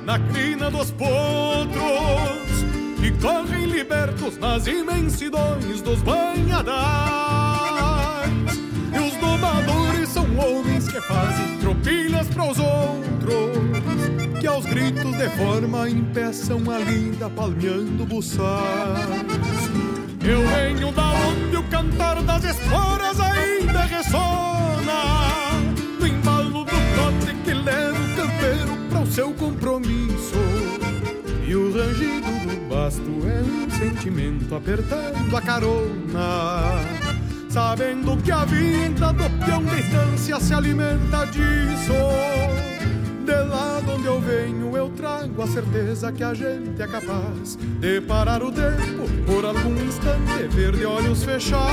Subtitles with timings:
[0.00, 2.44] na crina dos potros
[3.00, 6.74] que correm libertos nas imensidões dos banhadais.
[8.94, 15.28] E os domadores são homens que fazem tropilhas para os outros, que aos gritos de
[15.30, 18.44] forma impeçam a linda palmeando buçais.
[20.24, 24.53] Eu venho da onde o cantar das esporas ainda ressona,
[29.14, 30.34] seu compromisso.
[31.46, 36.80] E o rangido do basto é um sentimento apertando a carona.
[37.48, 41.92] Sabendo que a vida do peão de distância se alimenta disso.
[43.24, 47.54] De lá de onde eu venho, eu trago a certeza que a gente é capaz
[47.54, 51.64] de parar o tempo por algum instante, ver de olhos fechados.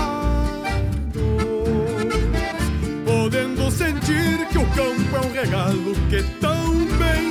[3.03, 7.30] Podendo sentir que o campo é um regalo que tão bem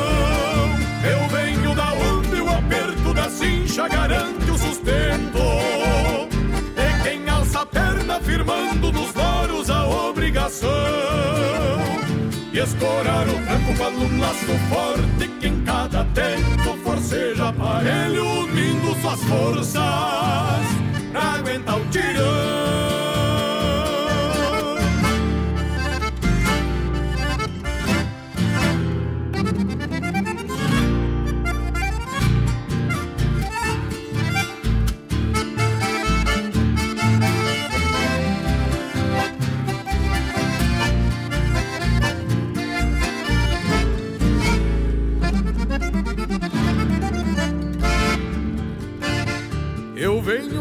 [1.03, 5.39] Eu venho da onde o aperto da cincha garante o sustento.
[6.75, 10.69] De quem alça a perna firmando nos loros a obrigação
[12.53, 18.95] e escorar o tranco para um laço forte que em cada tempo forceja aparelho unindo
[19.01, 19.81] suas forças
[21.11, 23.10] pra aguentar o tirão.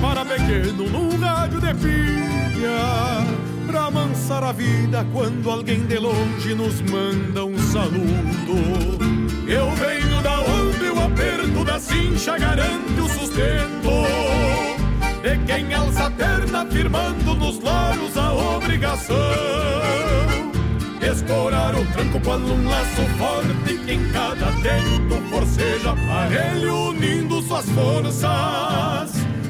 [0.00, 3.26] separa pequeno num rádio de pilha
[3.66, 8.56] pra amansar a vida quando alguém de longe nos manda um saludo.
[9.46, 13.90] Eu venho da onde o aperto da cincha garante o sustento.
[15.22, 19.16] De quem alça a perna firmando nos loros a obrigação.
[21.02, 27.68] Escorar o tranco quando um laço forte que em cada tempo forceja aparelho unindo suas
[27.70, 29.19] forças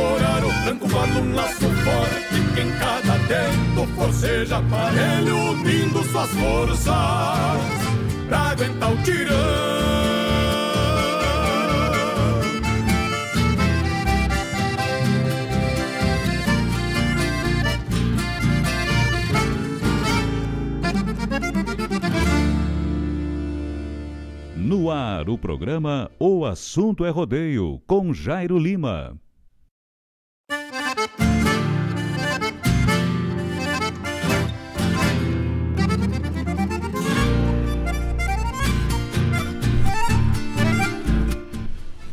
[0.00, 6.30] escorar o tranco quando um laço forte que em cada tempo forceja aparelho unindo suas
[6.30, 6.86] forças
[8.28, 10.00] pra aguentar o tirão
[24.56, 29.18] No ar, o programa O Assunto é Rodeio, com Jairo Lima.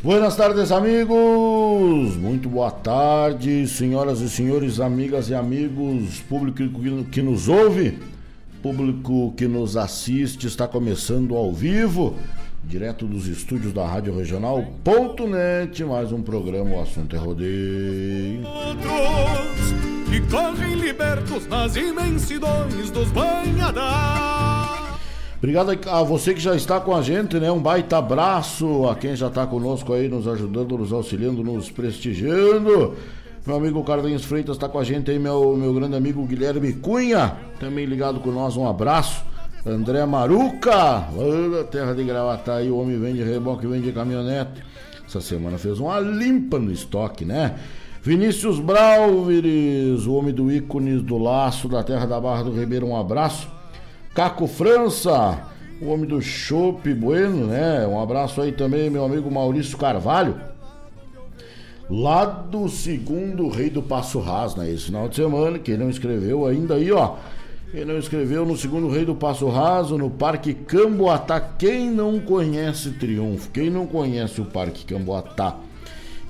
[0.08, 2.16] Buenas tardes, amigos!
[2.16, 6.62] Muito boa tarde, senhoras e senhores, amigas e amigos, público
[7.12, 7.98] que nos ouve,
[8.62, 12.16] público que nos assiste, está começando ao vivo,
[12.64, 18.44] direto dos estúdios da Rádio Regional.net, mais um programa O Assunto é Rodeio.
[20.08, 23.12] Que correm libertos nas imensidões dos.
[25.38, 27.50] Obrigado a você que já está com a gente, né?
[27.50, 32.96] Um baita abraço a quem já está conosco aí, nos ajudando, nos auxiliando, nos prestigiando.
[33.46, 37.36] Meu amigo Carlinhos Freitas está com a gente aí, meu, meu grande amigo Guilherme Cunha,
[37.60, 39.24] também ligado com nós, um abraço.
[39.64, 44.60] André Maruca, lá terra de gravata aí, o homem vende reboque, vende caminhonete.
[45.06, 47.54] Essa semana fez uma limpa no estoque, né?
[48.02, 52.96] Vinícius Brauveres, o homem do ícones do laço da terra da Barra do Ribeiro, um
[52.96, 53.57] abraço.
[54.14, 55.38] Caco França,
[55.80, 57.86] o homem do Chopp Bueno, né?
[57.86, 60.36] Um abraço aí também, meu amigo Maurício Carvalho.
[61.88, 64.70] Lá do segundo Rei do Passo Ras, né?
[64.70, 67.14] Esse final de semana, quem não escreveu ainda aí, ó.
[67.70, 71.40] Quem não escreveu no segundo Rei do Passo Raso, no Parque Camboatá.
[71.40, 75.56] Quem não conhece Triunfo, quem não conhece o Parque Camboatá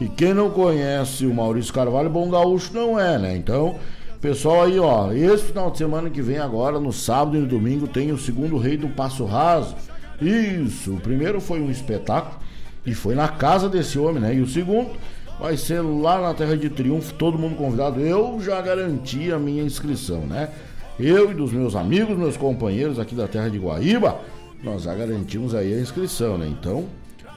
[0.01, 3.37] e quem não conhece o Maurício Carvalho, bom gaúcho não é, né?
[3.37, 3.77] Então,
[4.21, 7.87] Pessoal aí, ó, esse final de semana que vem agora, no sábado e no domingo,
[7.87, 9.77] tem o segundo Rei do Passo Raso.
[10.21, 12.37] Isso, o primeiro foi um espetáculo
[12.85, 14.35] e foi na casa desse homem, né?
[14.35, 14.91] E o segundo
[15.39, 18.01] vai ser lá na Terra de Triunfo, todo mundo convidado.
[18.01, 20.49] Eu já garanti a minha inscrição, né?
[20.99, 24.19] Eu e dos meus amigos, meus companheiros aqui da Terra de Guaíba,
[24.65, 26.49] nós já garantimos aí a inscrição, né?
[26.49, 26.87] Então,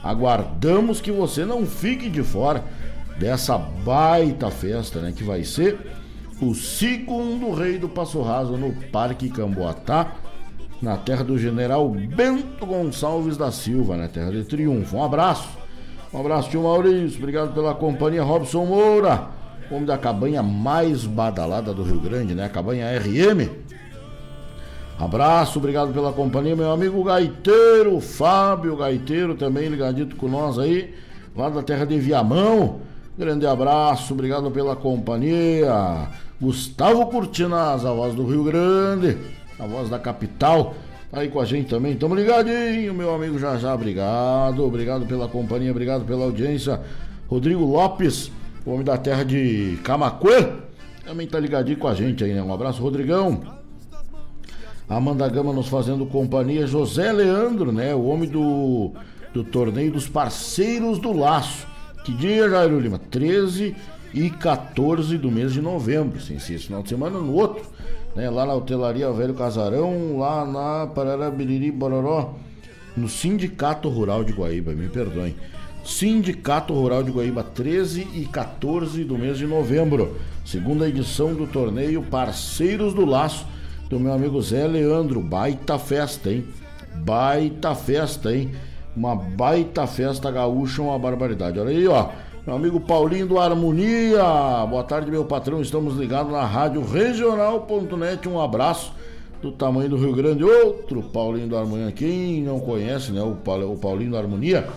[0.02, 2.64] aguardamos que você não fique de fora
[3.20, 5.12] dessa baita festa, né?
[5.16, 5.78] Que vai ser
[6.48, 10.12] o segundo rei do Passo Raso no Parque Camboatá,
[10.80, 14.96] na terra do general Bento Gonçalves da Silva, na terra de Triunfo.
[14.96, 15.48] Um abraço.
[16.12, 17.18] Um abraço, tio Maurício.
[17.18, 19.28] Obrigado pela companhia, Robson Moura.
[19.70, 22.48] Homem da cabanha mais badalada do Rio Grande, né?
[22.48, 23.48] Cabanha RM.
[24.98, 30.94] Abraço, obrigado pela companhia, meu amigo Gaiteiro, Fábio Gaiteiro, também ligadito com nós aí,
[31.34, 32.80] lá da terra de Viamão.
[33.16, 36.08] Grande abraço, obrigado pela companhia.
[36.40, 39.18] Gustavo Cortinas, a voz do Rio Grande,
[39.58, 40.74] a voz da capital,
[41.10, 41.94] tá aí com a gente também.
[41.94, 46.80] Tamo ligadinho, meu amigo já já, obrigado, obrigado pela companhia, obrigado pela audiência.
[47.28, 48.32] Rodrigo Lopes,
[48.64, 50.56] homem da terra de Camacuã,
[51.04, 52.42] também tá ligadinho com a gente aí, né?
[52.42, 53.42] Um abraço, Rodrigão.
[54.88, 57.94] Amanda Gama nos fazendo companhia, José Leandro, né?
[57.94, 58.92] O homem do,
[59.34, 61.71] do torneio dos parceiros do laço.
[62.04, 62.98] Que dia, Jairo Lima?
[62.98, 63.76] 13
[64.12, 66.20] e 14 do mês de novembro.
[66.20, 67.64] Sim, sim, esse final de semana no outro.
[68.16, 72.34] Né, lá na hotelaria Velho Casarão, lá na Pararabiriri Bororó,
[72.96, 75.34] no Sindicato Rural de Guaíba, me perdoem.
[75.84, 80.16] Sindicato Rural de Guaíba, 13 e 14 do mês de novembro.
[80.44, 83.46] Segunda edição do torneio Parceiros do Laço,
[83.88, 85.20] do meu amigo Zé Leandro.
[85.20, 86.44] Baita festa, hein?
[86.96, 88.50] Baita festa, hein?
[88.96, 91.58] Uma baita festa gaúcha, uma barbaridade.
[91.58, 92.08] Olha aí, ó.
[92.46, 94.22] Meu amigo Paulinho do Harmonia.
[94.68, 95.62] Boa tarde, meu patrão.
[95.62, 98.28] Estamos ligados na rádio regional.net.
[98.28, 98.92] Um abraço
[99.40, 100.44] do tamanho do Rio Grande.
[100.44, 101.92] Outro Paulinho do Harmonia.
[101.92, 103.22] Quem não conhece, né?
[103.22, 103.36] O
[103.76, 104.68] Paulinho do Harmonia.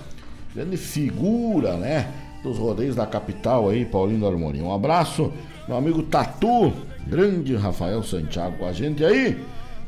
[0.53, 2.07] Grande figura, né?
[2.43, 4.63] Dos rodeios da capital aí, Paulinho do Harmonia.
[4.63, 5.33] Um abraço,
[5.67, 6.71] meu amigo Tatu.
[7.07, 9.37] Grande Rafael Santiago com a gente aí,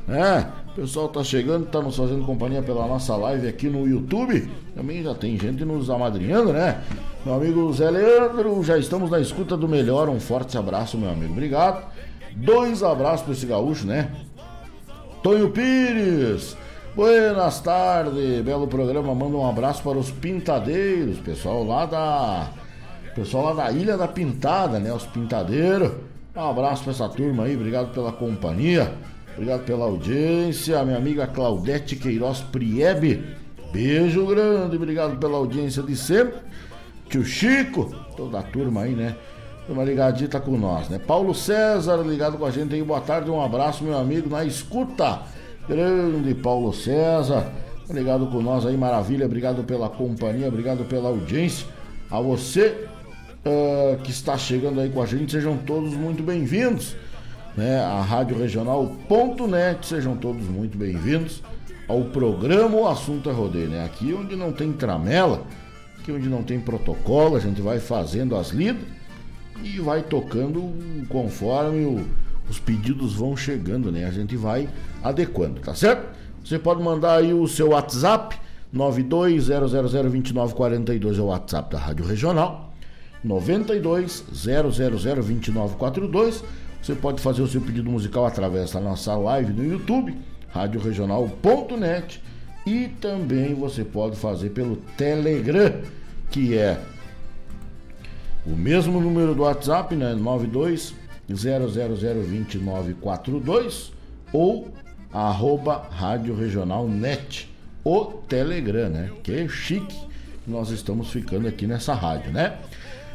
[0.07, 0.51] né?
[0.77, 4.47] O pessoal tá chegando, tá nos fazendo companhia pela nossa live aqui no YouTube.
[4.75, 6.83] Também já tem gente nos amadrinhando, né?
[7.25, 10.07] Meu amigo Zé Leandro, já estamos na escuta do melhor.
[10.07, 11.31] Um forte abraço, meu amigo.
[11.31, 11.83] Obrigado.
[12.35, 14.11] Dois abraços para esse gaúcho, né?
[15.23, 16.55] Tonho Pires.
[16.95, 19.15] Buenas tardes, belo programa.
[19.15, 22.49] Manda um abraço para os pintadeiros, pessoal lá da.
[23.15, 24.93] Pessoal lá da Ilha da Pintada, né?
[24.93, 25.91] Os pintadeiros.
[26.35, 28.93] Um abraço para essa turma aí, obrigado pela companhia.
[29.37, 33.23] Obrigado pela audiência, minha amiga Claudete Queiroz Priebe.
[33.71, 36.39] Beijo grande, obrigado pela audiência de sempre.
[37.07, 39.15] Tio Chico, toda a turma aí, né?
[39.69, 40.97] Uma ligadita com nós, né?
[40.97, 45.21] Paulo César ligado com a gente aí, boa tarde, um abraço, meu amigo, na escuta.
[45.69, 47.51] Grande Paulo César,
[47.91, 51.67] ligado com nós aí, maravilha, obrigado pela companhia, obrigado pela audiência.
[52.09, 52.87] A você
[53.45, 56.95] uh, que está chegando aí com a gente, sejam todos muito bem-vindos
[57.57, 59.85] né, a Rádio Regional.net.
[59.85, 61.43] Sejam todos muito bem-vindos
[61.87, 63.83] ao programa O Assunto é Rodeio, né?
[63.83, 65.43] Aqui onde não tem tramela,
[65.99, 68.83] aqui onde não tem protocolo, a gente vai fazendo as lidas
[69.63, 70.71] e vai tocando
[71.09, 72.05] conforme o,
[72.47, 74.05] os pedidos vão chegando, né?
[74.05, 74.69] A gente vai
[75.03, 76.15] adequando, tá certo?
[76.45, 78.37] Você pode mandar aí o seu WhatsApp
[78.75, 82.67] 920002942 é o WhatsApp da Rádio Regional.
[83.23, 86.43] 92 0002942.
[86.81, 90.17] Você pode fazer o seu pedido musical através da nossa live no YouTube,
[90.49, 92.21] radioregional.net
[92.65, 95.81] e também você pode fazer pelo Telegram,
[96.31, 96.79] que é
[98.45, 100.13] o mesmo número do WhatsApp, né?
[100.13, 100.95] 92
[101.29, 103.91] 0002942
[104.31, 104.69] ou
[105.11, 107.53] arroba Rádio Regional Net,
[107.83, 109.11] o Telegram, né?
[109.23, 110.07] Que é chique
[110.47, 112.57] nós estamos ficando aqui nessa rádio, né?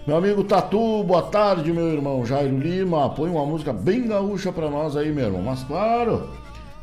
[0.05, 3.09] Meu amigo Tatu, boa tarde, meu irmão Jairo Lima.
[3.11, 5.43] Põe uma música bem gaúcha pra nós aí, meu irmão.
[5.43, 6.29] Mas claro,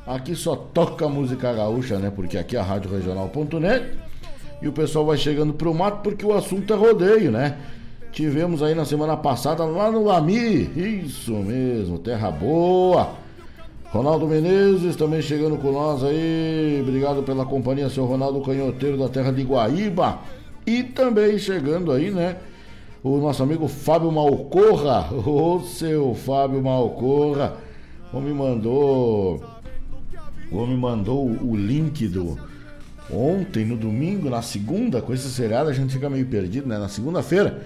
[0.08, 2.10] aqui só toca música gaúcha, né?
[2.16, 3.98] Porque aqui é a Rádio Regional.net
[4.62, 7.58] e o pessoal vai chegando pro mato porque o assunto é rodeio, né?
[8.14, 10.72] Tivemos aí na semana passada lá no Lami,
[11.04, 13.10] isso mesmo, terra boa.
[13.92, 19.34] Ronaldo Menezes também chegando com nós aí, obrigado pela companhia, seu Ronaldo Canhoteiro da terra
[19.34, 20.20] de Guaíba.
[20.66, 22.38] E também chegando aí, né,
[23.04, 27.58] o nosso amigo Fábio Malcorra, o seu Fábio Malcorra,
[28.12, 29.44] o homem mandou,
[30.52, 32.38] o homem mandou o link do
[33.12, 36.88] ontem, no domingo, na segunda, com esse seriado a gente fica meio perdido, né, na
[36.88, 37.62] segunda-feira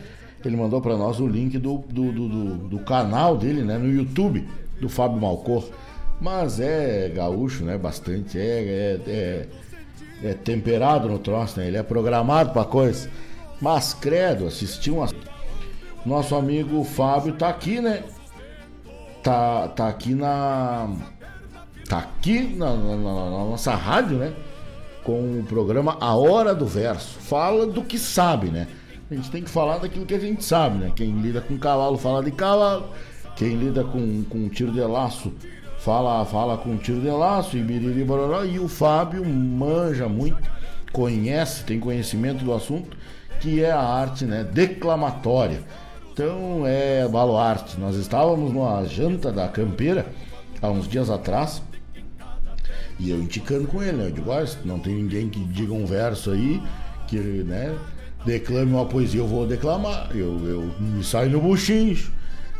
[0.47, 4.47] ele mandou para nós o link do, do, do, do, canal dele, né, no YouTube,
[4.79, 5.69] do Fábio Malcor.
[6.19, 9.47] Mas é gaúcho, né, bastante, é, é, é,
[10.21, 13.09] é temperado no troço, né, ele é programado para coisa.
[13.63, 15.07] Mas credo, assisti uma...
[16.05, 18.03] Nosso amigo Fábio tá aqui, né,
[19.23, 20.89] tá, tá aqui na...
[21.87, 24.33] Tá aqui na, na, na nossa rádio, né,
[25.01, 27.17] com o programa A Hora do Verso.
[27.19, 28.67] Fala do que sabe, né?
[29.09, 30.91] A gente tem que falar daquilo que a gente sabe, né?
[30.93, 32.89] Quem lida com cavalo fala de cavalo,
[33.37, 35.31] quem lida com, com tiro de laço
[35.79, 38.43] fala, fala com tiro de laço e biriri bororó.
[38.43, 40.37] E o Fábio manja muito,
[40.91, 42.97] conhece, tem conhecimento do assunto,
[43.43, 45.61] que é a arte né, declamatória.
[46.13, 47.77] Então é baluarte.
[47.77, 50.05] Nós estávamos numa janta da campeira
[50.61, 51.61] há uns dias atrás.
[52.97, 54.05] E eu indicando com ele, né?
[54.07, 56.61] Eu digo, ah, não tem ninguém que diga um verso aí,
[57.05, 57.77] que, né?
[58.25, 60.09] declame uma poesia, eu vou declamar.
[60.15, 62.13] Eu, eu me saio no buchincho,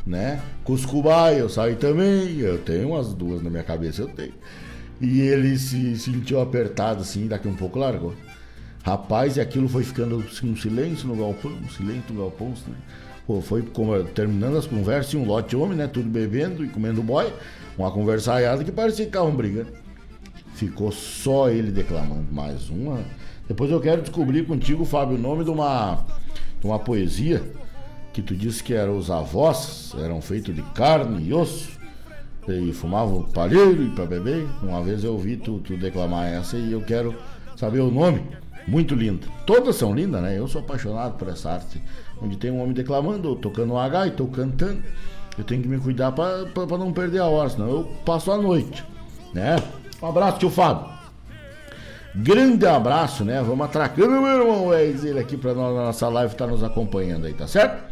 [0.05, 0.41] né?
[0.65, 2.39] Cuscubai, eu saio também.
[2.39, 4.33] Eu tenho umas duas na minha cabeça, eu tenho.
[4.99, 8.13] E ele se sentiu apertado assim, daqui um pouco largou.
[8.83, 12.49] Rapaz, e aquilo foi ficando assim, um silêncio no galpão, um silêncio no galpão.
[12.49, 12.75] Né?
[13.25, 15.87] Pô, foi como, terminando as conversas, um lote de homem, né?
[15.87, 17.33] Tudo bebendo e comendo boy.
[17.77, 19.71] Uma conversaiada que parecia que estavam brigando.
[20.53, 22.31] Ficou só ele declamando.
[22.31, 22.99] Mais uma
[23.47, 26.05] depois eu quero descobrir contigo, Fábio, o nome de uma,
[26.59, 27.43] de uma poesia
[28.13, 31.77] que tu disse que eram os avós, eram feitos de carne e osso,
[32.47, 34.47] e fumavam palheiro e para beber.
[34.61, 37.13] Uma vez eu ouvi tu, tu declamar essa e eu quero
[37.57, 38.21] saber o nome.
[38.67, 39.27] Muito linda.
[39.45, 40.37] Todas são lindas, né?
[40.37, 41.81] Eu sou apaixonado por essa arte.
[42.21, 44.81] Onde tem um homem declamando, tocando um H e tô cantando.
[45.37, 48.85] Eu tenho que me cuidar para não perder a hora, senão eu passo a noite,
[49.33, 49.55] né?
[50.01, 50.93] Um abraço, tio Fábio.
[52.15, 53.41] Grande abraço, né?
[53.41, 54.73] Vamos atracando, meu irmão.
[54.73, 57.83] É ele aqui para nós na nossa live, tá nos acompanhando aí, tá certo?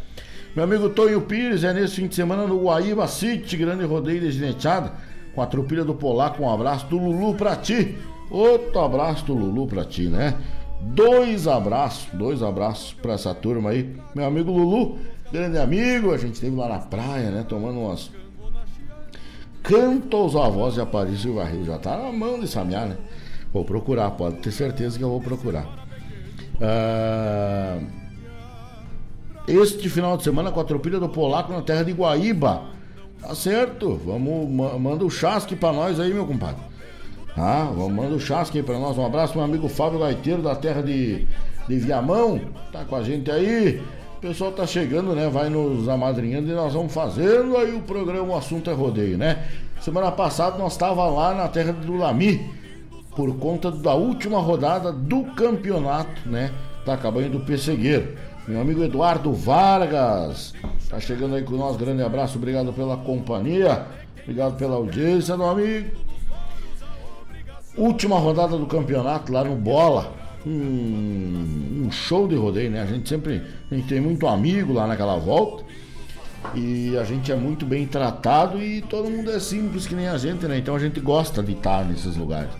[0.55, 4.31] Meu amigo Tonho Pires é nesse fim de semana no Guaíba City, grande rodeio de
[4.31, 4.93] gineteada,
[5.33, 6.43] com a tropilha do Polaco.
[6.43, 7.97] Um abraço do Lulu pra ti.
[8.29, 10.37] Outro abraço do Lulu pra ti, né?
[10.81, 13.95] Dois abraços, dois abraços pra essa turma aí.
[14.15, 14.97] Meu amigo Lulu,
[15.31, 17.45] grande amigo, a gente esteve lá na praia, né?
[17.47, 18.11] Tomando umas.
[19.63, 21.65] Canta aos avós de Aparício e Barril.
[21.65, 22.97] Já tá na mão de Samiar, né?
[23.53, 25.67] Vou procurar, pode ter certeza que eu vou procurar.
[26.59, 27.79] Ah,
[29.47, 32.63] este final de semana com a tropilha do Polaco na terra de Guaíba.
[33.21, 33.99] Tá certo?
[34.03, 36.70] Vamos, manda o chasque pra nós aí, meu compadre.
[37.37, 38.97] Ah, vamos, manda o chasque aí pra nós.
[38.97, 41.27] Um abraço, meu amigo Fábio Gaiteiro da terra de,
[41.67, 42.41] de Viamão.
[42.71, 43.81] Tá com a gente aí.
[44.17, 45.29] O pessoal tá chegando, né?
[45.29, 49.47] Vai nos amadrinhando e nós vamos fazendo aí o programa O Assunto é Rodeio, né?
[49.81, 52.47] Semana passada nós tava lá na terra do Lami
[53.15, 56.51] por conta da última rodada do campeonato, né?
[56.85, 58.15] Da cabanha do Pessegueiro.
[58.47, 60.53] Meu amigo Eduardo Vargas
[60.89, 61.77] tá chegando aí com nós.
[61.77, 63.85] Grande abraço, obrigado pela companhia,
[64.21, 65.89] obrigado pela audiência, meu amigo.
[67.77, 70.13] Última rodada do campeonato lá no Bola.
[70.45, 72.81] Um, um show de rodeio, né?
[72.81, 75.63] A gente sempre a gente tem muito amigo lá naquela volta.
[76.55, 80.17] E a gente é muito bem tratado e todo mundo é simples que nem a
[80.17, 80.57] gente, né?
[80.57, 82.51] Então a gente gosta de estar nesses lugares.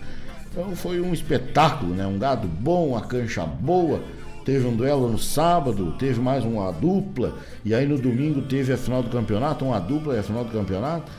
[0.51, 2.05] Então foi um espetáculo, né?
[2.05, 4.01] Um gado bom, uma cancha boa.
[4.45, 8.77] Teve um duelo no sábado, teve mais uma dupla, e aí no domingo teve a
[8.77, 11.11] final do campeonato, uma dupla e a final do campeonato.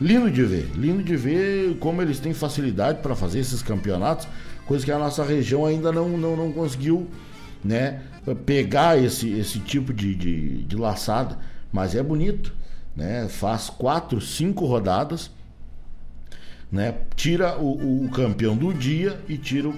[0.00, 4.28] Lindo de ver, lindo de ver como eles têm facilidade para fazer esses campeonatos
[4.68, 7.08] coisa que a nossa região ainda não, não, não conseguiu,
[7.64, 8.02] né?
[8.44, 11.38] Pegar esse, esse tipo de, de, de laçada,
[11.72, 12.54] mas é bonito,
[12.94, 13.26] né?
[13.30, 15.30] Faz quatro, cinco rodadas,
[16.70, 16.94] né?
[17.16, 19.74] Tira o, o campeão do dia e tira o,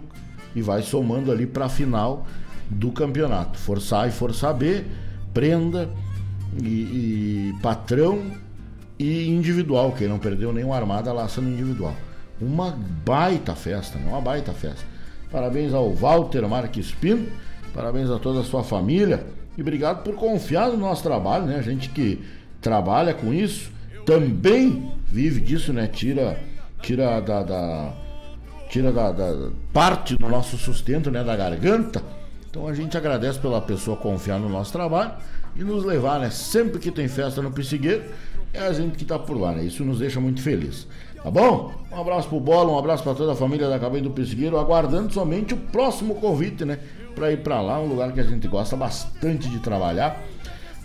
[0.56, 2.26] e vai somando ali para a final
[2.68, 3.56] do campeonato.
[3.56, 4.84] Força A e Força B,
[5.32, 5.88] prenda
[6.60, 8.32] e, e patrão
[9.00, 9.92] e individual.
[9.92, 11.96] Quem não perdeu nenhuma armada laça no individual.
[12.38, 14.04] Uma baita festa, né?
[14.06, 14.84] Uma baita festa.
[15.32, 17.30] Parabéns ao Walter Marques Pinto,
[17.72, 19.24] parabéns a toda a sua família
[19.56, 21.56] e obrigado por confiar no nosso trabalho, né?
[21.56, 22.20] A gente que
[22.60, 23.70] trabalha com isso
[24.04, 25.86] também vive disso, né?
[25.86, 26.38] Tira,
[26.82, 27.92] tira da, da
[28.68, 31.24] tira da, da, parte do nosso sustento, né?
[31.24, 32.02] Da garganta.
[32.50, 35.12] Então a gente agradece pela pessoa confiar no nosso trabalho
[35.56, 36.28] e nos levar, né?
[36.30, 38.04] Sempre que tem festa no Pissigueiro,
[38.52, 39.62] é a gente que tá por lá, né?
[39.62, 40.86] Isso nos deixa muito feliz.
[41.22, 41.72] Tá bom?
[41.92, 45.12] Um abraço pro Bola, um abraço para toda a família da Cabine do Pissigueiro, aguardando
[45.12, 46.78] somente o próximo convite, né?
[47.14, 50.22] Pra ir para lá, um lugar que a gente gosta bastante de trabalhar,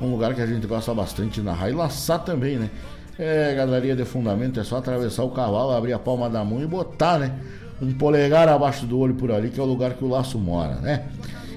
[0.02, 2.70] um lugar que a gente gosta bastante de narrar e laçar também, né?
[3.18, 6.68] É, galeria de fundamento, é só atravessar o cavalo, abrir a palma da mão e
[6.68, 7.34] botar, né?
[7.82, 10.76] Um polegar abaixo do olho por ali, que é o lugar que o laço mora,
[10.76, 11.06] né?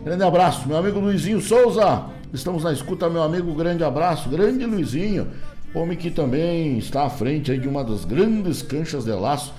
[0.05, 2.05] Grande abraço, meu amigo Luizinho Souza.
[2.33, 3.53] Estamos na escuta, meu amigo.
[3.55, 5.29] Grande abraço, grande Luizinho.
[5.75, 9.53] Homem que também está à frente de uma das grandes canchas de laço,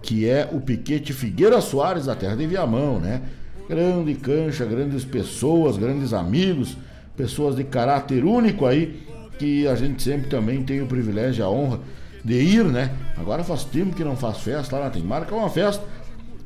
[0.00, 3.22] que é o Piquete Figueira Soares, da terra de Viamão, né?
[3.68, 6.76] Grande cancha, grandes pessoas, grandes amigos,
[7.16, 9.02] pessoas de caráter único aí,
[9.38, 11.80] que a gente sempre também tem o privilégio e a honra
[12.24, 12.92] de ir, né?
[13.16, 15.84] Agora faz tempo que não faz festa, lá tem marca uma festa.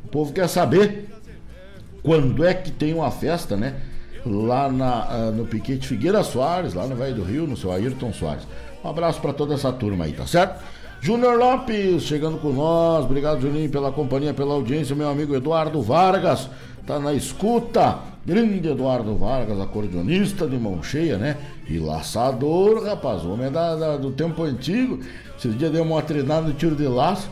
[0.05, 1.09] O povo quer saber
[2.03, 3.77] quando é que tem uma festa, né?
[4.25, 8.12] Lá na, uh, no Piquete Figueira Soares, lá no Vale do Rio, no seu Ayrton
[8.12, 8.47] Soares.
[8.85, 10.62] Um abraço para toda essa turma aí, tá certo?
[11.03, 13.05] Júnior Lopes chegando com nós.
[13.05, 14.95] Obrigado, Juninho, pela companhia, pela audiência.
[14.95, 16.49] Meu amigo Eduardo Vargas
[16.87, 17.99] tá na escuta.
[18.25, 21.38] Grande Eduardo Vargas, acordeonista de mão cheia, né?
[21.69, 23.25] E laçador, rapaz.
[23.25, 25.01] Homem é da, da, do tempo antigo.
[25.38, 27.31] Esses dias deu uma treinada no tiro de laço.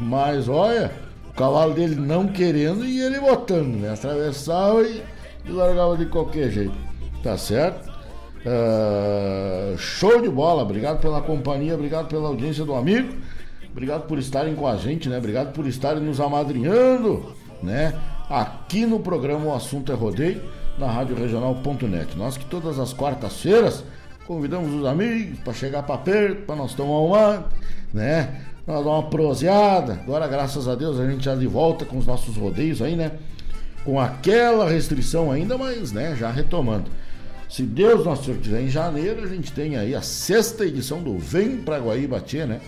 [0.00, 0.90] Mas olha,
[1.28, 3.92] o cavalo dele não querendo e ele botando, né?
[3.92, 5.02] Atravessava e,
[5.44, 6.74] e largava de qualquer jeito.
[7.22, 7.93] Tá certo?
[8.44, 13.14] Uh, show de bola, obrigado pela companhia, obrigado pela audiência do amigo,
[13.72, 15.16] obrigado por estarem com a gente, né?
[15.16, 17.94] Obrigado por estarem nos amadrinhando, né?
[18.28, 20.42] Aqui no programa O Assunto é Rodeio,
[20.78, 22.16] na Rádio Regional.net.
[22.18, 23.82] Nós que todas as quartas-feiras
[24.26, 27.48] convidamos os amigos para chegar para perto, para nós tomar uma,
[27.92, 28.42] né?
[28.66, 29.94] Nós dar uma proseada.
[30.02, 33.12] Agora, graças a Deus, a gente já de volta com os nossos rodeios aí, né?
[33.84, 36.90] Com aquela restrição ainda, mas, né, já retomando.
[37.54, 41.16] Se Deus nosso Senhor quiser, em janeiro a gente tem aí a sexta edição do
[41.16, 42.60] Vem Pra Guaíba Tchê, né?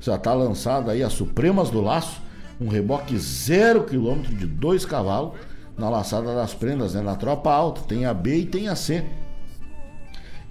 [0.00, 2.20] Já está lançada aí as Supremas do Laço,
[2.60, 5.34] um reboque zero quilômetro de dois cavalos
[5.78, 7.00] na laçada das prendas, né?
[7.00, 9.04] Na tropa alta, tem a B e tem a C.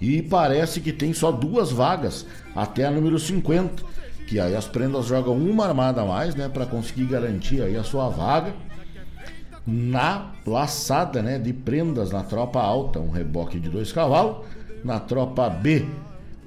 [0.00, 2.24] E parece que tem só duas vagas
[2.56, 3.82] até a número 50,
[4.26, 7.84] que aí as prendas jogam uma armada a mais, né, para conseguir garantir aí a
[7.84, 8.54] sua vaga
[9.66, 14.38] na laçada né, de prendas na tropa alta, um reboque de dois cavalos,
[14.84, 15.84] na tropa B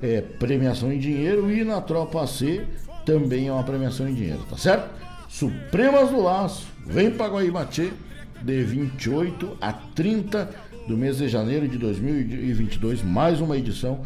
[0.01, 2.65] é premiação em dinheiro e na tropa C
[3.05, 4.89] também é uma premiação em dinheiro, tá certo?
[5.29, 7.91] Supremas do Laço, vem para Guaíbatê
[8.41, 10.49] de 28 a 30
[10.87, 14.01] do mês de janeiro de 2022, mais uma edição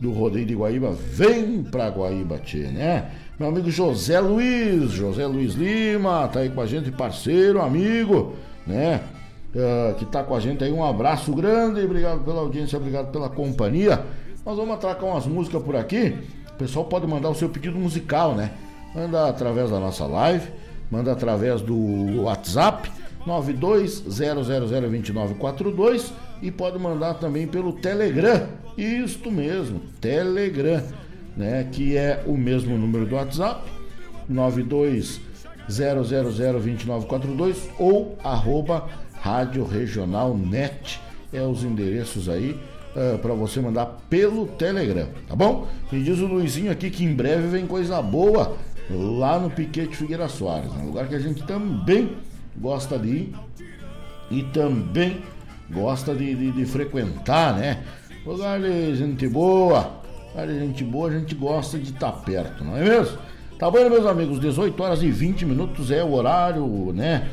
[0.00, 3.10] do Rodeio de Guaíba, vem para Guaíbatê, né?
[3.38, 8.34] Meu amigo José Luiz, José Luiz Lima, tá aí com a gente, parceiro, amigo
[8.66, 9.00] né?
[9.54, 10.72] Uh, que está com a gente aí.
[10.72, 14.02] Um abraço grande, obrigado pela audiência, obrigado pela companhia.
[14.44, 16.18] Nós vamos atracar umas músicas por aqui.
[16.50, 18.50] O pessoal pode mandar o seu pedido musical, né?
[18.94, 20.48] Manda através da nossa live,
[20.90, 22.90] manda através do WhatsApp
[23.26, 28.48] 920002942 e pode mandar também pelo Telegram.
[28.76, 30.82] Isto mesmo, Telegram,
[31.36, 31.68] né?
[31.70, 33.70] Que é o mesmo número do WhatsApp
[34.28, 35.31] 92
[35.68, 38.88] 0002942 ou arroba
[39.20, 41.00] Rádio Regional Net.
[41.32, 42.58] É os endereços aí uh,
[42.96, 45.66] eh, para você mandar pelo Telegram, tá bom?
[45.90, 48.56] E diz o Luizinho aqui que em breve vem coisa boa
[48.90, 52.16] lá no Piquete Figueira Soares, um lugar que a gente também
[52.56, 53.34] gosta de ir
[54.30, 55.22] e também
[55.70, 57.82] gosta de, de, de frequentar, né?
[58.26, 62.62] Lugar de gente boa, lugar de gente boa, a gente gosta de estar tá perto,
[62.62, 63.18] não é mesmo?
[63.58, 64.40] Tá bom, meus amigos?
[64.40, 67.30] 18 horas e 20 minutos é o horário, né?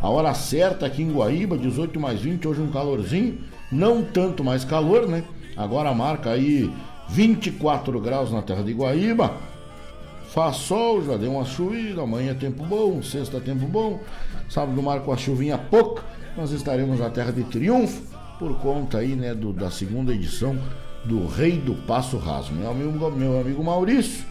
[0.00, 3.38] A hora certa aqui em Guaíba, 18 mais 20, hoje um calorzinho,
[3.70, 5.24] não tanto mais calor, né?
[5.56, 6.70] Agora marca aí
[7.08, 9.34] 24 graus na terra de Guaíba,
[10.28, 14.00] faz sol, já deu uma chuva, amanhã é tempo bom, sexta é tempo bom,
[14.48, 16.02] sábado marca a chuvinha pouca,
[16.36, 18.02] nós estaremos na terra de triunfo
[18.38, 20.56] por conta aí, né, do, da segunda edição
[21.04, 22.52] do Rei do Passo Raso.
[22.52, 24.24] Meu amigo, meu amigo Maurício,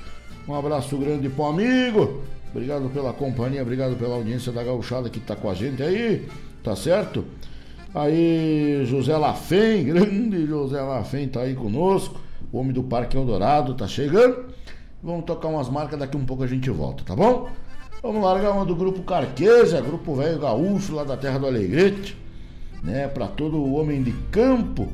[0.49, 2.23] um abraço grande pro amigo.
[2.51, 6.27] Obrigado pela companhia, obrigado pela audiência da gauchada que tá com a gente aí,
[6.63, 7.23] tá certo?
[7.93, 12.19] Aí, José Lafém, grande José Lafém tá aí conosco.
[12.51, 14.45] O homem do Parque Eldorado tá chegando.
[15.03, 17.47] Vamos tocar umas marcas, daqui um pouco a gente volta, tá bom?
[18.01, 22.17] Vamos largar uma do grupo Carquesa, grupo velho gaúcho lá da terra do Alegrete,
[22.81, 23.07] né?
[23.07, 24.91] Para todo homem de campo,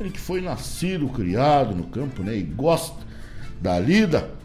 [0.00, 2.36] ele que foi nascido, criado no campo, né?
[2.36, 2.96] E gosta
[3.60, 4.37] da lida.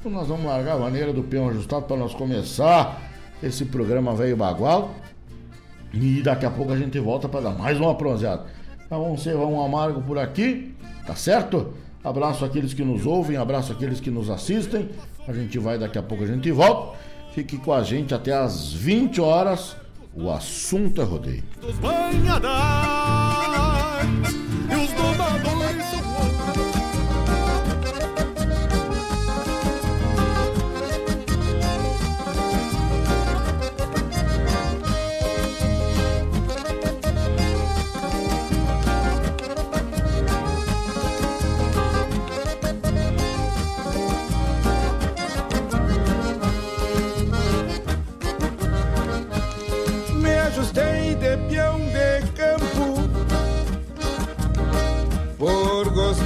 [0.00, 3.02] Então nós vamos largar a maneira do peão ajustado para nós começar
[3.42, 4.94] esse programa velho bagual.
[5.92, 8.46] E daqui a pouco a gente volta para dar mais uma bronzeada.
[8.86, 10.74] Então vamos ser um amargo por aqui,
[11.06, 11.74] tá certo?
[12.02, 14.88] Abraço aqueles que nos ouvem, abraço aqueles que nos assistem.
[15.28, 16.98] A gente vai daqui a pouco a gente volta.
[17.34, 19.76] Fique com a gente até às 20 horas.
[20.14, 21.44] O assunto é rodeio.
[21.60, 21.76] Dos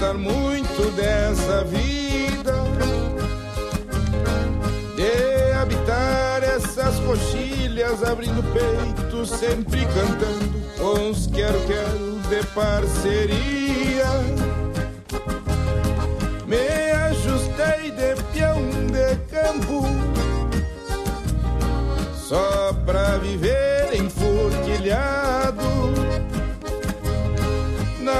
[0.04, 2.52] gostar muito dessa vida.
[4.96, 14.04] De habitar essas coxilhas Abrindo peito, sempre cantando Com os quero-quero de parceria.
[16.46, 19.84] Me ajustei de peão de campo
[22.14, 25.23] Só pra viver enforquilhado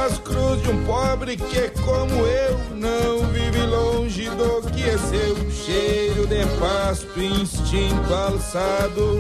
[0.05, 5.51] nas cruzes de um pobre que, como eu, não vive longe do que é seu
[5.51, 9.19] cheiro de pasto, instinto alçado.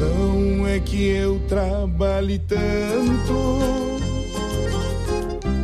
[0.00, 3.58] Não é que eu trabalhe tanto,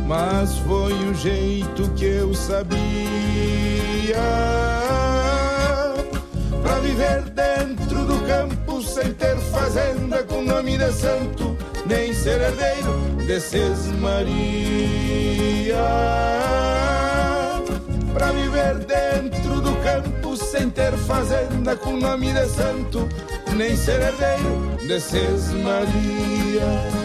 [0.05, 2.69] mas foi o jeito que eu sabia
[6.61, 11.52] pra viver dentro do campo sem ter fazenda com nome de santo
[11.85, 15.75] nem ser herdeiro desses Maria.
[18.13, 23.07] Pra viver dentro do campo sem ter fazenda com nome de santo,
[23.55, 27.02] nem ser herdeiro desses Maria.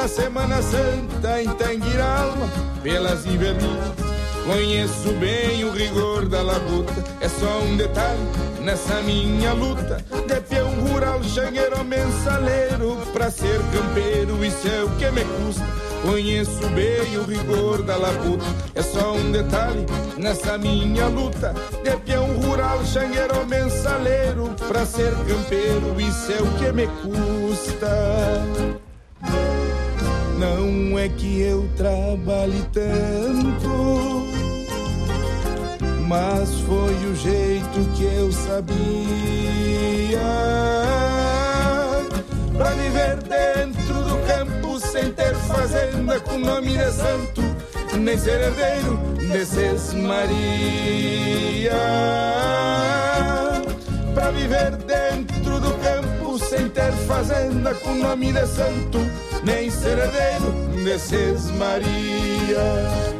[0.00, 2.48] Na Semana Santa Em Tanguiralma,
[2.82, 3.92] pelas invernias
[4.46, 8.18] Conheço bem o rigor da labuta É só um detalhe
[8.62, 15.10] nessa minha luta De peão rural, xangueiro, mensaleiro Pra ser campeiro, isso é o que
[15.10, 15.66] me custa
[16.02, 19.84] Conheço bem o rigor da labuta, é só um detalhe
[20.16, 21.54] nessa minha luta.
[21.84, 28.79] De peão rural, xangueiro, mensaleiro, pra ser campeiro, isso é o que me custa.
[30.40, 34.26] Não é que eu trabalhe tanto,
[36.08, 38.58] mas foi o jeito que eu sabia
[42.56, 47.42] pra viver dentro do campo sem ter fazenda com nome de santo,
[47.98, 48.96] nem ser herdeiro
[49.30, 51.70] desses Maria.
[54.14, 59.00] Pra viver dentro do campo sem ter fazenda com nome de santo,
[59.44, 60.52] nem ser herdeiro
[60.84, 63.19] desses Maria.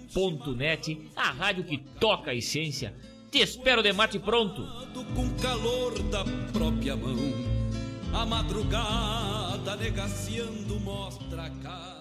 [0.55, 2.93] Net, a rádio que toca a essência.
[3.31, 4.61] Te espero de mate pronto.
[5.15, 7.17] Com calor da própria mão,
[8.13, 11.91] a madrugada negaciando mostra a cara.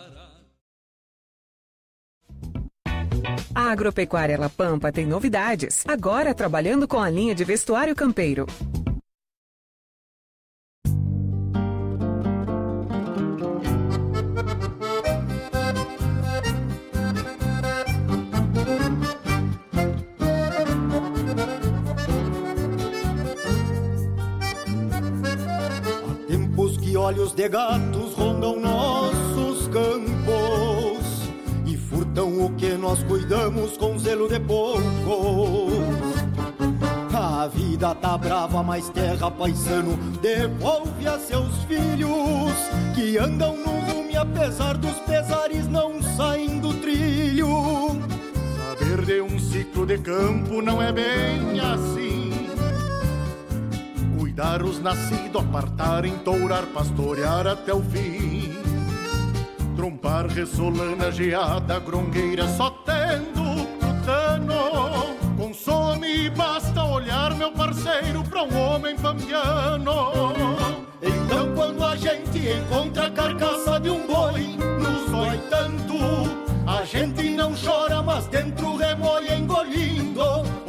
[3.54, 5.84] A Agropecuária La Pampa tem novidades.
[5.86, 8.46] Agora trabalhando com a linha de vestuário campeiro.
[27.10, 31.24] Olhos de gatos rondam nossos campos
[31.66, 34.84] e furtam o que nós cuidamos com zelo de poucos.
[37.12, 42.52] A vida tá brava, mas terra paisano devolve a seus filhos
[42.94, 47.48] que andam no rume apesar dos pesares não saem do trilho.
[48.56, 52.09] Saber de um ciclo de campo não é bem assim
[54.40, 58.56] os nascidos, apartar, entourar, pastorear até o fim.
[59.76, 65.14] Trompar, ressolana, geada, grongueira, só tendo putano.
[65.36, 70.10] Consome e basta olhar, meu parceiro, pra um homem pampiano.
[71.02, 75.96] Então quando a gente encontra a carcaça de um boi, nos dói tanto.
[76.66, 80.59] A gente não chora, mas dentro remoe engolindo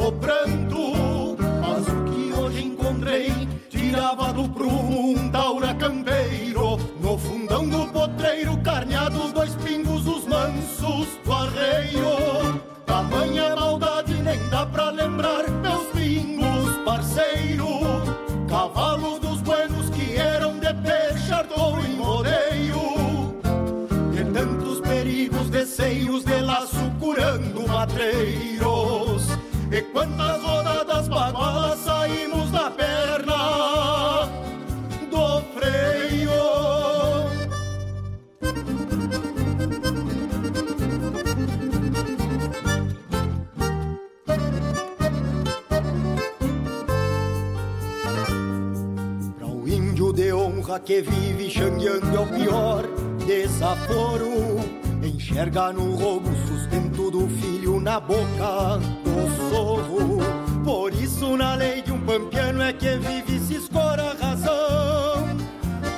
[4.21, 5.31] tirava do prumo um
[5.77, 6.77] campeiro.
[7.01, 12.62] No fundão do potreiro, carneados dois pingos, os mansos do arreio.
[12.86, 17.67] Tamanha maldade nem dá pra lembrar, meus pingos, parceiro.
[18.47, 23.36] Cavalos dos buenos que eram de peixardor e rodeio.
[24.13, 29.27] E tantos perigos de seios de laço curando matreiros.
[29.71, 32.40] E quantas rodadas bagualas saímos
[50.71, 52.84] honra que vive xangueando é o pior
[53.25, 54.60] desaforo.
[55.03, 60.19] Enxerga no roubo sustento do filho na boca do sorro.
[60.63, 65.38] Por isso, na lei de um pampiano é que vive se escora a razão.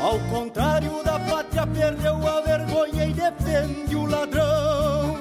[0.01, 5.17] Ao contrário da pátria, perdeu a vergonha e defende o ladrão.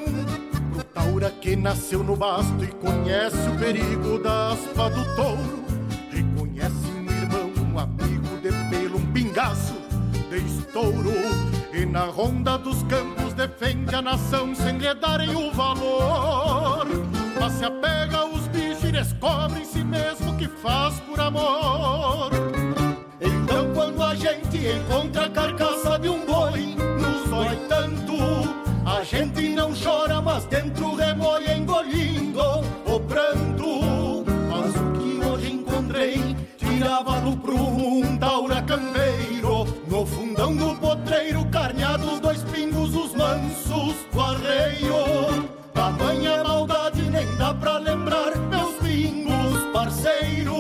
[0.78, 5.71] O taura que nasceu no basto e conhece o perigo da aspa do touro
[9.12, 9.75] pingaço
[10.31, 11.12] de estouro
[11.72, 16.87] E na ronda dos campos defende a nação sem lhe darem o valor.
[17.40, 22.31] Mas se apega aos bichos e descobre em si mesmo que faz por amor.
[23.20, 28.12] Então quando a gente encontra a carcaça de um boi Nos dói tanto.
[28.85, 32.42] A gente não chora, mas dentro remoe engolindo
[32.87, 33.91] o pranto
[37.22, 44.20] no prumo um taura campeiro No fundão do potreiro, carneados dois pingos, os mansos do
[44.20, 45.48] arreio.
[45.72, 50.56] Tamanha maldade nem dá pra lembrar, meus pingos, parceiro.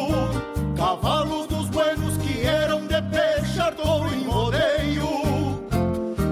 [0.76, 5.62] Cavalos dos buenos que eram de peixardor em rodeio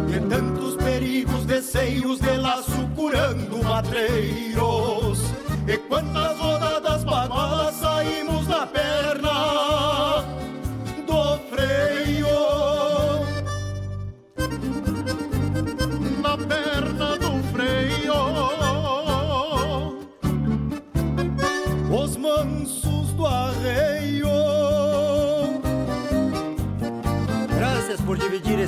[0.09, 5.21] E tantos perigos de seios de laço curando matreiros.
[5.67, 9.30] E quantas rodadas bagualas saímos da perna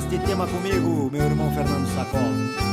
[0.03, 2.72] este tema comigo, meu irmão Fernando Sacol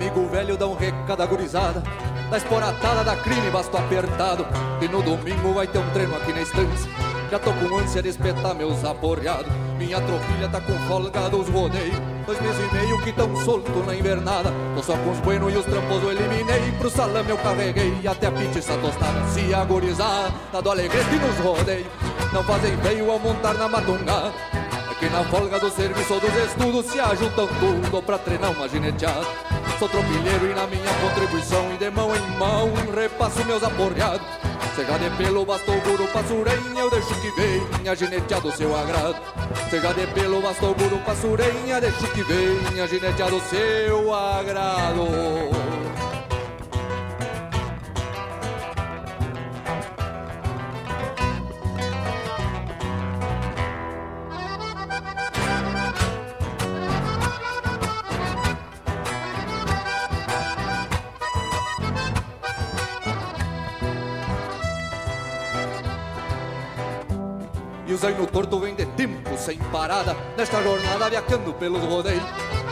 [0.00, 1.82] Amigo velho dá um recado agorizada
[2.30, 4.46] Da esporatada da crime basto apertado.
[4.80, 6.90] E no domingo vai ter um treino aqui na estância.
[7.30, 9.52] Já tô com ânsia de espetar meus aporreados.
[9.76, 11.94] Minha tropilha tá com folga dos rodeios.
[12.24, 14.50] Dois meses e meio que tão solto na invernada.
[14.74, 16.72] Tô só com os buenos e os trampos eu eliminei.
[16.78, 19.28] Pro salame eu carreguei até a pizza tostada.
[19.28, 21.86] Se agorizar, tá do alegrete nos rodeios
[22.32, 24.32] Não fazem feio ao montar na matungada
[24.98, 29.26] que na folga do serviço ou dos estudos se ajuntam tudo pra treinar uma gineteada.
[29.80, 34.26] Sou tropilheiro e na minha contribuição e de mão em mão repasso meus aporreados.
[34.76, 39.16] Seja de pelo, bastou guru, passurenha, eu deixo que venha gineteado seu agrado.
[39.70, 45.08] Seja de pelo, bastou guru, passurenha, deixo que venha gineteado seu agrado.
[68.00, 70.16] O zaino torto vem de tempo sem parada.
[70.34, 72.24] Nesta jornada viajando pelos rodeios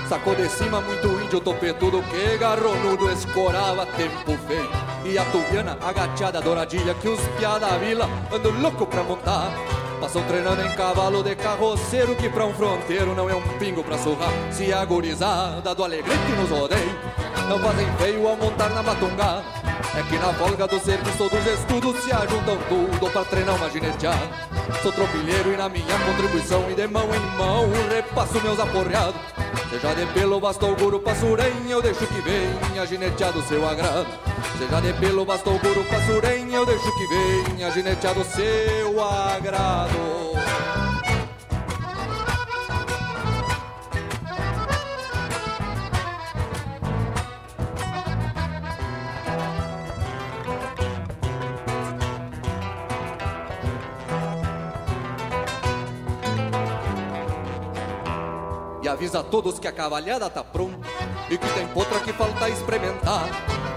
[0.09, 4.71] Sacou de cima muito índio topetudo Que garronudo escorava tempo feio.
[5.05, 9.53] E a tubiana agachada douradilha Que os piá da vila andam louco pra montar.
[10.01, 13.99] Passam treinando em cavalo de carroceiro Que pra um fronteiro não é um pingo pra
[13.99, 14.33] surrar.
[14.51, 16.97] Se a gurizada do alegrete nos rodeios
[17.51, 19.58] Não fazem feio ao montar na matungada
[19.97, 24.29] é que na folga do serviço dos estudos se ajuntam tudo pra treinar uma gineteada.
[24.83, 29.21] Sou tropilheiro e na minha contribuição e de mão em mão repasso meus aporreados.
[29.71, 34.07] Seja de pelo, bastou guru, passurem, eu deixo que venha gineteado seu agrado.
[34.57, 40.78] Seja de pelo, bastou guru, passurem, eu deixo que venha gineteado seu agrado.
[58.99, 60.77] Avisa a todos que a cavalhada tá pronta
[61.31, 63.29] E que tem potra que falta experimentar.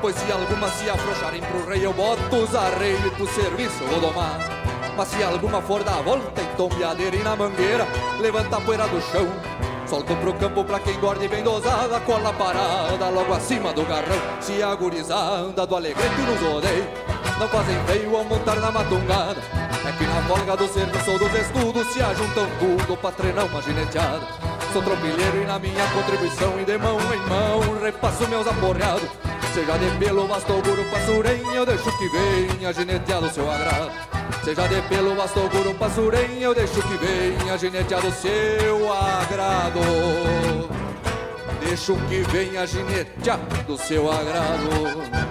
[0.01, 4.39] Pois se alguma se afrouxarem pro rei Eu boto os arreios pro serviço vou domar.
[4.97, 7.85] Mas se alguma for dar a volta em tombeadeira e na mangueira
[8.19, 9.27] Levanta a poeira do chão.
[9.87, 14.17] Solto pro campo pra quem guarde bem dosada Cola parada logo acima do garrão.
[14.39, 16.89] Se a gurizada do alegrete nos odeia
[17.37, 19.39] Não fazem feio ao montar na matungada.
[19.87, 23.61] É que na folga do serviço ou dos estudos Se ajuntam tudo pra treinar uma
[23.61, 29.09] gineteada Sou tropilheiro e na minha contribuição E de mão em mão repasso meus aporreados.
[29.53, 33.91] Seja de pelo, bastou guru, passurem Eu deixo que venha gineteado seu agrado.
[34.45, 39.81] Seja de pelo, bastou guru, passurem Eu deixo que venha gineteado seu agrado.
[41.65, 45.30] Deixo que venha gineteado seu agrado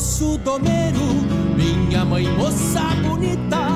[0.00, 1.04] Moço domeiro,
[1.54, 3.66] minha mãe moça bonita,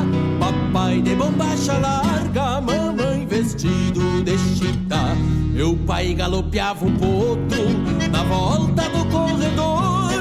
[0.40, 5.14] papai de bombacha larga, mamãe vestido de chita.
[5.52, 7.64] Meu pai galopeava um potro
[8.10, 10.12] na volta do corredor,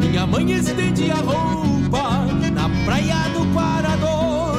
[0.00, 4.56] minha mãe estendia a roupa na praia do Parador.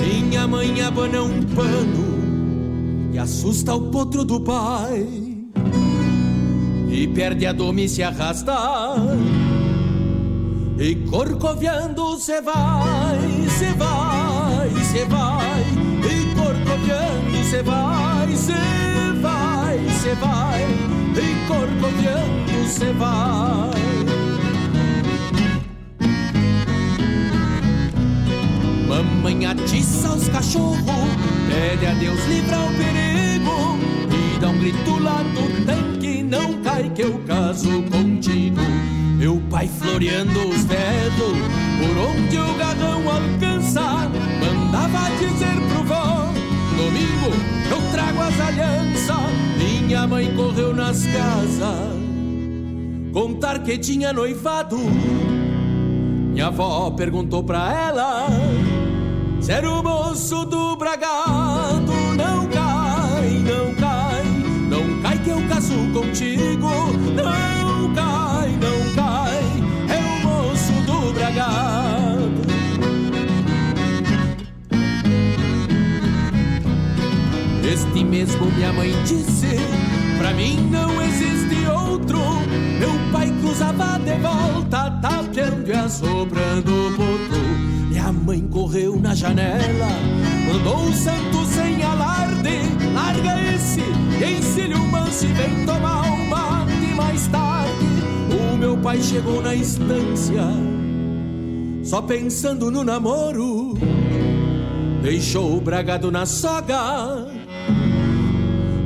[0.00, 5.06] Minha mãe abana um pano e assusta o potro do pai.
[6.90, 8.52] E perde a dome e se arrasta
[10.78, 13.18] e corcoviando se vai,
[13.48, 15.60] se vai, se vai.
[16.02, 18.52] E corcoviando se vai, se
[19.22, 20.62] vai, se vai.
[21.16, 23.74] E corcoviando se vai.
[28.88, 30.78] Mamãe atiça os cachorros
[31.48, 33.78] Pede a Deus livrar o perigo.
[34.10, 38.73] E dá um grito lá do tanque Não cai que eu caso contigo
[39.24, 41.38] meu pai floreando os dedos
[41.80, 46.26] Por onde o garrão alcança Mandava dizer pro vó
[46.76, 49.16] Domingo eu trago as alianças.
[49.56, 51.94] Minha mãe correu nas casas
[53.14, 54.76] Contar que tinha noivado.
[54.76, 58.26] Minha avó perguntou pra ela
[59.40, 64.24] Se era o moço do bragado Não cai, não cai
[64.68, 66.93] Não cai que eu caso contigo
[78.14, 79.56] mesmo minha mãe disse,
[80.18, 82.20] pra mim não existe outro.
[82.78, 87.42] Meu pai cruzava de volta, tapeando e assobrando o potro.
[87.88, 89.88] Minha mãe correu na janela,
[90.46, 92.60] mandou o santo sem alarde.
[92.94, 93.80] Larga esse,
[94.24, 97.86] ensine o manso e vem tomar um mate mais tarde.
[98.30, 100.44] O meu pai chegou na estância
[101.82, 103.76] só pensando no namoro.
[105.02, 107.43] Deixou o bragado na soga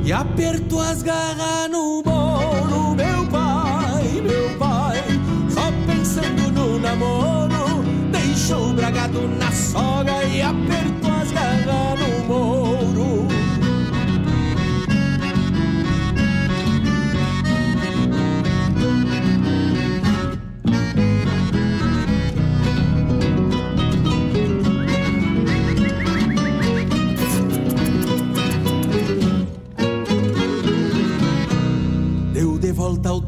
[0.09, 2.95] e apertou as garras no bolo.
[2.95, 5.03] Meu pai, meu pai,
[5.51, 7.83] só pensando no namoro.
[8.11, 11.08] Deixou o bragado na soga e apertou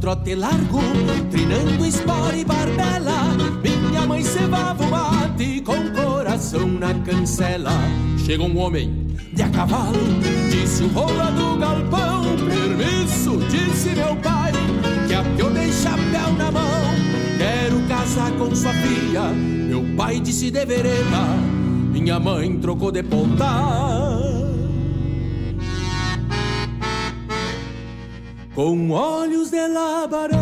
[0.02, 0.82] trote largo,
[1.30, 3.38] trinando espora e barbela.
[3.64, 7.72] Minha mãe cevava o mate com coração na cancela.
[8.26, 10.00] Chega um homem de a cavalo,
[10.50, 12.24] disse o rola do galpão.
[12.50, 14.52] Permisso, disse meu pai,
[15.08, 16.82] que a eu dei chapéu na mão.
[17.38, 19.30] Quero casar com sua filha.
[19.30, 21.26] Meu pai disse de vereda,
[21.92, 24.11] minha mãe trocou de ponta.
[28.62, 30.38] Com olhos de labareda,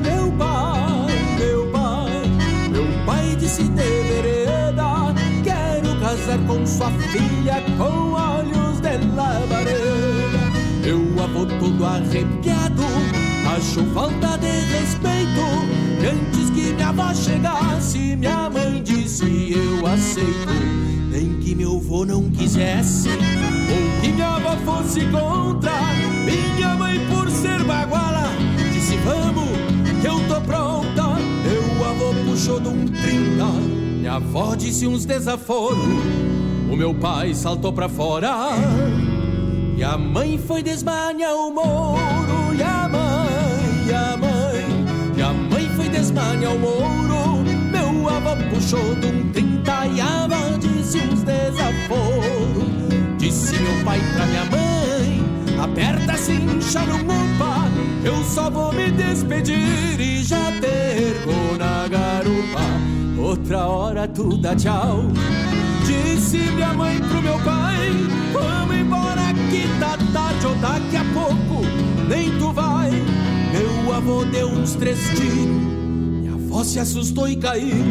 [0.00, 1.06] meu pai,
[1.38, 2.22] meu pai,
[2.70, 5.12] meu pai disse de vereda,
[5.44, 10.50] quero casar com sua filha com olhos de labareda.
[10.82, 12.82] Meu avô todo arrepiado,
[13.54, 15.44] achou falta de respeito,
[16.00, 20.54] e antes que minha avó chegasse, minha mãe disse eu aceito.
[21.10, 23.10] Nem que meu avô não quisesse,
[24.56, 25.72] avó fosse contra,
[26.24, 28.30] minha mãe por ser baguala.
[28.72, 29.48] Disse vamos,
[30.00, 31.16] que eu tô pronta.
[31.44, 33.44] Meu avô puxou de um trinta.
[33.44, 35.78] Minha avó disse uns desaforos.
[36.70, 38.50] O meu pai saltou pra fora.
[39.76, 46.58] E a mãe foi desmanhar o moro E a mãe, e a mãe desmane ao
[46.58, 49.86] mouro Meu avô puxou de um trinta.
[49.86, 52.85] E ava Disse uns desaforos
[53.36, 55.62] Disse meu pai pra minha mãe.
[55.62, 57.68] Aperta cincha no mupa.
[58.02, 62.62] Eu só vou me despedir E já tergo na garupa.
[63.18, 65.02] Outra hora tu dá tchau.
[65.84, 67.90] Disse minha mãe pro meu pai
[68.32, 71.62] Vamos embora que tá tarde ou daqui a pouco.
[72.08, 72.90] Nem tu vai.
[73.52, 75.36] Meu avô deu uns três tiros.
[75.36, 77.84] Minha avó se assustou e caiu.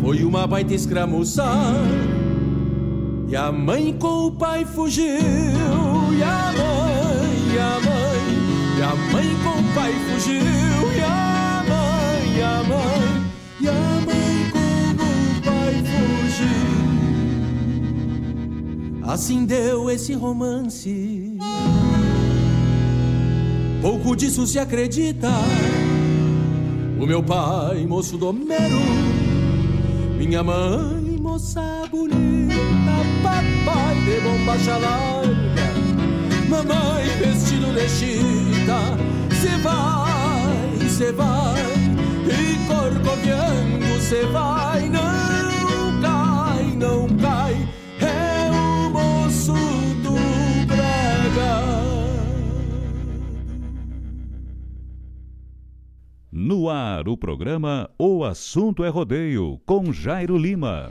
[0.00, 1.74] Foi uma baita escramuçar
[3.28, 8.22] E a mãe com o pai fugiu E a mãe, e a mãe
[8.78, 10.40] E a mãe com o pai fugiu
[10.96, 13.02] E a mãe, e a mãe
[13.60, 16.78] E a mãe com o pai fugiu
[19.08, 21.38] Assim deu esse romance.
[23.80, 25.30] Pouco disso se acredita.
[27.00, 28.80] O meu pai, moço domero,
[30.18, 30.97] minha mãe,
[31.28, 35.68] moça bonita, papai de bombacha larga,
[36.48, 38.80] mamãe vestido de chita,
[39.40, 41.60] cê vai, cê vai,
[42.24, 47.68] e corcoviando cê vai, não cai, não cai
[48.00, 50.16] é o moço do
[50.66, 51.62] Braga.
[56.32, 60.90] No ar, o programa O Assunto é Rodeio, com Jairo Lima.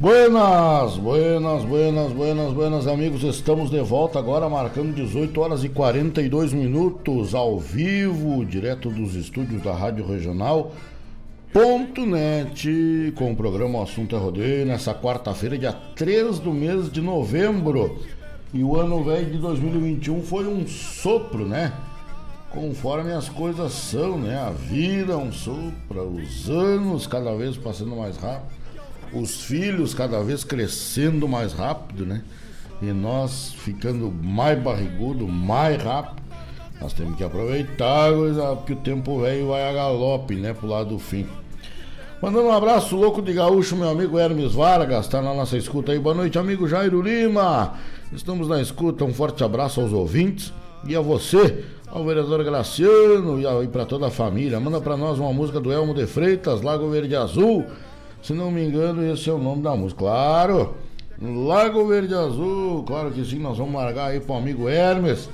[0.00, 6.52] Buenas, buenas, buenas, buenas, buenas amigos, estamos de volta agora marcando 18 horas e 42
[6.52, 10.72] minutos ao vivo, direto dos estúdios da Rádio Regional
[11.52, 16.90] ponto net com o programa O Assunto é Rodeio nessa quarta-feira, dia 3 do mês
[16.90, 17.98] de novembro.
[18.52, 21.72] E o ano velho de 2021 foi um sopro, né?
[22.50, 24.38] Conforme as coisas são, né?
[24.38, 28.58] A vida é um sopro, os anos cada vez passando mais rápido
[29.12, 32.22] os filhos cada vez crescendo mais rápido, né?
[32.80, 36.27] E nós ficando mais barrigudo, mais rápido.
[36.80, 38.12] Nós temos que aproveitar,
[38.56, 40.52] porque o tempo velho vai a galope, né?
[40.54, 41.26] Pro lado do fim.
[42.22, 45.98] Mandando um abraço louco de gaúcho, meu amigo Hermes Vargas, tá na nossa escuta aí.
[45.98, 47.74] Boa noite, amigo Jairo Lima.
[48.12, 50.52] Estamos na escuta, um forte abraço aos ouvintes
[50.86, 54.58] e a você, ao vereador Graciano e, para toda a família.
[54.58, 57.66] Manda para nós uma música do Elmo de Freitas, Lago Verde Azul.
[58.22, 60.00] Se não me engano, esse é o nome da música.
[60.00, 60.74] Claro!
[61.20, 65.28] Lago Verde Azul, claro que sim, nós vamos largar aí pro amigo Hermes.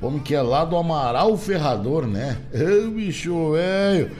[0.00, 2.36] Homem que é lá do Amaral Ferrador, né?
[2.52, 4.10] Ô bicho velho!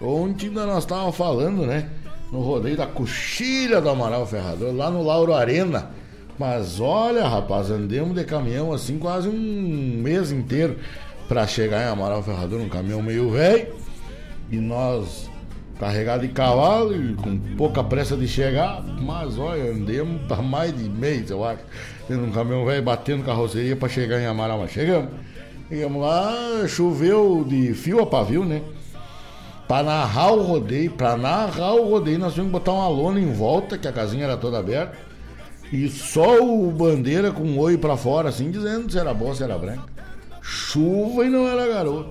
[0.00, 1.88] Ontem ainda nós estávamos falando, né?
[2.32, 5.90] No rodeio da coxilha do Amaral Ferrador, lá no Lauro Arena.
[6.38, 10.76] Mas olha, rapaz, andemos de caminhão assim quase um mês inteiro
[11.28, 13.74] para chegar em Amaral Ferrador, um caminhão meio velho.
[14.50, 15.28] E nós
[15.78, 20.88] carregado de cavalo e com pouca pressa de chegar, mas olha, andemos para mais de
[20.88, 21.62] mês, eu acho,
[22.08, 25.10] tendo um caminhão velho batendo carroceria para chegar em Amaral, mas chegamos.
[25.68, 28.62] Chegamos lá, choveu de fio a pavio, né?
[29.66, 33.32] Para narrar o rodeio, para narrar o rodeio, nós tivemos que botar uma lona em
[33.32, 34.96] volta, que a casinha era toda aberta,
[35.72, 39.42] e só o bandeira com o olho para fora, assim, dizendo se era boa, se
[39.42, 39.82] era branca.
[40.40, 42.10] Chuva e não era garoto.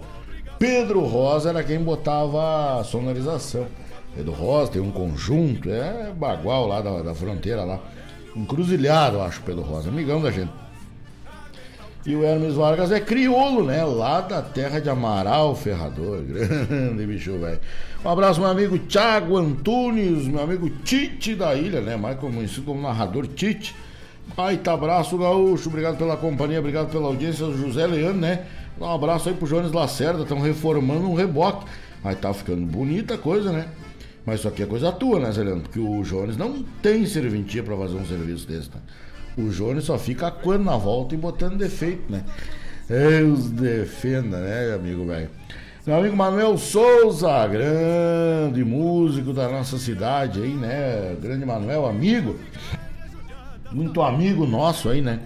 [0.59, 3.67] Pedro Rosa era quem botava a sonorização.
[4.13, 7.79] Pedro Rosa tem um conjunto, é bagual lá da, da fronteira lá.
[8.35, 10.64] Encruzilhado, acho, Pedro Rosa, amigão da gente.
[12.05, 13.83] E o Hermes Vargas é crioulo, né?
[13.83, 16.21] Lá da terra de Amaral Ferrador.
[16.21, 17.59] Grande bicho, velho.
[18.03, 21.95] Um abraço, meu amigo Thiago Antunes, meu amigo Tite da ilha, né?
[21.95, 23.75] Mais conhecido como narrador Tite.
[24.37, 25.67] Baita abraço, gaúcho.
[25.69, 27.45] Obrigado pela companhia, obrigado pela audiência.
[27.51, 28.45] José Leandro, né?
[28.79, 31.65] Um abraço aí pro Jones Lacerda, estão reformando um reboque.
[32.03, 33.67] Mas tá ficando bonita a coisa, né?
[34.23, 35.63] Mas isso aqui é coisa tua, né, Zé Leandro?
[35.63, 38.79] Porque o Jones não tem serventia para fazer um serviço desse, tá?
[39.38, 42.23] O Jones só fica quando na volta e botando defeito, né?
[42.88, 45.29] Deus defenda, né, amigo velho?
[45.86, 51.15] Meu amigo Manuel Souza, grande músico da nossa cidade aí, né?
[51.21, 52.39] Grande Manuel, amigo.
[53.71, 55.19] Muito amigo nosso aí, né?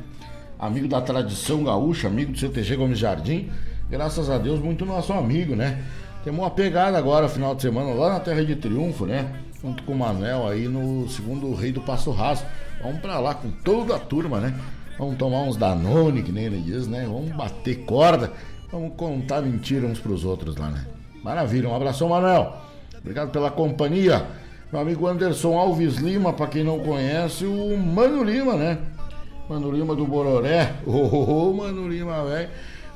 [0.57, 3.49] Amigo da tradição gaúcha, amigo do CTG Gomes Jardim.
[3.89, 5.81] Graças a Deus, muito nosso amigo, né?
[6.23, 9.31] Temos uma pegada agora, final de semana, lá na Terra de Triunfo, né?
[9.61, 12.43] Junto com o Manuel aí no segundo Rei do Passo Raso.
[12.81, 14.53] Vamos pra lá com toda a turma, né?
[14.97, 17.05] Vamos tomar uns Danone, que nem ele diz, né?
[17.05, 18.31] Vamos bater corda.
[18.71, 20.85] Vamos contar mentira uns pros outros lá, né?
[21.23, 22.53] Maravilha, um abração, Manuel.
[22.99, 24.25] Obrigado pela companhia.
[24.71, 28.77] Meu amigo Anderson Alves Lima, para quem não conhece, o Mano Lima, né?
[29.49, 30.73] Mano Lima do Bororé.
[30.85, 32.49] Ô, oh, oh, Mano Lima, velho.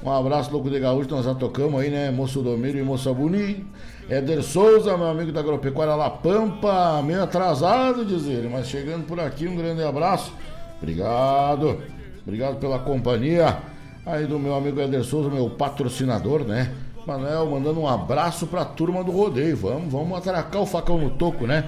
[0.03, 2.11] Um abraço, louco de gaúcho, nós já tocamos aí, né?
[2.11, 3.65] Moço Domiro e Moça Boni.
[4.09, 9.19] Éder Souza, meu amigo da Agropecuária La Pampa, meio atrasado, diz ele, mas chegando por
[9.19, 10.33] aqui, um grande abraço.
[10.81, 11.81] Obrigado.
[12.25, 13.57] Obrigado pela companhia.
[14.05, 16.73] Aí do meu amigo Éder Souza, meu patrocinador, né?
[17.05, 19.55] Manuel, mandando um abraço pra turma do rodeio.
[19.55, 21.65] Vamos, vamos atracar o facão no toco, né?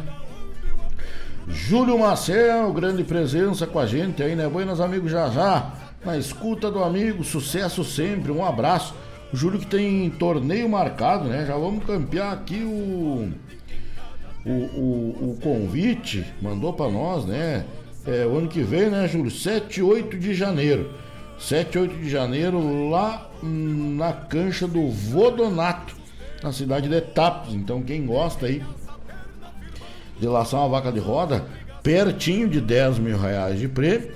[1.48, 4.48] Júlio Marcel, grande presença com a gente aí, né?
[4.48, 5.72] Buenas amigos já já.
[6.04, 8.94] Na escuta do amigo, sucesso sempre, um abraço.
[9.34, 11.46] Júlio que tem torneio marcado, né?
[11.46, 13.32] Já vamos campear aqui o.
[14.46, 17.66] O, o, o convite, mandou para nós, né?
[18.06, 19.32] É, o ano que vem, né, Júlio?
[19.32, 20.92] 7 e 8 de janeiro.
[21.40, 25.96] 7 e 8 de janeiro, lá na cancha do Vodonato,
[26.44, 27.56] na cidade de Tapos.
[27.56, 28.64] Então, quem gosta aí
[30.20, 31.46] de laçar uma vaca de roda,
[31.84, 34.12] pertinho de 10 mil reais de prêmio,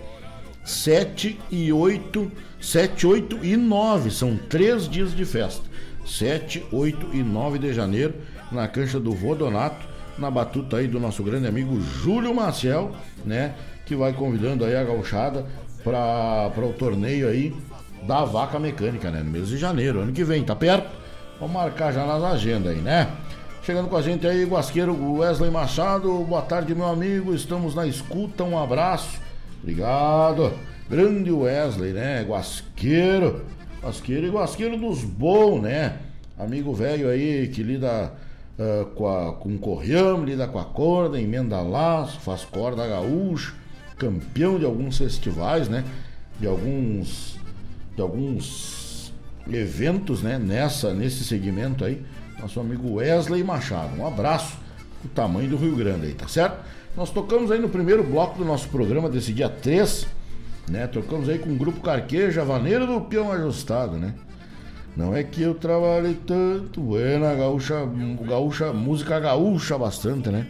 [0.70, 5.64] 7 e 8, 7, 8 e 9, são três dias de festa.
[6.06, 8.14] 7, 8 e 9 de janeiro,
[8.52, 12.92] na cancha do Vodonato, na batuta aí do nosso grande amigo Júlio Maciel,
[13.26, 13.56] né?
[13.84, 15.44] Que vai convidando aí a gauchada
[15.84, 17.56] para o torneio aí
[18.04, 19.24] da vaca mecânica, né?
[19.24, 20.90] No mês de janeiro, ano que vem, tá perto?
[21.40, 23.10] Vamos marcar já nas agendas aí, né?
[23.64, 26.14] Chegando com a gente aí, Guasqueiro Wesley Machado.
[26.26, 27.34] Boa tarde, meu amigo.
[27.34, 28.44] Estamos na escuta.
[28.44, 29.29] Um abraço.
[29.62, 30.54] Obrigado.
[30.90, 32.24] Grande Wesley, né?
[32.24, 33.46] Guasqueiro.
[33.82, 36.00] Guasqueiro e Guasqueiro dos bons, né?
[36.38, 38.14] Amigo velho aí que lida
[38.58, 43.54] uh, com, a, com lida com a corda, emenda laço, faz corda gaúcha
[44.00, 45.84] campeão de alguns festivais, né?
[46.40, 47.38] De alguns
[47.96, 49.14] de alguns
[49.52, 50.40] eventos, né?
[50.40, 52.02] Nessa nesse segmento aí,
[52.40, 54.00] nosso amigo Wesley Machado.
[54.00, 54.58] Um abraço
[55.04, 56.58] o tamanho do Rio Grande aí, tá certo?
[56.96, 60.08] Nós tocamos aí no primeiro bloco do nosso programa desse dia 3,
[60.70, 60.88] né?
[60.88, 64.14] Tocamos aí com o grupo Carqueja, Vaneiro do Peão Ajustado, né?
[64.98, 67.88] Não é que eu trabalhei tanto, buena gaúcha,
[68.28, 70.48] gaúcha, música gaúcha bastante, né?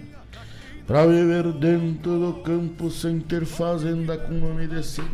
[0.87, 5.11] Pra viver dentro do campo sem ter fazenda com nome decente.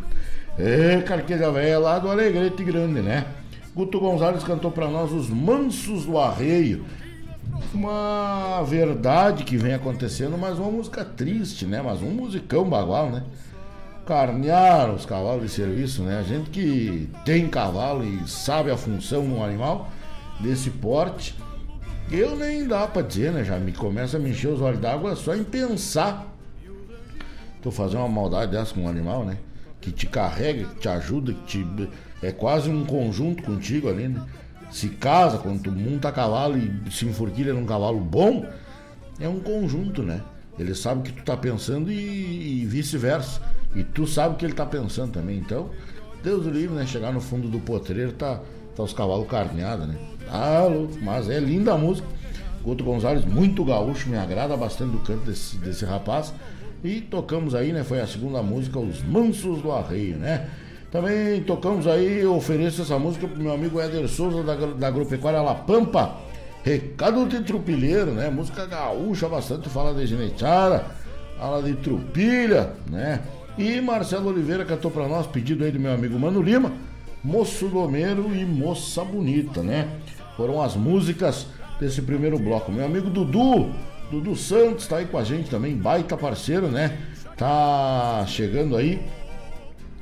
[0.58, 3.26] É, carqueja velha lá do Alegrete Grande, né?
[3.74, 6.86] Guto Gonzalez cantou para nós os Mansos do Arreio.
[7.72, 11.82] Uma verdade que vem acontecendo, mas uma música triste, né?
[11.82, 13.22] Mas um musicão bagual, né?
[14.06, 16.18] Carnear os cavalos de serviço, né?
[16.18, 19.90] A gente que tem cavalo e sabe a função no animal
[20.40, 21.34] desse porte
[22.10, 23.42] eu nem dá pra dizer, né?
[23.42, 26.32] Já me começa a me encher os olhos d'água só em pensar.
[27.60, 29.38] Tu fazer uma maldade dessa com um animal, né?
[29.80, 31.90] Que te carrega, que te ajuda, que te.
[32.22, 34.22] É quase um conjunto contigo ali, né?
[34.76, 38.44] Se casa, quando monta cavalo e se enforquilha num cavalo bom,
[39.18, 40.20] é um conjunto, né?
[40.58, 43.40] Ele sabe o que tu tá pensando e, e vice-versa.
[43.74, 45.38] E tu sabe o que ele tá pensando também.
[45.38, 45.70] Então,
[46.22, 46.84] Deus do livre, né?
[46.84, 48.38] Chegar no fundo do potreiro, tá,
[48.76, 49.96] tá os cavalos carneados, né?
[50.28, 52.06] Ah, louco, mas é linda a música.
[52.62, 56.34] Guto Gonzalez, muito gaúcho, me agrada bastante do canto desse, desse rapaz.
[56.84, 57.82] E tocamos aí, né?
[57.82, 60.50] Foi a segunda música, Os Mansos do Arreio, né?
[60.96, 65.54] Também tocamos aí, ofereço essa música pro meu amigo Éder Souza da, da Agropecuária La
[65.54, 66.16] Pampa.
[66.64, 68.30] Recado de trupilheiro, né?
[68.30, 70.86] Música gaúcha bastante, fala de genetiara,
[71.38, 73.20] fala de trupilha, né?
[73.58, 76.72] E Marcelo Oliveira cantou para nós, pedido aí do meu amigo Mano Lima,
[77.22, 79.86] Moço Domeiro e Moça Bonita, né?
[80.34, 81.46] Foram as músicas
[81.78, 82.72] desse primeiro bloco.
[82.72, 83.68] Meu amigo Dudu,
[84.10, 86.96] Dudu Santos tá aí com a gente também, baita parceiro, né?
[87.36, 88.98] Tá chegando aí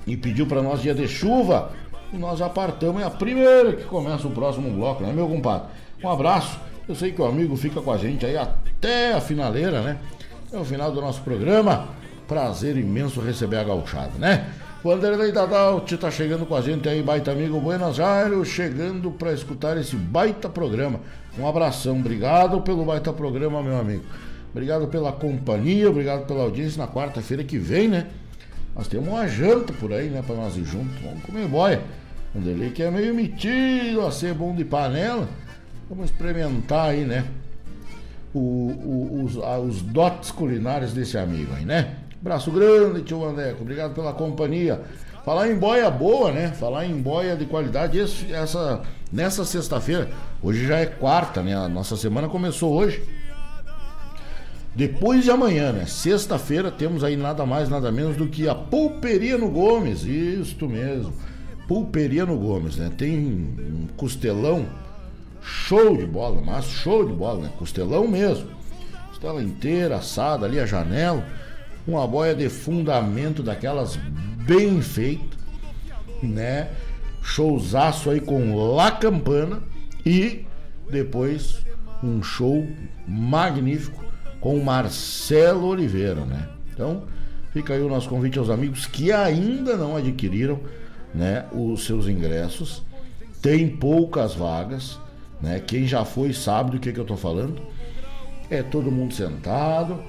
[0.07, 1.73] e pediu para nós dia de chuva.
[2.13, 5.69] E nós apartamos, é a primeira que começa o próximo bloco, né, meu compadre?
[6.03, 6.59] Um abraço.
[6.87, 9.99] Eu sei que o amigo fica com a gente aí até a finaleira, né?
[10.53, 11.89] É o final do nosso programa.
[12.29, 14.47] Prazer imenso receber a gauchada, né?
[14.85, 19.33] O Anderlei Dadalt está chegando com a gente aí, baita amigo Buenos Aires, chegando para
[19.33, 21.01] escutar esse baita programa.
[21.39, 24.05] Um abração, obrigado pelo baita programa, meu amigo.
[24.53, 26.79] Obrigado pela companhia, obrigado pela audiência.
[26.79, 28.09] Na quarta-feira que vem, né?
[28.75, 30.23] Nós temos uma janta por aí, né?
[30.27, 30.97] Para nós ir juntos.
[31.03, 31.81] Vamos comer boia.
[32.37, 35.29] Anderlei que é meio metido a ser bom de panela.
[35.89, 37.25] Vamos experimentar aí, né?
[38.35, 41.97] O, o, os, os dotes culinários desse amigo aí, né?
[42.21, 43.63] Braço grande, tio Mandeco.
[43.63, 44.81] Obrigado pela companhia.
[45.25, 46.49] Falar em boia boa, né?
[46.49, 47.99] Falar em boia de qualidade.
[47.99, 50.11] Esse, essa, nessa sexta-feira,
[50.43, 51.55] hoje já é quarta, né?
[51.55, 53.03] A nossa semana começou hoje.
[54.75, 55.87] Depois de amanhã, né?
[55.87, 60.03] Sexta-feira, temos aí nada mais, nada menos do que a Pulperia no Gomes.
[60.05, 61.13] Isto mesmo.
[61.69, 62.91] Pulperia no Gomes, né?
[62.97, 64.67] Tem um costelão
[65.41, 67.53] show de bola, mas show de bola, né?
[67.57, 68.49] Costelão mesmo.
[69.09, 71.25] Costela inteira, assada ali, a janela.
[71.87, 73.97] Uma boia de fundamento daquelas
[74.47, 75.37] bem feita,
[76.21, 76.71] né?
[77.23, 79.63] Showzaço aí com La Campana
[80.05, 80.45] e
[80.91, 81.65] depois
[82.03, 82.67] um show
[83.07, 84.05] magnífico
[84.45, 86.51] com Marcelo Oliveira, né?
[86.71, 87.05] Então,
[87.51, 90.61] fica aí o nosso convite aos amigos que ainda não adquiriram,
[91.15, 92.83] né, os seus ingressos.
[93.41, 95.01] Tem poucas vagas,
[95.41, 95.63] né?
[95.67, 97.63] Quem já foi sabe do que, que eu tô falando.
[98.51, 100.05] É todo mundo sentado,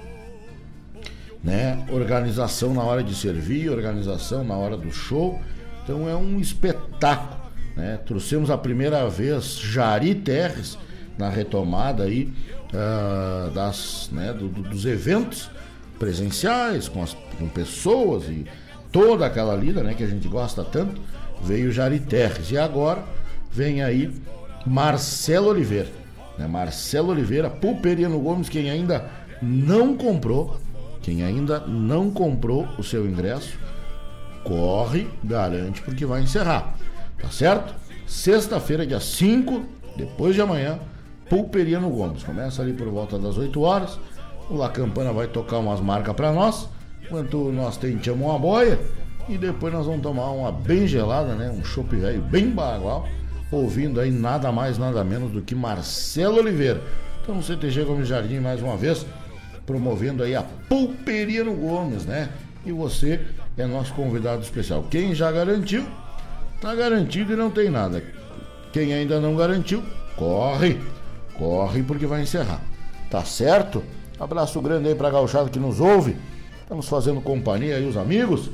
[1.42, 1.86] né?
[1.90, 5.40] Organização na hora de servir, organização na hora do show.
[5.82, 7.40] Então é um espetáculo,
[7.74, 8.02] né?
[8.06, 10.78] Trouxemos a primeira vez Jari Terres
[11.18, 12.34] na retomada aí
[12.74, 15.50] uh, das, né, do, do, dos eventos
[16.00, 18.46] presenciais com, as, com pessoas e
[18.92, 21.02] toda aquela lida, né, que a gente gosta tanto.
[21.44, 23.04] Veio Jari Terres e agora
[23.52, 24.12] vem aí
[24.66, 25.90] Marcelo Oliveira,
[26.38, 26.48] né?
[26.48, 29.10] Marcelo Oliveira, Pulperiano Gomes, quem ainda
[29.42, 30.60] não comprou,
[31.02, 33.60] quem ainda não comprou o seu ingresso,
[34.44, 36.76] corre, garante, porque vai encerrar.
[37.22, 37.76] Tá certo?
[38.08, 40.80] Sexta-feira, dia 5, depois de amanhã,
[41.30, 42.24] Pulperiano Gomes.
[42.24, 44.00] Começa ali por volta das 8 horas.
[44.50, 46.70] O La Campana vai tocar umas marcas para nós,
[47.04, 48.80] enquanto nós tentamos uma boia.
[49.28, 51.50] E depois nós vamos tomar uma bem gelada, né?
[51.50, 53.08] Um chopp velho bem bagual.
[53.52, 56.82] Ouvindo aí nada mais, nada menos do que Marcelo Oliveira.
[57.24, 59.06] Então, CTG Gomes Jardim, mais uma vez,
[59.66, 62.30] promovendo aí a Pulperia no Gomes, né?
[62.64, 63.20] E você
[63.58, 64.86] é nosso convidado especial.
[64.92, 65.86] Quem já garantiu,
[66.62, 68.04] tá garantido e não tem nada.
[68.72, 69.82] Quem ainda não garantiu,
[70.16, 70.80] corre,
[71.38, 72.62] corre porque vai encerrar.
[73.10, 73.84] Tá certo?
[74.20, 76.16] Abraço grande aí pra gauchada que nos ouve.
[76.62, 78.50] Estamos fazendo companhia aí os amigos.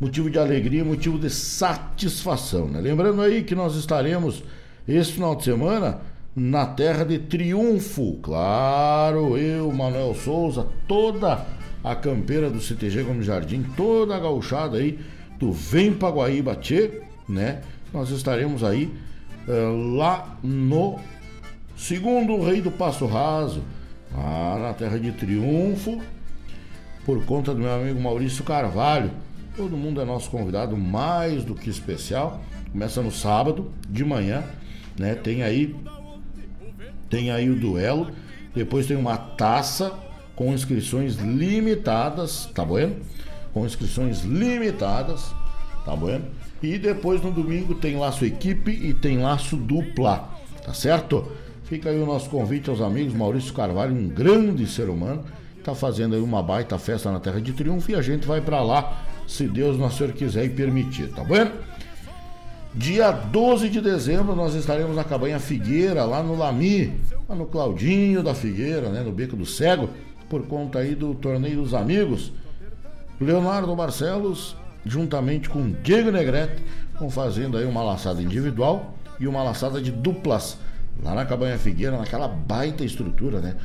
[0.00, 2.80] Motivo de alegria, motivo de satisfação, né?
[2.80, 4.42] Lembrando aí que nós estaremos
[4.88, 6.00] esse final de semana
[6.34, 8.18] na terra de triunfo.
[8.22, 11.46] Claro, eu, Manuel Souza, toda
[11.84, 14.98] a campeira do CTG Gomes Jardim, toda a gauchada aí
[15.38, 17.60] do Vem Paguaíba Tchê, né?
[17.92, 18.90] Nós estaremos aí
[19.50, 20.98] uh, lá no
[21.76, 23.62] segundo Rei do Passo Raso,
[24.14, 26.00] lá na terra de triunfo,
[27.04, 29.10] por conta do meu amigo Maurício Carvalho.
[29.56, 32.40] Todo mundo é nosso convidado, mais do que especial.
[32.70, 34.44] Começa no sábado, de manhã,
[34.96, 35.14] né?
[35.14, 35.74] Tem aí
[37.08, 38.12] tem aí o duelo,
[38.54, 39.92] depois tem uma taça
[40.36, 42.92] com inscrições limitadas, tá bom?
[43.52, 45.34] Com inscrições limitadas,
[45.84, 46.20] tá bom?
[46.62, 50.28] E depois no domingo tem laço equipe e tem laço dupla,
[50.64, 51.26] tá certo?
[51.64, 55.24] Fica aí o nosso convite aos amigos, Maurício Carvalho, um grande ser humano,
[55.64, 58.62] tá fazendo aí uma baita festa na Terra de Triunfo e a gente vai para
[58.62, 61.48] lá, se Deus nosso Senhor quiser e permitir, tá bom?
[62.74, 66.92] Dia 12 de dezembro nós estaremos na Cabanha Figueira, lá no Lami,
[67.28, 69.90] lá no Claudinho da Figueira, né, no Beco do Cego,
[70.28, 72.32] por conta aí do Torneio dos Amigos.
[73.20, 76.62] Leonardo Barcelos, juntamente com Diego Negrete,
[76.98, 80.58] vão fazendo aí uma laçada individual e uma laçada de duplas,
[81.02, 83.56] lá na Cabanha Figueira, naquela baita estrutura, né?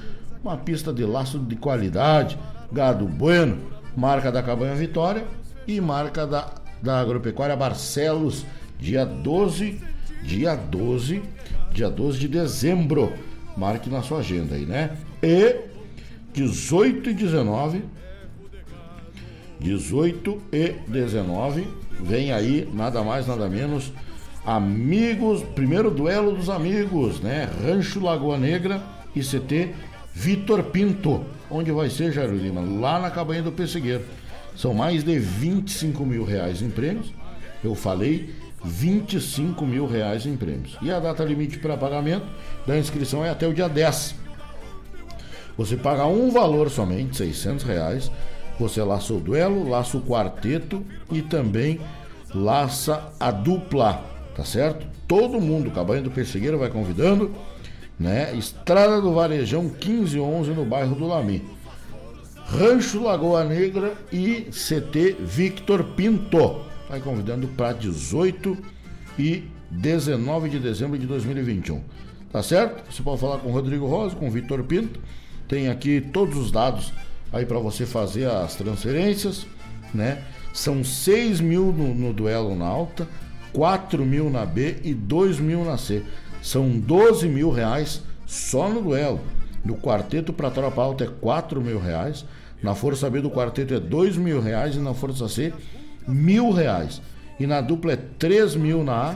[0.44, 2.38] Uma pista de laço de qualidade,
[2.72, 3.58] gado bueno,
[3.96, 5.26] marca da Cabanha Vitória
[5.68, 8.46] e marca da, da Agropecuária Barcelos
[8.78, 9.82] dia 12,
[10.24, 11.22] dia 12,
[11.72, 13.14] dia 12 de dezembro.
[13.58, 14.98] Marque na sua agenda aí, né?
[15.24, 15.56] E
[16.34, 17.84] 18 e 19,
[19.66, 21.68] 18 e 19,
[22.00, 23.92] vem aí nada mais, nada menos.
[24.46, 27.50] Amigos, primeiro duelo dos amigos, né?
[27.64, 28.80] Rancho Lagoa Negra
[29.16, 29.74] e CT
[30.14, 31.26] Vitor Pinto.
[31.50, 32.62] Onde vai ser, Jairo Lima?
[32.62, 34.04] Lá na cabanha do Pessegueiro.
[34.56, 37.12] São mais de 25 mil reais em prêmios.
[37.64, 40.78] Eu falei 25 mil reais em prêmios.
[40.80, 42.28] E a data limite para pagamento
[42.68, 44.16] da inscrição é até o dia 10.
[45.58, 48.12] Você paga um valor somente, 600 reais.
[48.60, 51.80] Você laça o duelo, laça o quarteto e também
[52.34, 54.04] laça a dupla,
[54.36, 54.88] tá certo?
[55.08, 57.32] Todo mundo, Cabanha do Persegueiro vai convidando,
[58.00, 58.36] né?
[58.36, 61.44] Estrada do Varejão 1511 no bairro do Lami.
[62.46, 68.58] Rancho Lagoa Negra e CT Victor Pinto vai convidando para 18
[69.18, 71.82] e 19 de dezembro de 2021.
[72.32, 72.84] Tá certo?
[72.92, 75.00] Você pode falar com o Rodrigo Rosa, com o Vitor Pinto.
[75.48, 76.94] Tem aqui todos os dados
[77.36, 79.46] aí para você fazer as transferências,
[79.94, 80.24] né?
[80.54, 83.06] São 6 mil no, no, duelo na alta,
[83.52, 86.02] 4 mil na B e 2 mil na C.
[86.42, 89.20] São 12 mil reais só no duelo.
[89.66, 92.24] No quarteto para tropa alta é 4 mil reais.
[92.64, 95.54] Na força B do quarteto é 2 mil reais e na força C
[96.08, 97.02] mil reais.
[97.38, 99.16] E na dupla é 3 mil na A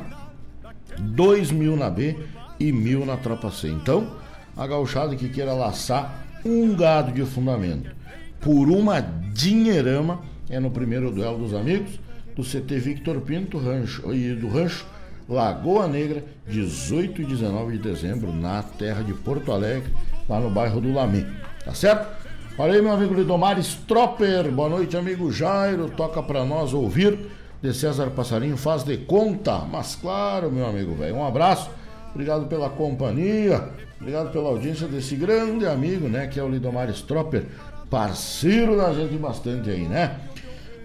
[1.00, 2.18] dois mil na B
[2.60, 3.70] e mil na tropa C.
[3.70, 4.18] Então,
[4.58, 7.99] a gauchada que queira laçar um gado de fundamento
[8.42, 9.02] por uma
[9.34, 10.20] dinheirama
[10.50, 12.00] é no primeiro duelo dos amigos
[12.36, 14.86] do CT Victor Pinto rancho, e do rancho
[15.28, 19.94] Lagoa Negra, 18 e 19 de dezembro, na terra de Porto Alegre,
[20.28, 21.24] lá no bairro do Lami.
[21.64, 22.18] Tá certo?
[22.58, 24.52] Olha aí, meu amigo Lidomar Stropper.
[24.52, 25.90] Boa noite, amigo Jairo.
[25.92, 27.20] Toca pra nós ouvir
[27.62, 29.60] de César Passarinho, faz de conta.
[29.60, 31.18] Mas claro, meu amigo velho.
[31.18, 31.70] Um abraço.
[32.12, 33.70] Obrigado pela companhia.
[34.02, 36.26] Obrigado pela audiência desse grande amigo, né?
[36.26, 37.46] Que é o Lidomar Stropper.
[37.90, 40.20] Parceiro da gente bastante aí, né?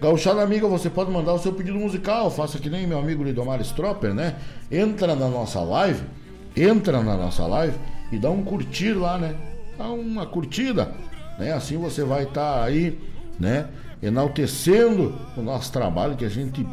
[0.01, 3.61] Gauchada amiga, você pode mandar o seu pedido musical, faça que nem meu amigo Lidomar
[3.61, 4.35] Stropper, né?
[4.71, 6.03] Entra na nossa live,
[6.55, 7.77] entra na nossa live
[8.11, 9.35] e dá um curtir lá, né?
[9.77, 10.93] Dá uma curtida,
[11.39, 11.53] né?
[11.53, 12.99] Assim você vai estar tá aí,
[13.39, 13.67] né?
[14.01, 16.67] Enaltecendo o nosso trabalho que a gente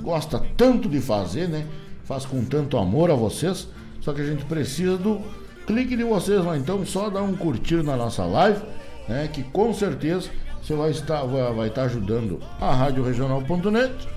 [0.00, 1.66] gosta tanto de fazer, né?
[2.04, 3.68] Faz com tanto amor a vocês,
[4.00, 5.20] só que a gente precisa do
[5.66, 8.62] clique de vocês lá, então só dá um curtir na nossa live,
[9.08, 9.28] né?
[9.32, 10.30] Que com certeza
[10.62, 14.08] você vai estar, vai, vai estar ajudando a Rádio Regional.net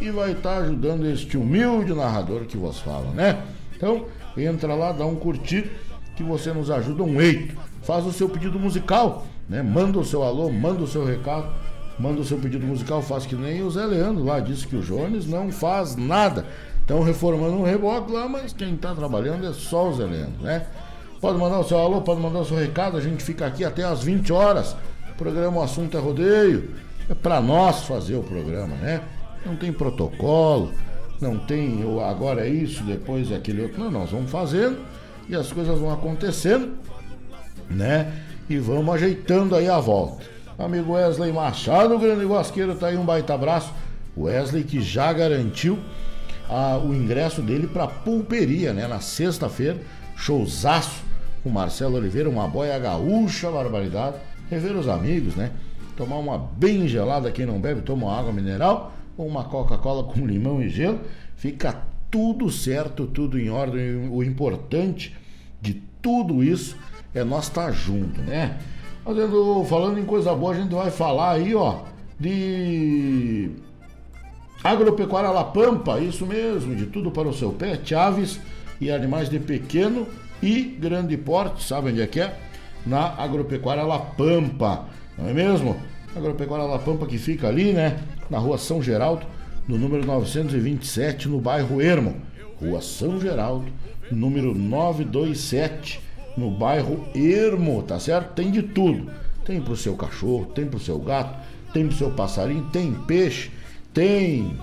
[0.00, 3.42] e vai estar ajudando este humilde narrador que vos fala, né?
[3.76, 5.70] Então, entra lá, dá um curtir
[6.16, 7.56] que você nos ajuda um eito.
[7.82, 9.62] Faz o seu pedido musical, né?
[9.62, 11.48] Manda o seu alô, manda o seu recado,
[11.98, 14.82] manda o seu pedido musical, faz que nem o Zé Leandro lá, disse que o
[14.82, 16.44] Jones não faz nada.
[16.80, 20.66] Estão reformando um reboque lá, mas quem está trabalhando é só o Zé Leandro, né?
[21.20, 23.84] Pode mandar o seu alô, pode mandar o seu recado, a gente fica aqui até
[23.84, 24.76] às 20 horas
[25.18, 26.70] programa O Assunto é Rodeio.
[27.10, 29.02] É para nós fazer o programa, né?
[29.44, 30.72] Não tem protocolo,
[31.20, 33.82] não tem agora é isso, depois é aquele outro.
[33.82, 34.78] Não, nós vamos fazendo
[35.28, 36.74] e as coisas vão acontecendo,
[37.68, 38.12] né?
[38.48, 40.24] E vamos ajeitando aí a volta.
[40.58, 43.72] Amigo Wesley Machado, o grande guasqueiro, tá aí um baita abraço.
[44.16, 45.78] Wesley que já garantiu
[46.48, 48.86] ah, o ingresso dele para pulperia, né?
[48.86, 49.78] Na sexta-feira,
[50.16, 51.07] showzaço
[51.42, 54.16] com Marcelo Oliveira, uma boia gaúcha, barbaridade
[54.50, 55.52] rever os amigos, né?
[55.96, 60.26] Tomar uma bem gelada, quem não bebe, toma uma água mineral ou uma Coca-Cola com
[60.26, 61.00] limão e gelo.
[61.36, 64.08] Fica tudo certo, tudo em ordem.
[64.10, 65.16] O importante
[65.60, 66.76] de tudo isso
[67.14, 68.58] é nós estar tá junto, né?
[69.04, 71.80] Fazendo, falando em coisa boa, a gente vai falar aí, ó,
[72.18, 73.50] de
[74.62, 78.38] agropecuária La Pampa, isso mesmo, de tudo para o seu pet, aves
[78.80, 80.06] e animais de pequeno
[80.42, 82.34] e grande porte, sabe onde é que é?
[82.88, 84.86] na Agropecuária La Pampa,
[85.16, 85.76] não é mesmo?
[86.16, 87.98] Agropecuária La Pampa que fica ali, né?
[88.30, 89.26] Na rua São Geraldo,
[89.66, 92.16] no número 927, no bairro Ermo.
[92.60, 93.66] Rua São Geraldo,
[94.10, 96.00] número 927,
[96.36, 98.34] no bairro Ermo, tá certo?
[98.34, 99.10] Tem de tudo.
[99.44, 101.38] Tem pro seu cachorro, tem pro seu gato,
[101.72, 103.50] tem pro seu passarinho, tem peixe,
[103.92, 104.58] tem.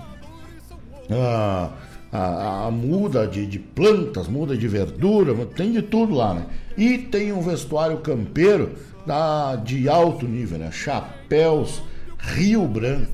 [1.10, 1.70] Ah,
[2.16, 6.46] a, a muda de, de, plantas, muda de verdura, tem de tudo lá, né?
[6.76, 8.72] E tem um vestuário campeiro
[9.06, 10.70] da, de alto nível, né?
[10.72, 11.82] Chapéus
[12.18, 13.12] Rio Branco,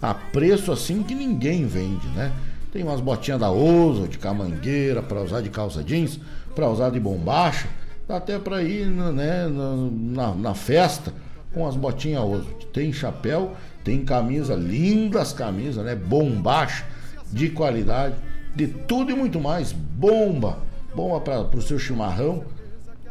[0.00, 2.32] a preço assim que ninguém vende, né?
[2.72, 6.20] Tem umas botinhas da Oso, de camangueira, para usar de calça jeans,
[6.54, 7.66] para usar de bombacha,
[8.08, 11.12] até para ir né, na, na, festa
[11.52, 12.46] com as botinhas Oso.
[12.72, 15.96] Tem chapéu, tem camisa, lindas camisas, né?
[15.96, 16.84] Bombacha,
[17.32, 18.14] de qualidade
[18.56, 19.70] de tudo e muito mais.
[19.70, 20.58] Bomba,
[20.94, 22.44] bomba para o seu chimarrão,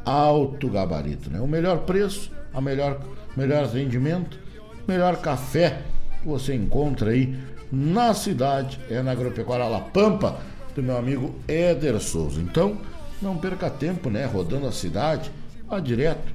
[0.03, 1.39] alto gabarito, né?
[1.39, 2.99] O melhor preço, a melhor,
[3.37, 4.39] melhor rendimento,
[4.87, 5.83] melhor café
[6.21, 7.37] que você encontra aí
[7.71, 10.37] na cidade, é na Agropecuária La Pampa,
[10.75, 12.41] do meu amigo Éder Souza.
[12.41, 12.77] Então,
[13.21, 14.25] não perca tempo, né?
[14.25, 15.31] Rodando a cidade,
[15.67, 16.33] vá direto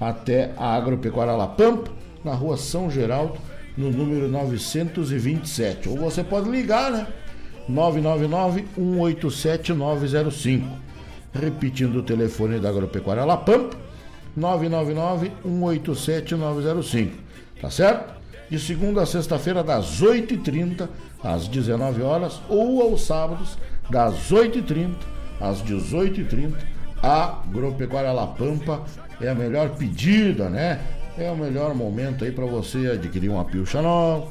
[0.00, 1.90] até a Agropecuária La Pampa,
[2.24, 3.38] na rua São Geraldo,
[3.76, 5.88] no número 927.
[5.88, 7.06] Ou você pode ligar, né?
[7.70, 10.62] 999-187-905.
[11.32, 13.76] Repetindo o telefone da Agropecuária La Pampa,
[14.38, 17.10] 999-187-905.
[17.60, 18.16] Tá certo?
[18.48, 20.88] De segunda a sexta-feira, das 8h30
[21.22, 23.58] às 19 horas ou aos sábados,
[23.90, 24.94] das 8h30
[25.40, 26.54] às 18h30.
[27.02, 28.82] A Agropecuária La Pampa
[29.20, 30.80] é a melhor pedida, né?
[31.18, 34.28] É o melhor momento aí para você adquirir uma pilcha nova,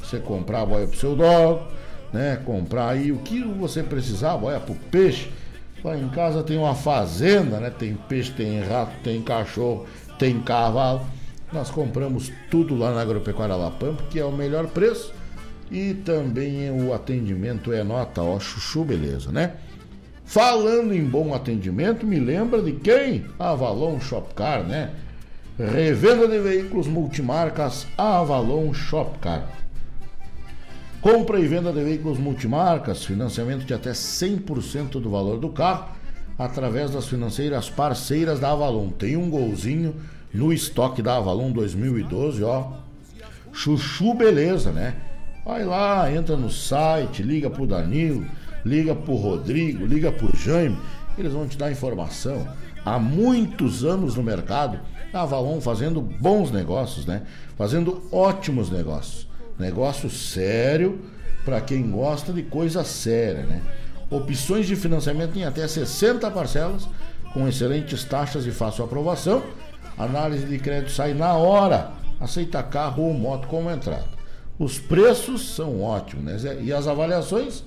[0.00, 1.60] você comprar a boia pro seu dog
[2.12, 2.40] né?
[2.44, 5.30] Comprar aí o que você precisar, olha pro peixe.
[5.82, 7.70] Lá em casa tem uma fazenda, né?
[7.70, 9.86] Tem peixe, tem rato, tem cachorro,
[10.18, 11.02] tem cavalo.
[11.52, 15.12] Nós compramos tudo lá na Agropecuária La Pampa, que é o melhor preço.
[15.70, 19.54] E também o atendimento é nota, ó, chuchu, beleza, né?
[20.24, 23.26] Falando em bom atendimento, me lembra de quem?
[23.38, 24.90] Avalon Shopcar, né?
[25.58, 29.61] Revenda de veículos multimarcas Avalon Shopcar.
[31.02, 35.96] Compra e venda de veículos multimarcas, financiamento de até 100% do valor do carro,
[36.38, 38.88] através das financeiras parceiras da Avalon.
[38.90, 39.96] Tem um golzinho
[40.32, 42.74] no estoque da Avalon 2012, ó.
[43.52, 44.94] Chuchu beleza, né?
[45.44, 48.24] Vai lá, entra no site, liga pro Danilo,
[48.64, 50.78] liga pro Rodrigo, liga pro Jaime,
[51.18, 52.46] eles vão te dar informação.
[52.84, 54.78] Há muitos anos no mercado,
[55.12, 57.22] a Avalon fazendo bons negócios, né?
[57.56, 59.31] Fazendo ótimos negócios.
[59.58, 61.00] Negócio sério
[61.44, 63.62] para quem gosta de coisa séria, né?
[64.10, 66.88] Opções de financiamento em até 60 parcelas,
[67.32, 69.42] com excelentes taxas e fácil aprovação.
[69.96, 71.92] Análise de crédito sai na hora.
[72.20, 74.04] Aceita carro ou moto como entrada.
[74.58, 76.58] Os preços são ótimos, né?
[76.62, 77.64] E as avaliações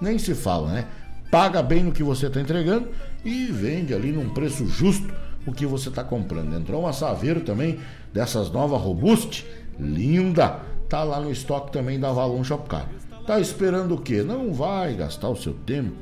[0.00, 0.86] nem se fala, né?
[1.30, 2.88] Paga bem no que você está entregando
[3.24, 5.12] e vende ali num preço justo
[5.46, 6.54] o que você está comprando.
[6.54, 7.78] Entrou uma Saveiro também,
[8.12, 9.44] dessas novas Robust,
[9.78, 12.88] linda, tá lá no estoque também da Avalon Shopcar.
[13.26, 14.22] Tá esperando o quê?
[14.22, 15.92] Não vai gastar o seu tempo,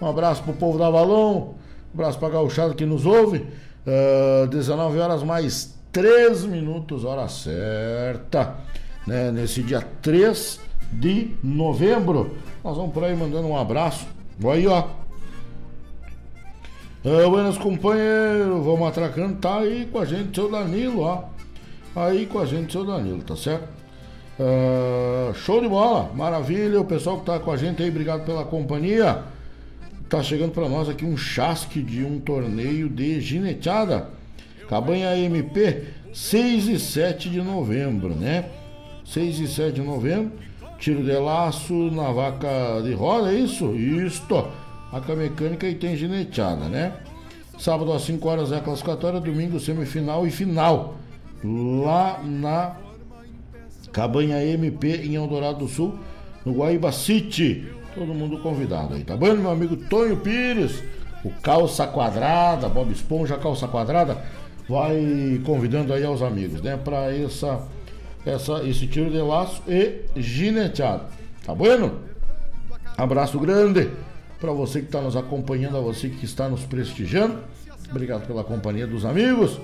[0.00, 1.54] Um abraço pro povo da Valon, um
[1.94, 3.46] abraço pra gauchada que nos ouve.
[3.86, 8.56] Uh, 19 horas mais 3 minutos, hora certa,
[9.06, 9.32] né?
[9.32, 10.60] Nesse dia 3
[10.92, 12.36] de novembro.
[12.62, 14.06] Nós vamos por aí mandando um abraço.
[14.52, 14.84] Aí, ó.
[17.04, 21.24] Uh, buenas companheiros, vamos atracando, tá aí com a gente, seu Danilo, ó.
[21.96, 23.83] Aí com a gente, seu Danilo, tá certo?
[24.38, 28.44] Uh, show de bola, maravilha, o pessoal que tá com a gente aí, obrigado pela
[28.44, 29.22] companhia.
[30.08, 34.08] Tá chegando para nós aqui um chasque de um torneio de gineteada.
[34.68, 38.46] Cabanha MP, 6 e 7 de novembro, né?
[39.04, 40.32] 6 e 7 de novembro,
[40.78, 43.74] tiro de laço na vaca de roda, é isso?
[43.74, 44.48] Isto!
[44.92, 46.92] a mecânica e tem gineteada, né?
[47.58, 50.96] Sábado às 5 horas é a classificatória, domingo semifinal e final.
[51.42, 52.76] Lá na
[53.94, 55.96] Cabanha MP em Eldorado do Sul,
[56.44, 57.68] no Guaíba City.
[57.94, 60.82] Todo mundo convidado aí, tá bom, meu amigo Tonho Pires?
[61.24, 64.18] O Calça Quadrada, Bob Esponja Calça Quadrada,
[64.68, 66.76] vai convidando aí aos amigos, né?
[66.76, 67.62] Para essa,
[68.26, 71.04] essa, esse tiro de laço e gineteado.
[71.46, 72.00] Tá bueno?
[72.96, 73.90] Abraço grande
[74.40, 77.38] para você que está nos acompanhando, a você que está nos prestigiando.
[77.88, 79.60] Obrigado pela companhia dos amigos.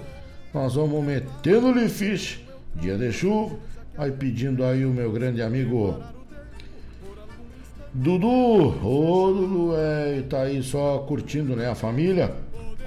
[0.54, 2.38] Nós vamos metendo-lhe ficha,
[2.76, 3.56] dia de chuva.
[3.96, 6.02] Vai pedindo aí o meu grande amigo
[7.92, 8.86] Dudu.
[8.86, 12.32] Ô Dudu, é, tá aí só curtindo né, a família,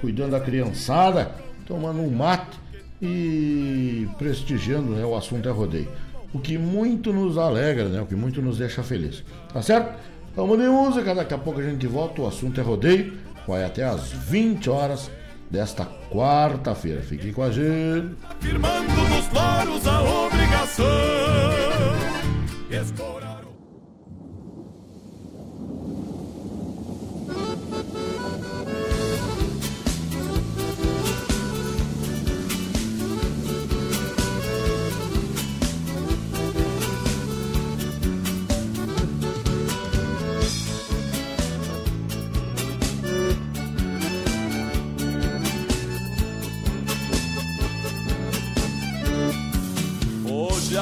[0.00, 1.32] cuidando da criançada,
[1.66, 2.58] tomando um mate
[3.00, 5.88] e prestigiando né, o assunto é rodeio.
[6.32, 8.00] O que muito nos alegra, né?
[8.00, 9.22] O que muito nos deixa feliz.
[9.52, 9.96] Tá certo?
[10.34, 12.22] Vamos de música, daqui a pouco a gente volta.
[12.22, 13.12] O assunto é rodeio.
[13.46, 15.08] Vai até às 20 horas
[15.54, 17.00] desta quarta-feira.
[17.00, 18.16] Fique com a gente.
[18.40, 20.84] Firmando nos laros a obrigação.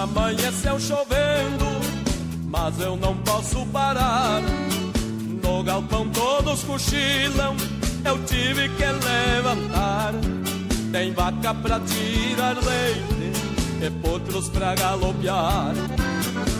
[0.02, 1.64] Amanheceu chovendo,
[2.48, 4.42] mas eu não posso parar.
[5.42, 7.56] No galpão todos cochilam,
[8.04, 10.12] eu tive que levantar.
[10.90, 13.32] Tem vaca pra tirar leite
[13.80, 15.72] e potros pra galopear.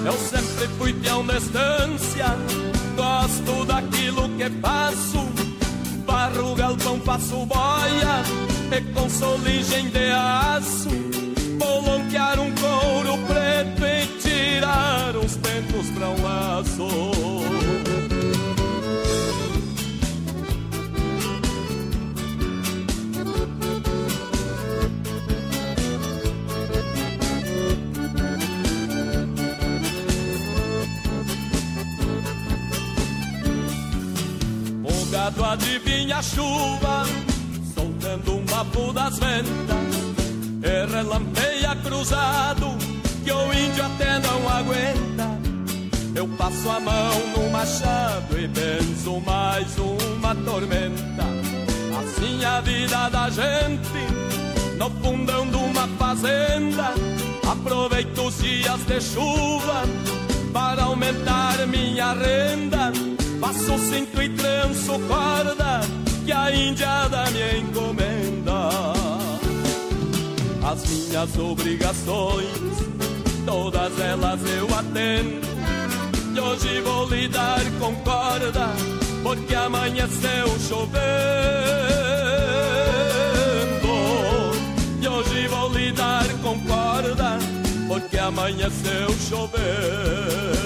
[0.07, 2.37] Eu sempre fui peão de estância,
[2.97, 5.29] gosto daquilo que faço.
[6.07, 8.23] Barro galpão, faço boia
[8.77, 11.22] e com soligem de aço.
[36.23, 37.05] Chuva,
[37.75, 39.77] soltando um bafo das ventas,
[40.63, 42.77] e relampeia cruzado,
[43.25, 45.43] que o índio até não aguenta.
[46.15, 51.25] Eu passo a mão no machado e benzo mais uma tormenta.
[52.01, 56.95] Assim a vida da gente, no fundão de uma fazenda.
[57.51, 59.83] Aproveito os dias de chuva
[60.53, 62.93] para aumentar minha renda
[63.43, 65.81] Passo cinto e tranço corda
[66.25, 68.71] que a indiada me encomenda.
[70.65, 72.47] As minhas obrigações,
[73.45, 75.53] todas elas eu atendo.
[76.35, 78.69] E hoje vou lidar com corda,
[79.23, 81.03] porque amanheceu chovendo.
[85.03, 87.39] E hoje vou lidar com corda,
[87.89, 90.63] porque amanheceu chovendo.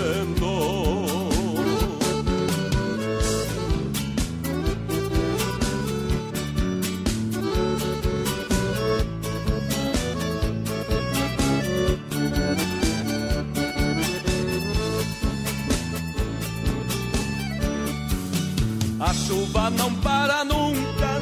[19.17, 21.21] Chuva não para nunca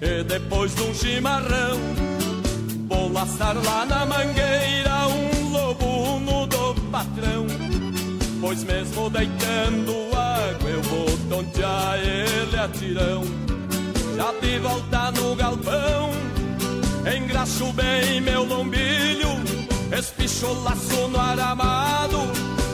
[0.00, 1.78] E depois de um chimarrão
[2.88, 7.46] Vou laçar lá na mangueira Um lobo no do patrão.
[8.40, 12.68] Pois mesmo deitando água Eu vou tontear ele a
[14.16, 16.10] Já de volta no galpão
[17.16, 19.28] Engraxo bem meu lombilho
[19.96, 22.18] Espicho laço no aramado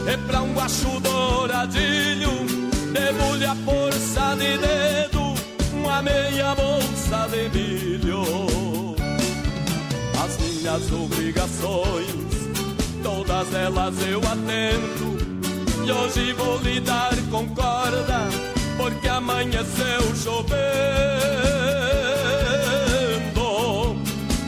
[0.07, 2.51] E pra um guacho douradilho
[2.93, 5.34] Debulhe a força de dedo
[5.72, 8.95] Uma meia bolsa de milho.
[10.22, 12.32] As minhas obrigações
[13.03, 15.16] Todas elas eu atendo.
[15.86, 18.29] E hoje vou lidar com corda
[18.76, 20.62] Porque amanheceu chovendo.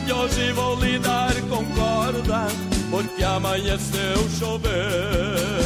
[0.07, 2.47] E hoje vou lidar com corda
[2.91, 5.64] Porque amanheceu chovendo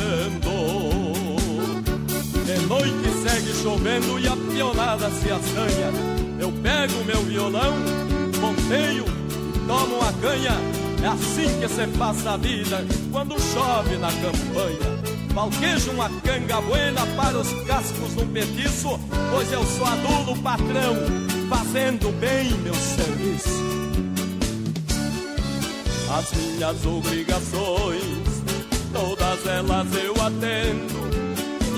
[2.50, 5.92] de noite segue chovendo e a pionada se assanha.
[6.40, 7.76] Eu pego meu violão,
[8.42, 9.06] ponteio,
[9.68, 10.58] tomo uma canha.
[11.04, 15.00] É assim que se passa a vida quando chove na campanha.
[15.34, 19.00] Falquejo uma canga buena para os cascos num petiço,
[19.32, 20.96] pois eu sou adulo patrão,
[21.50, 23.70] fazendo bem meu serviço.
[26.12, 28.44] As minhas obrigações,
[28.92, 31.28] todas elas eu atendo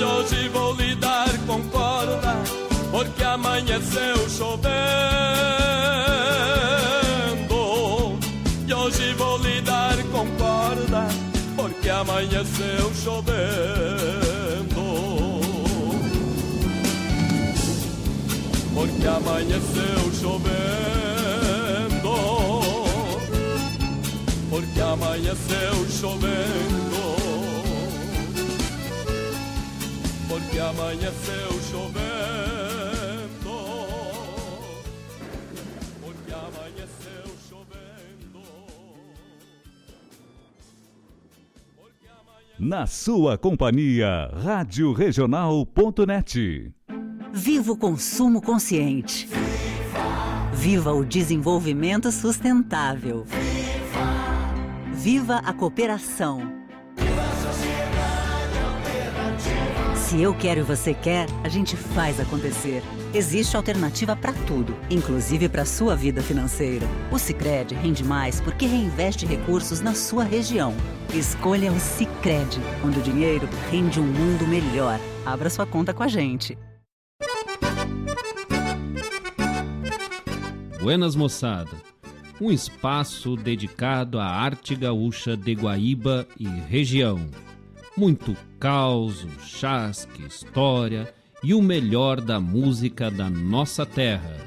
[0.04, 2.36] hoje vou lidar com corda,
[2.92, 4.72] porque amanheceu chovendo.
[8.68, 11.08] E hoje vou lidar com corda,
[11.56, 14.42] porque amanheceu chovendo.
[18.74, 20.52] Porque amanheceu chovendo.
[24.50, 26.91] Porque amanheceu chovendo.
[30.52, 32.02] Porque amanheceu chovendo.
[36.02, 38.42] Porque amanheceu chovendo.
[42.60, 46.74] Na sua companhia, Rádio Regional.net.
[47.32, 49.28] Viva o consumo consciente.
[49.28, 53.24] Viva, Viva o desenvolvimento sustentável.
[53.24, 56.61] Viva, Viva a cooperação.
[60.12, 62.84] Se eu quero e você quer, a gente faz acontecer.
[63.14, 66.86] Existe alternativa para tudo, inclusive para sua vida financeira.
[67.10, 70.76] O Sicredi rende mais porque reinveste recursos na sua região.
[71.14, 75.00] Escolha o Sicredi, onde o dinheiro rende um mundo melhor.
[75.26, 76.58] Abra sua conta com a gente.
[80.82, 81.72] Buenas moçada.
[82.42, 87.30] Um espaço dedicado à arte gaúcha de Guaíba e região
[87.98, 91.14] muito caos, chasque, história
[91.44, 94.38] e o melhor da música da nossa terra.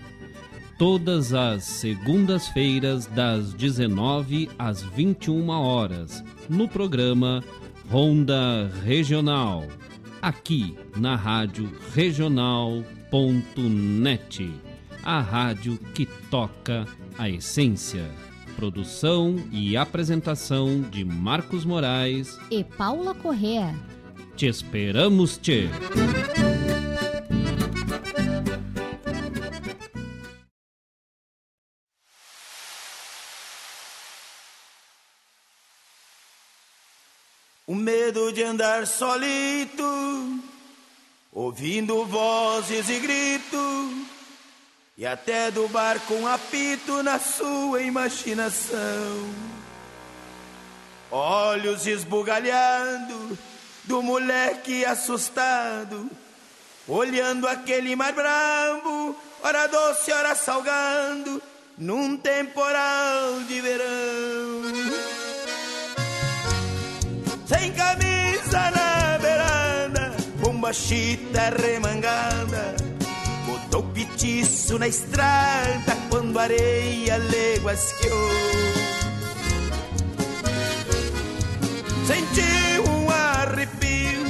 [0.79, 7.45] Todas as segundas-feiras, das 19 às 21 horas, no programa
[7.89, 9.69] Ronda Regional,
[10.21, 12.91] aqui na Rádio Regional.net,
[15.03, 18.11] a rádio que toca a essência.
[18.57, 23.75] Produção e apresentação de Marcos Moraes e Paula Correa.
[24.37, 25.69] Te esperamos, Tchê!
[37.67, 39.83] O medo de andar solito,
[41.33, 44.14] ouvindo vozes e gritos,
[44.97, 49.29] e até do bar com apito na sua imaginação.
[51.11, 53.39] Olhos esbugalhando
[53.85, 56.09] do moleque assustado,
[56.87, 61.43] olhando aquele mar bravo, ora doce, ora salgando,
[61.77, 64.63] num temporal de verão.
[67.47, 72.75] Sem camisa na beirada, bomba chita remangada,
[74.15, 78.31] petiço na estrada quando areia leguasqueou.
[82.07, 84.25] Sentiu um arrepio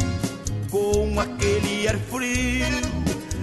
[0.71, 2.81] com aquele ar frio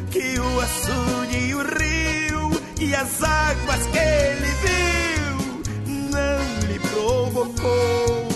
[0.09, 8.31] que o açude e o rio e as águas que ele viu não lhe provocou.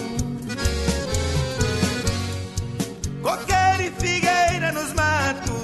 [3.77, 5.54] E figueira nos matos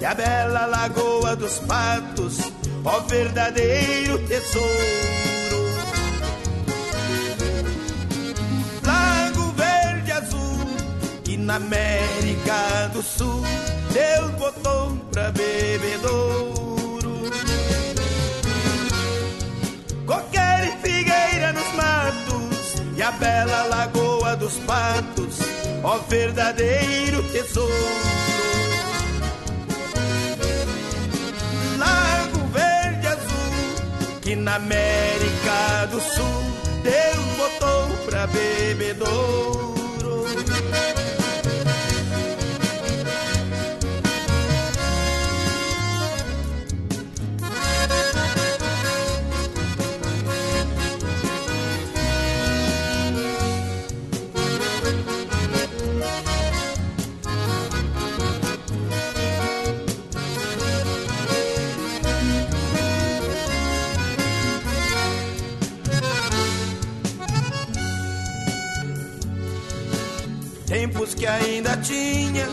[0.00, 2.38] e a bela lagoa dos patos,
[2.84, 5.60] ó verdadeiro tesouro.
[8.82, 10.66] Lago verde azul
[11.22, 13.42] que na América do Sul
[13.92, 16.50] Deus botou pra bebedouro.
[20.32, 25.38] E figueira nos matos e a bela lagoa dos patos,
[25.82, 28.69] ó verdadeiro tesouro.
[31.80, 36.40] Lago verde azul que na América do Sul
[36.82, 39.79] Deus botou pra bebedouro.
[70.70, 72.48] Tempos que ainda tinha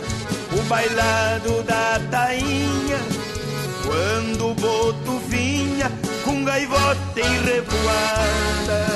[0.52, 2.98] o bailado da tainha,
[3.86, 5.92] quando o boto vinha
[6.26, 8.88] com gaivota em revoada.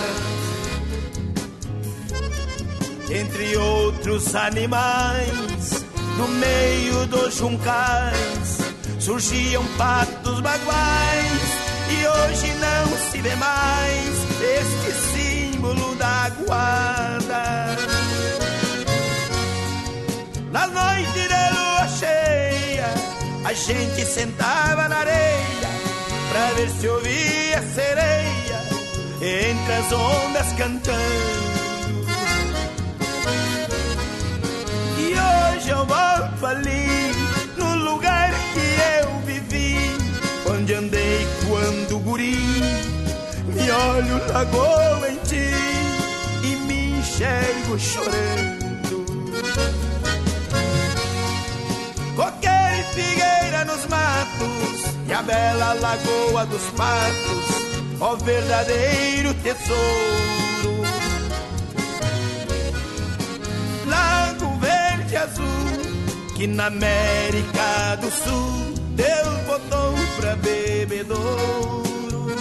[3.11, 5.85] Entre outros animais,
[6.17, 8.57] no meio dos juncais,
[8.99, 11.41] surgiam patos baguais,
[11.91, 18.10] e hoje não se vê mais este símbolo da guarda.
[20.51, 22.87] Na noite de lua cheia,
[23.45, 25.69] a gente sentava na areia
[26.29, 28.59] pra ver se ouvia sereia
[29.21, 31.41] entre as ondas cantando.
[34.99, 37.11] E hoje eu volto ali,
[37.57, 39.77] no lugar que eu vivi,
[40.49, 42.35] onde andei quando guri.
[43.47, 45.53] Me olho lagoa em ti
[46.43, 48.60] e me enxergo chorando.
[52.15, 57.45] Coqueiro e figueira nos matos E a bela lagoa dos patos
[57.99, 60.81] Ó verdadeiro tesouro.
[63.87, 65.45] Lago verde azul
[66.35, 72.35] Que na América do Sul Deus botou pra bebedouro.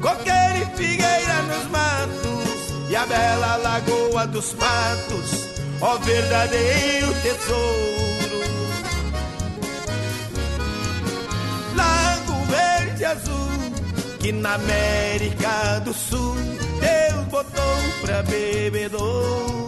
[0.00, 5.45] Coqueiro e figueira nos matos E a bela lagoa dos patos
[5.80, 8.40] ó verdadeiro tesouro.
[11.74, 13.56] Lago verde azul
[14.18, 16.36] que na América do Sul
[16.80, 19.65] Deus botou pra bebedouro.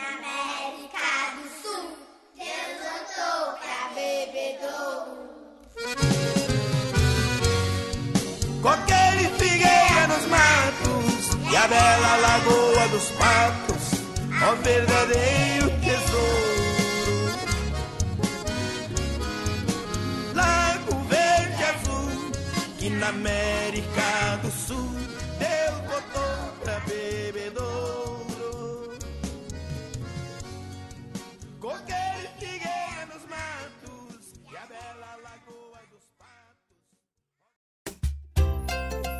[0.00, 1.86] na América do Sul,
[2.36, 5.14] Deus voltou pra bebedouro.
[8.62, 13.84] Coqueiro e figueira nos matos, e a bela lagoa dos patos,
[14.42, 16.50] ó verdadeiro tesouro.
[20.34, 22.32] Lago verde é azul,
[22.78, 24.99] que na América do Sul.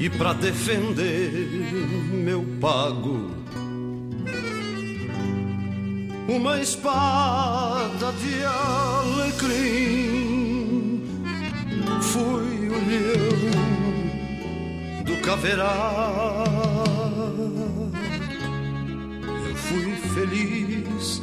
[0.00, 1.30] E pra defender
[2.10, 3.30] meu pago,
[6.26, 9.80] uma espada de alecrim.
[12.00, 13.50] Fui o leão
[15.04, 16.02] do caverá.
[19.48, 21.22] Eu fui feliz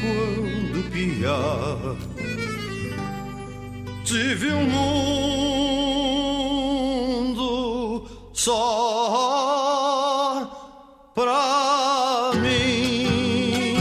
[0.00, 1.96] quando piar.
[4.08, 4.64] Tive um
[7.14, 8.56] mundo só
[11.14, 13.76] pra mim.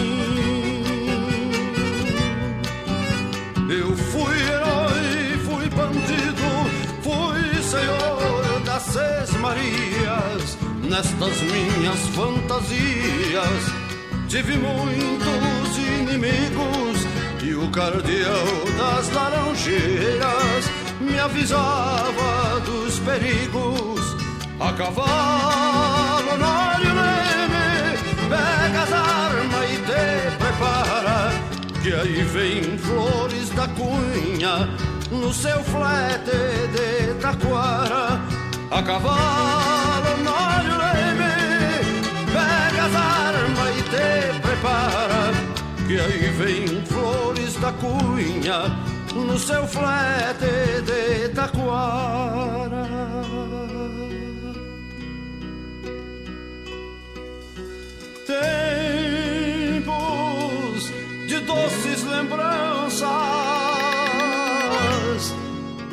[3.70, 6.44] Eu fui herói, fui bandido,
[7.02, 10.58] fui senhor das seis Marias.
[10.84, 13.64] Nestas minhas fantasias
[14.28, 16.87] tive muitos inimigos
[17.78, 20.66] cardeal das laranjeiras
[21.00, 24.02] me avisava dos perigos.
[24.60, 27.98] A cavalo, Nório Leme,
[28.32, 31.32] pega as armas e te prepara,
[31.84, 34.68] que aí vem flores da cunha
[35.12, 36.36] no seu flete
[36.74, 38.20] de taquara.
[38.72, 41.36] A cavalo, Nório Leme,
[42.34, 45.32] pega as armas e te prepara,
[45.88, 46.97] que aí vem flores
[47.68, 48.60] da cunha
[49.14, 52.88] no seu flete de taquara.
[58.26, 58.52] Tempos
[61.28, 63.08] de doces lembranças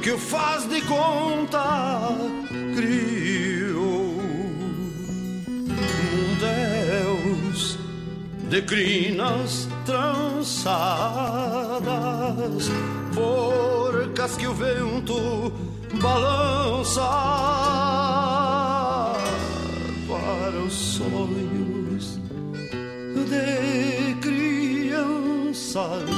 [0.00, 2.08] que o faz de conta
[2.76, 4.20] criou
[5.70, 7.78] um Deus
[8.48, 10.70] de crinas trançadas,
[13.12, 15.52] forcas que o vento
[16.00, 17.02] balança
[20.08, 22.18] para os sonhos
[23.28, 26.10] de crianças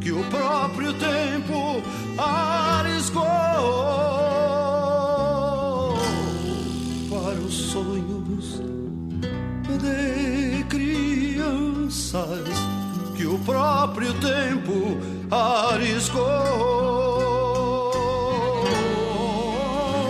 [0.00, 1.82] que o próprio tempo
[2.18, 3.24] arriscou
[7.10, 8.60] para os sonhos
[9.80, 12.39] de crianças
[13.44, 14.98] próprio tempo
[15.30, 16.22] arriscou.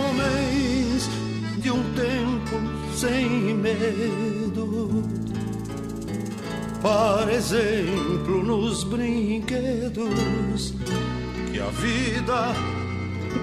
[0.09, 1.09] Homens
[1.57, 2.59] de um tempo
[2.95, 5.03] sem medo,
[6.81, 10.73] para exemplo nos brinquedos
[11.51, 12.53] que a vida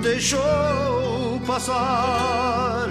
[0.03, 2.89] deixou passar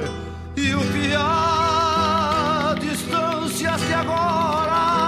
[0.56, 5.07] e o piar distâncias de agora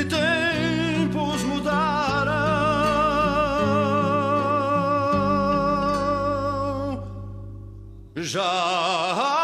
[0.00, 2.30] e tempos mudaram.
[8.16, 9.39] Já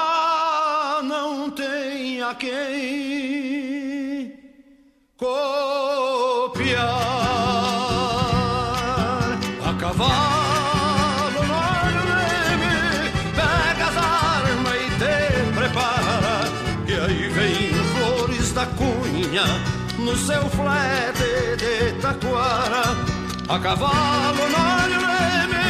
[20.16, 22.96] no seu flete de taquara.
[23.48, 25.68] A cavalo no arame,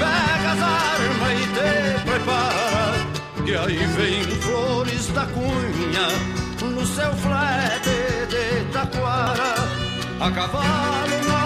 [0.00, 1.70] pega as armas e te
[2.08, 3.00] prepara.
[3.46, 6.08] E aí vem flores da cunha
[6.62, 9.54] no seu flete de taquara,
[10.20, 11.39] a cavalo no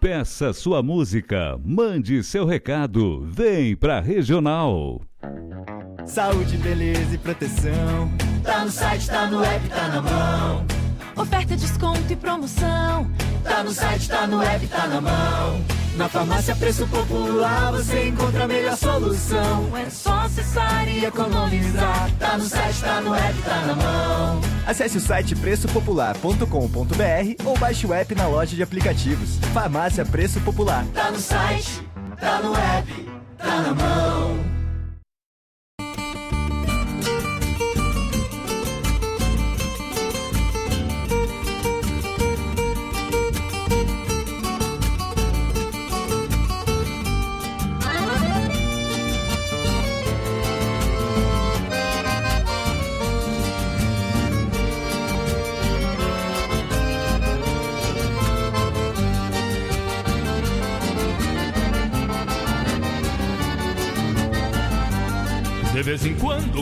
[0.00, 5.02] Peça sua música, mande seu recado, vem pra Regional.
[6.06, 8.08] Saúde, beleza e proteção.
[8.44, 10.66] Tá no site, tá no app, tá na mão.
[11.16, 13.10] Oferta, desconto e promoção.
[13.42, 15.64] Tá no site, tá no app, tá na mão.
[15.98, 19.76] Na farmácia Preço Popular você encontra a melhor solução.
[19.76, 22.08] É só acessar e economizar.
[22.20, 24.40] Tá no site, tá no app, tá na mão.
[24.64, 29.38] Acesse o site preçopopular.com.br ou baixe o app na loja de aplicativos.
[29.52, 30.86] Farmácia Preço Popular.
[30.94, 31.82] Tá no site,
[32.20, 34.57] tá no app, tá na mão.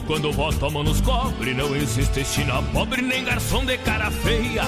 [0.07, 4.63] Quando, a mão nos cobre, não existe china pobre nem garçom de cara feia.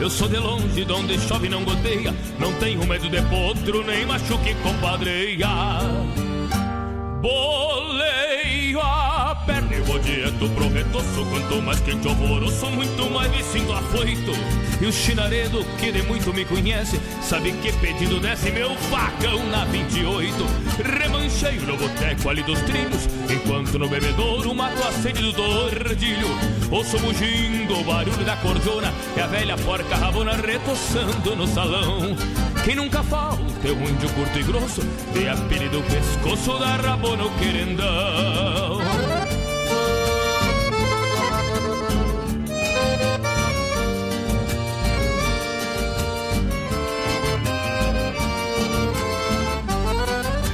[0.00, 4.04] Eu sou de longe, de onde chove não goteia, não tenho medo de potro, nem
[4.06, 5.48] machuque compadreia.
[7.20, 8.80] Boleio
[10.00, 14.32] direto pro retoço, quanto mais quente alvoroço, muito mais me sinto afoito.
[14.80, 19.64] E o chinaredo, que de muito me conhece, sabe que pedindo desce meu facão na
[19.66, 20.34] 28.
[20.98, 26.28] Remancheio no boteco ali dos trilhos, enquanto no bebedouro mato a sede do tordilho.
[26.70, 32.16] Ouço mugindo o barulho da cordona e a velha porca rabona retoçando no salão.
[32.64, 34.80] Quem nunca falta é um índio curto e grosso,
[35.12, 39.01] de apelido pescoço da rabona o querendão.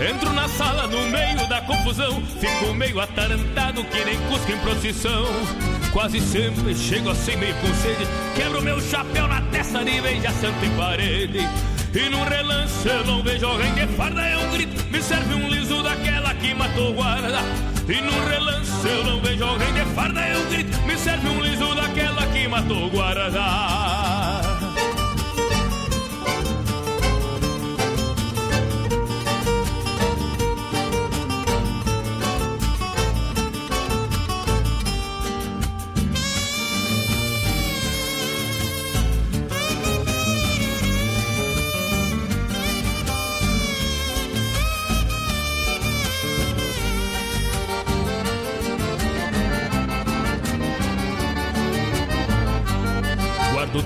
[0.00, 5.24] Entro na sala no meio da confusão, fico meio atarantado que nem cusco em procissão.
[5.92, 8.06] Quase sempre chego assim meio com sede,
[8.36, 11.40] quebro meu chapéu na testa de veja santo em parede.
[11.92, 15.48] E num relance eu não vejo alguém de farda, é um grito, me serve um
[15.48, 17.40] liso daquela que matou guarda.
[17.88, 21.40] E num relance eu não vejo alguém de farda, é um grito, me serve um
[21.40, 23.87] liso daquela que matou guarda.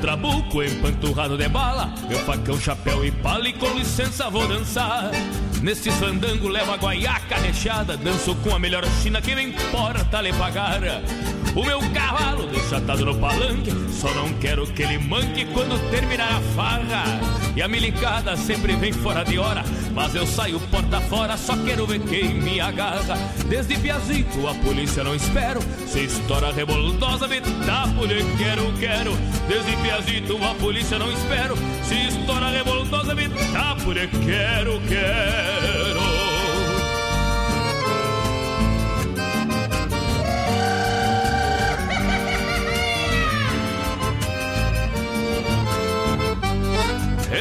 [0.02, 5.10] Trabuco empanturrado de bala Meu facão, chapéu e pala e com licença vou dançar.
[5.62, 10.32] Neste fandango levo a guaiaca recheada Danço com a melhor china que me importa lhe
[10.32, 10.82] pagar
[11.54, 16.36] O meu cavalo deixa atado no palanque Só não quero que ele manque quando terminar
[16.36, 17.04] a farra.
[17.54, 19.62] E a milicada sempre vem fora de hora
[19.94, 23.18] Mas eu saio porta fora, só quero ver quem me agarra.
[23.48, 29.12] Desde Piazito a polícia não espero Se estoura revoltosa, me tapo de quero, quero.
[29.46, 36.01] Desde Piazito a polícia não espero Se estoura revoltosa, me tapo de quero, quero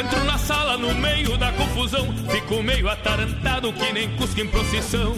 [0.02, 5.14] Entro na sala no meio da confusão, fico meio atarantado que nem cusco em procissão.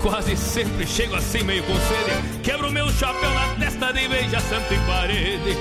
[0.00, 4.72] Quase sempre chego assim meio com sede, quebro meu chapéu na testa de beija santo
[4.72, 5.58] em parede.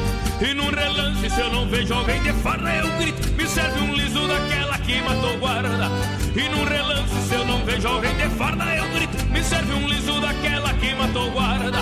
[0.48, 3.96] E num relance, se eu não vejo alguém de farda, eu grito, me serve um
[3.96, 5.90] liso daquela que matou guarda.
[6.36, 9.88] E num relance, se eu não vejo alguém de farda, eu grito, me serve um
[9.88, 11.80] liso daquela que matou guarda.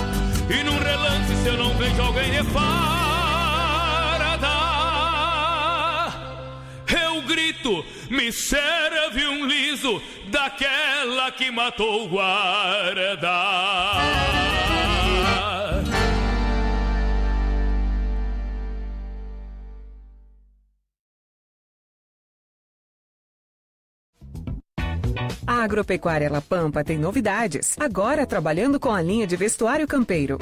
[0.48, 3.19] E num relance, se eu não vejo alguém de farda,
[7.30, 13.28] grito, me serve um liso daquela que matou o guarda.
[25.46, 30.38] A Agropecuária La Pampa tem novidades, agora trabalhando com a linha de vestuário campeiro.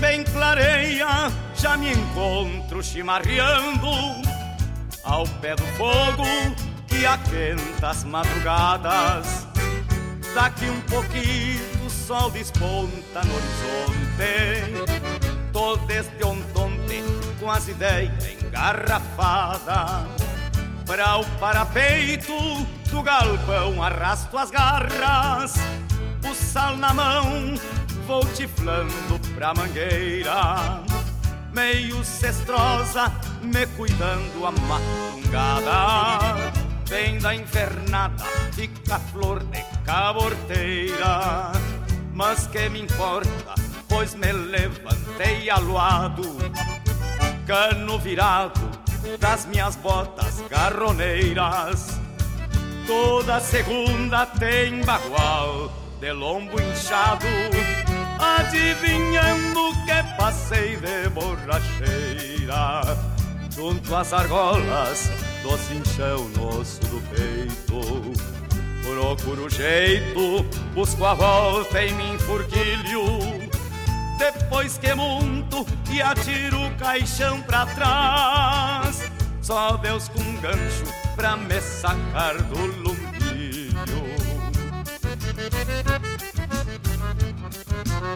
[0.00, 3.86] Bem clareia, já me encontro chimarreando
[5.04, 6.24] ao pé do fogo
[6.86, 9.46] que aquenta as madrugadas.
[10.34, 14.90] Daqui um pouquinho o sol desponta no horizonte.
[15.52, 17.04] Todo este ontonte
[17.38, 20.06] com as ideias engarrafadas.
[20.86, 22.32] Pra o parapeito
[22.90, 25.54] do galpão arrasto as garras.
[26.28, 27.54] O sal na mão,
[28.10, 30.82] vou tiflando pra mangueira.
[31.54, 36.52] Meio cestrosa, me cuidando a matungada.
[36.86, 41.52] Vem da invernada, fica flor de caborteira.
[42.12, 43.54] Mas que me importa,
[43.88, 46.24] pois me levantei aluado.
[47.46, 48.60] Cano virado
[49.20, 52.00] das minhas botas garroneiras.
[52.88, 55.70] Toda segunda tem bagual
[56.00, 57.26] de lombo inchado,
[58.20, 62.82] adivinhando que passei de borracheira,
[63.54, 65.10] junto às argolas
[65.42, 68.12] do cinchão no osso do peito.
[68.82, 70.44] Procuro jeito,
[70.74, 73.18] busco a volta em mim furquilho,
[74.18, 79.10] depois que monto e atiro o caixão pra trás.
[79.40, 80.84] Só Deus com gancho
[81.16, 83.80] pra me sacar do lumbilho.
[88.00, 88.06] Me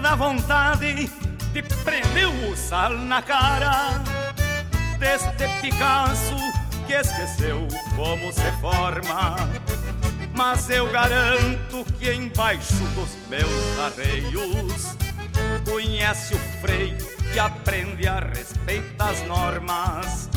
[0.00, 1.10] dá vontade
[1.52, 4.00] de prender o sal na cara
[4.98, 6.36] deste Picasso
[6.86, 9.36] que esqueceu como se forma.
[10.34, 14.96] Mas eu garanto que embaixo dos meus arreios
[15.64, 16.96] conhece o freio
[17.34, 20.28] e aprende a respeitar as normas.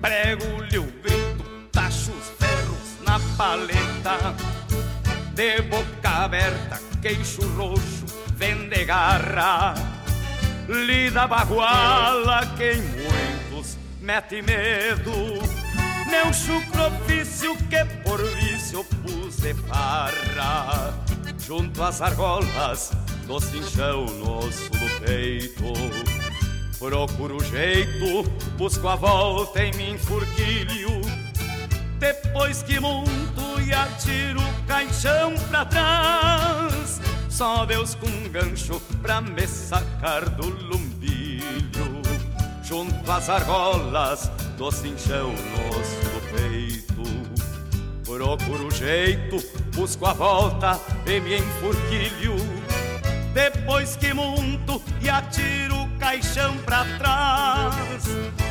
[0.00, 4.34] Prego-lhe o grito, tacho os ferros na paleta,
[5.34, 8.06] de boca aberta, queixo roxo,
[8.36, 9.74] vende garra.
[10.68, 15.57] Lida baguala que em muitos mete medo.
[16.08, 20.94] Meu chucro ofício que por vício pus de farra.
[21.38, 22.92] Junto às argolas
[23.26, 25.64] do cinchão no osso do peito
[26.78, 28.22] Procuro jeito,
[28.56, 31.00] busco a volta em mim furquilho
[31.98, 39.20] Depois que monto e atiro o caixão pra trás Só Deus com um gancho pra
[39.20, 42.02] me sacar do lumbilho.
[42.62, 46.98] Junto às argolas do cinchão no osso do peito.
[48.04, 49.36] Procuro jeito,
[49.74, 52.34] busco a volta e me enfurquilho.
[53.32, 57.74] Depois que monto e atiro o caixão pra trás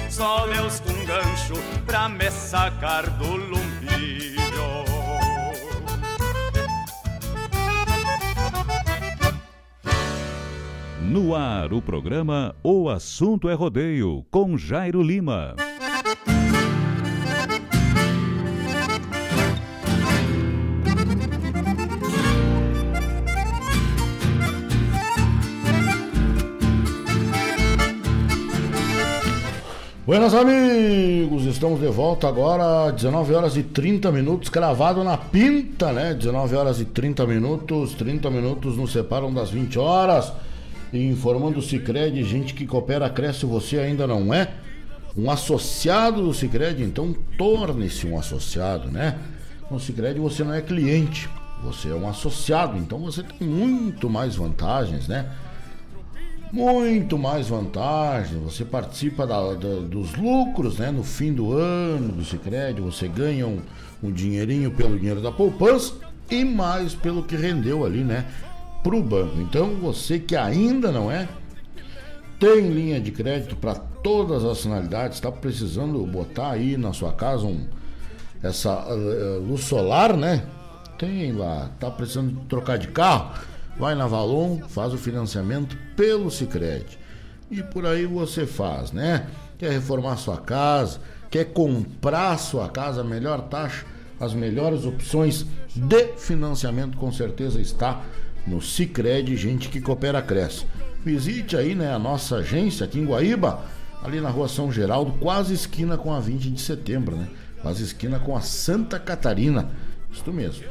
[0.10, 1.56] Só Deus com gancho
[1.86, 4.48] pra me sacar do lumbilho
[11.02, 15.56] No ar, o programa O Assunto é Rodeio, com Jairo Lima.
[30.08, 36.14] Buenas amigos, estamos de volta agora, 19 horas e 30 minutos, cravado na pinta, né?
[36.14, 40.32] 19 horas e 30 minutos, 30 minutos nos separam das 20 horas.
[40.94, 44.48] Informando o Cicred, gente que coopera, cresce, você ainda não é
[45.18, 49.18] um associado do Cicred, então torne-se um associado, né?
[49.70, 51.30] No Cicred você não é cliente,
[51.62, 55.26] você é um associado, então você tem muito mais vantagens, né?
[56.52, 58.42] Muito mais vantagens.
[58.42, 60.92] Você participa da, da, dos lucros, né?
[60.92, 63.60] No fim do ano do Sicredi, você ganha um,
[64.02, 65.94] um dinheirinho pelo dinheiro da poupança
[66.30, 68.26] e mais pelo que rendeu ali, né?
[68.84, 69.40] Pro banco.
[69.40, 71.28] Então, você que ainda não é,
[72.40, 77.46] tem linha de crédito para todas as finalidades, está precisando botar aí na sua casa
[77.46, 77.66] um,
[78.44, 80.44] essa uh, luz solar, né?
[80.98, 83.32] Tem lá, tá precisando trocar de carro,
[83.80, 86.98] vai na Valon, faz o financiamento pelo Sicredi.
[87.50, 89.28] E por aí você faz, né?
[89.58, 91.00] Quer reformar sua casa,
[91.30, 93.86] quer comprar sua casa, a melhor taxa,
[94.20, 95.46] as melhores opções
[95.76, 98.02] de financiamento com certeza está
[98.46, 100.66] no Sicredi, gente que coopera cresce.
[101.04, 103.62] Visite aí, né, a nossa agência aqui em Guaíba,
[104.04, 107.28] ali na Rua São Geraldo, quase esquina com a 20 de setembro, né?
[107.62, 109.70] Quase esquina com a Santa Catarina.
[110.12, 110.64] Isto mesmo.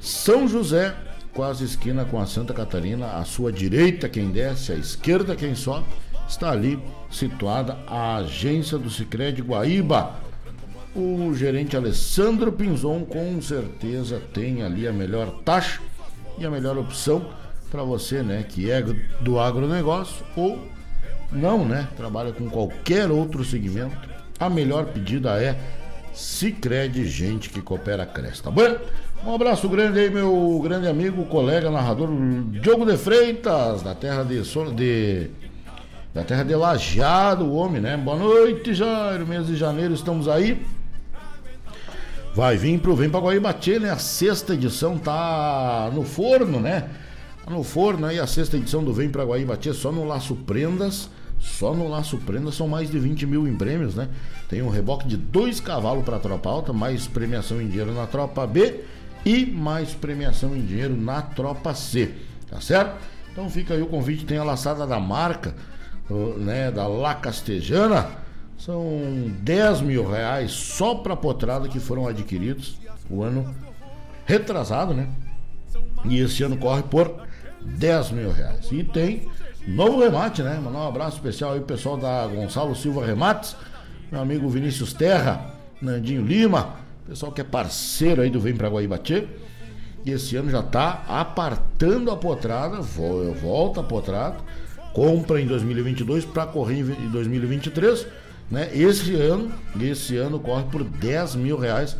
[0.00, 0.94] São José,
[1.34, 5.84] quase esquina com a Santa Catarina, à sua direita quem desce, à esquerda quem sobe,
[6.28, 6.78] está ali
[7.10, 10.14] situada a agência do Sicredi Guaíba.
[10.94, 15.80] O gerente Alessandro Pinzon com certeza tem ali a melhor taxa
[16.38, 17.26] e a melhor opção
[17.70, 18.80] para você, né, que é
[19.20, 20.56] do agronegócio ou
[21.32, 24.08] não, né, trabalha com qualquer outro segmento.
[24.38, 25.58] A melhor pedida é
[26.12, 28.78] Sicredi, gente que coopera cresce, tá bom?
[29.26, 32.10] Um abraço grande aí, meu grande amigo, colega, narrador
[32.60, 34.42] Diogo de Freitas, da terra de,
[34.74, 35.30] de
[36.12, 37.96] da terra de Lajeado, o homem, né?
[37.96, 40.62] Boa noite, Jairo, mês de janeiro estamos aí.
[42.34, 43.90] Vai vir pro Vem pra Guaíbatê, né?
[43.90, 46.90] A sexta edição tá no forno, né?
[47.46, 51.08] Tá no forno aí, a sexta edição do Vem pra Guaíbatê, só no Laço Prendas.
[51.40, 54.08] Só no Laço Prendas são mais de 20 mil em prêmios, né?
[54.50, 58.46] Tem um reboque de dois cavalos pra tropa alta, mais premiação em dinheiro na tropa
[58.46, 58.84] B
[59.24, 62.14] e mais premiação em dinheiro na tropa C,
[62.48, 62.96] tá certo?
[63.32, 65.54] Então fica aí o convite, tem a laçada da marca,
[66.36, 68.08] né, da La Castejana,
[68.58, 69.02] são
[69.40, 72.78] 10 mil reais só para potrada que foram adquiridos
[73.10, 73.54] o ano
[74.24, 75.08] retrasado, né?
[76.04, 77.26] E esse ano corre por
[77.60, 78.70] 10 mil reais.
[78.70, 79.28] E tem
[79.66, 80.60] novo remate, né?
[80.62, 83.56] Mandar um abraço especial aí pessoal da Gonçalo Silva Remates,
[84.10, 86.76] meu amigo Vinícius Terra, Nandinho Lima,
[87.06, 89.26] Pessoal que é parceiro aí do Vem Pra Guaíbatê.
[90.04, 94.36] E esse ano já tá apartando a potrada, volta a potrada,
[94.92, 98.06] compra em 2022 para correr em 2023.
[98.50, 98.70] Né?
[98.74, 99.50] Esse ano,
[99.80, 101.96] esse ano corre por 10 mil reais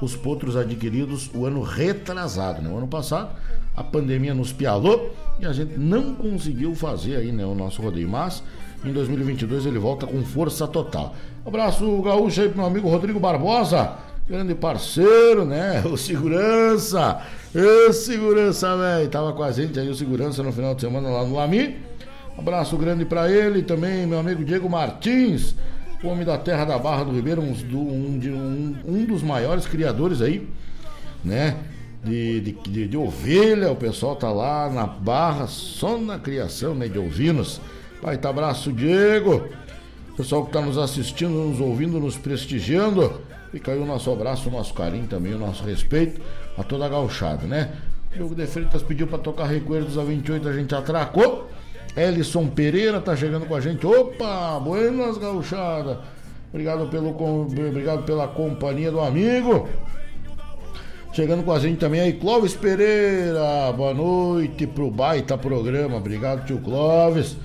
[0.00, 2.68] os potros adquiridos o ano retrasado, né?
[2.68, 3.30] O ano passado
[3.76, 8.08] a pandemia nos pialou e a gente não conseguiu fazer aí, né, o nosso rodeio,
[8.08, 8.42] mas
[8.84, 11.14] em 2022 ele volta com força total.
[11.44, 13.96] Abraço gaúcho aí pro meu amigo Rodrigo Barbosa,
[14.28, 15.82] grande parceiro, né?
[15.86, 17.20] O segurança.
[17.54, 19.08] O segurança, velho.
[19.08, 21.76] Tava com a gente aí, o segurança, no final de semana lá no Lami.
[22.36, 25.54] abraço grande para ele também, meu amigo Diego Martins,
[26.02, 30.48] homem da terra da Barra do Ribeiro, um, um, um, dos maiores criadores aí,
[31.22, 31.56] né?
[32.02, 36.86] De, de, de, de, ovelha, o pessoal tá lá na barra, só na criação né,
[36.86, 37.62] de ovinos.
[38.02, 39.48] Pai, tá abraço, Diego.
[40.14, 43.22] Pessoal que tá nos assistindo, nos ouvindo, nos prestigiando.
[43.54, 46.20] Fica aí o nosso abraço, o nosso carinho também, o nosso respeito
[46.58, 47.70] a toda a gauchada, né?
[48.12, 51.48] Diogo de Freitas pediu para tocar Recuerdos a 28, a gente atracou.
[51.96, 53.86] Elison Pereira tá chegando com a gente.
[53.86, 56.00] Opa, buenas gauchada.
[56.52, 59.68] Obrigado, pelo, obrigado pela companhia do amigo.
[61.12, 63.72] Chegando com a gente também aí, Clóvis Pereira.
[63.72, 65.98] Boa noite pro baita programa.
[65.98, 67.36] Obrigado, tio Clóvis.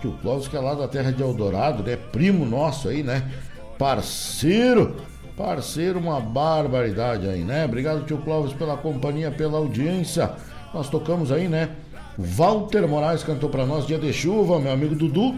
[0.00, 1.94] Tio Clóvis que é lá da terra de Eldorado, né?
[2.10, 3.30] Primo nosso aí, né?
[3.76, 4.96] Parceiro
[5.38, 7.64] Parceiro, uma barbaridade aí, né?
[7.64, 10.32] Obrigado, tio Clóvis, pela companhia, pela audiência.
[10.74, 11.70] Nós tocamos aí, né?
[12.18, 15.36] Walter Moraes cantou para nós Dia de Chuva, meu amigo Dudu.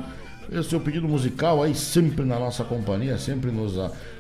[0.51, 3.75] Esse é o pedido musical aí, sempre na nossa companhia, sempre nos,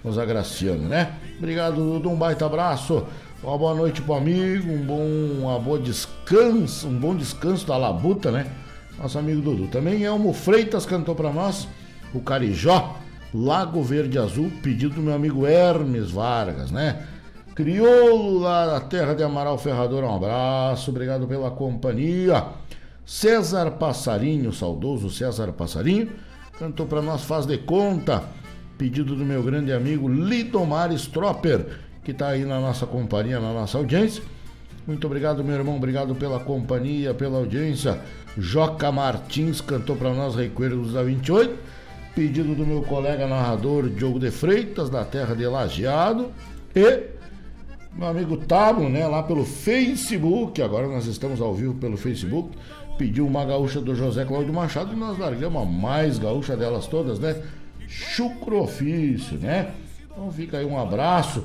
[0.04, 1.14] nos agraciando, né?
[1.38, 3.06] Obrigado, Dudu, um baita abraço.
[3.42, 8.30] Uma boa noite pro amigo, um bom, uma boa descanso, um bom descanso da labuta,
[8.30, 8.46] né?
[8.98, 9.68] Nosso amigo Dudu.
[9.68, 11.66] Também Elmo Freitas cantou para nós,
[12.12, 12.98] o Carijó.
[13.32, 17.04] Lago Verde Azul, pedido do meu amigo Hermes Vargas, né?
[17.54, 22.44] Crioulo lá da terra de Amaral Ferrador, um abraço, obrigado pela companhia.
[23.06, 26.10] César Passarinho, saudoso César Passarinho,
[26.58, 28.24] cantou para nós Faz de Conta,
[28.76, 31.66] pedido do meu grande amigo Lidomar Stropper,
[32.02, 34.22] que está aí na nossa companhia, na nossa audiência.
[34.86, 38.00] Muito obrigado, meu irmão, obrigado pela companhia, pela audiência.
[38.36, 41.79] Joca Martins cantou para nós Recuerdos da 28
[42.14, 46.30] pedido do meu colega narrador Diogo de Freitas, da terra de Lajeado,
[46.74, 47.02] e
[47.94, 52.56] meu amigo Tabo, né, lá pelo Facebook, agora nós estamos ao vivo pelo Facebook,
[52.96, 57.18] pediu uma gaúcha do José Cláudio Machado e nós largamos a mais gaúcha delas todas,
[57.18, 57.42] né?
[57.88, 59.72] Chucrofício, né?
[60.04, 61.44] Então fica aí um abraço.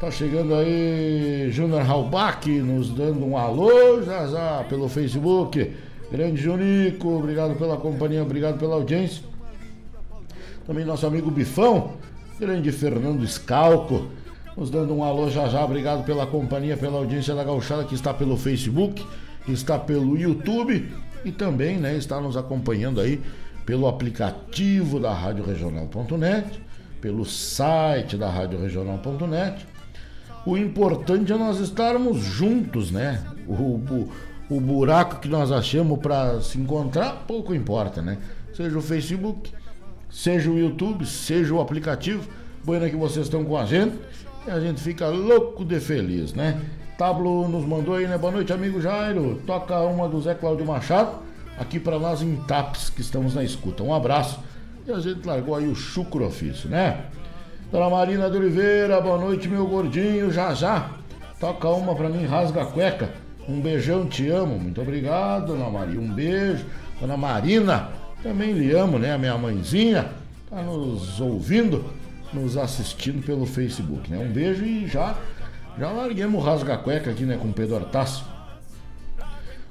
[0.00, 5.70] Tá chegando aí Júnior Halbach nos dando um alô já já pelo Facebook.
[6.10, 9.22] Grande Junico, obrigado pela companhia, obrigado pela audiência.
[10.66, 11.92] Também nosso amigo Bifão,
[12.40, 14.08] grande Fernando Scalco,
[14.56, 18.12] nos dando um alô já já, obrigado pela companhia, pela audiência da Gauchada que está
[18.12, 19.06] pelo Facebook,
[19.44, 20.92] que está pelo YouTube
[21.24, 23.22] e também, né, está nos acompanhando aí
[23.64, 26.60] pelo aplicativo da Rádio Regional.net,
[27.00, 29.64] pelo site da Rádio Regional.net.
[30.44, 33.24] O importante é nós estarmos juntos, né?
[33.48, 34.08] O, o,
[34.48, 38.18] o buraco que nós achamos para se encontrar, pouco importa, né?
[38.52, 39.50] Seja o Facebook,
[40.16, 42.26] seja o YouTube, seja o aplicativo.
[42.64, 43.96] Bueno que vocês estão com a gente
[44.46, 46.58] e a gente fica louco de feliz, né?
[46.96, 48.16] Tablo nos mandou aí, né?
[48.16, 49.42] Boa noite, amigo Jairo.
[49.46, 51.18] Toca uma do Zé Cláudio Machado
[51.58, 53.82] aqui para nós em TAPS, que estamos na escuta.
[53.82, 54.40] Um abraço.
[54.86, 57.04] E a gente largou aí o chucro ofício, né?
[57.70, 60.32] Dona Marina de Oliveira, boa noite, meu gordinho.
[60.32, 60.92] Já já.
[61.38, 63.10] Toca uma para mim, rasga a cueca.
[63.46, 64.58] Um beijão, te amo.
[64.58, 66.00] Muito obrigado, Dona Maria.
[66.00, 66.64] Um beijo.
[66.98, 67.90] Dona Marina,
[68.26, 69.12] também lhe amo, né?
[69.12, 70.10] A minha mãezinha
[70.50, 71.84] tá nos ouvindo,
[72.32, 74.18] nos assistindo pelo Facebook, né?
[74.18, 75.16] Um beijo e já
[75.78, 78.24] já larguemos o rasga cueca aqui, né, com o Pedro Artaço.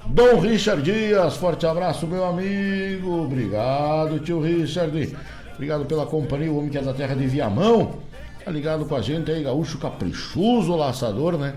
[0.05, 3.23] Dom Richard Dias, forte abraço, meu amigo.
[3.23, 5.17] Obrigado, tio Richard.
[5.55, 7.95] Obrigado pela companhia, o homem que é da terra de Viamão.
[8.43, 11.55] Tá ligado com a gente aí, gaúcho caprichoso, laçador, né?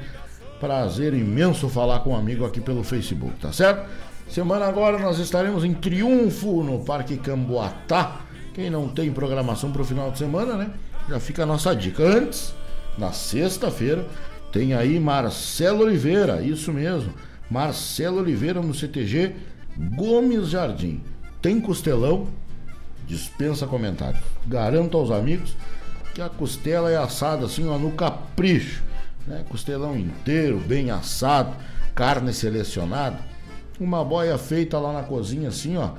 [0.58, 3.86] Prazer imenso falar com um amigo aqui pelo Facebook, tá certo?
[4.28, 8.20] Semana agora nós estaremos em Triunfo no Parque Camboatá.
[8.52, 10.70] Quem não tem programação para o final de semana, né?
[11.08, 12.02] Já fica a nossa dica.
[12.02, 12.54] Antes,
[12.98, 14.06] na sexta-feira,
[14.52, 17.14] tem aí Marcelo Oliveira, isso mesmo.
[17.50, 19.34] Marcelo Oliveira no CTG
[19.96, 21.00] Gomes Jardim.
[21.40, 22.28] Tem costelão,
[23.06, 24.20] dispensa comentário.
[24.46, 25.56] Garanto aos amigos
[26.14, 28.82] que a costela é assada assim, ó, no capricho.
[29.26, 29.42] Né?
[29.48, 31.56] Costelão inteiro, bem assado,
[31.94, 33.18] carne selecionada.
[33.80, 35.90] Uma boia feita lá na cozinha, assim, ó,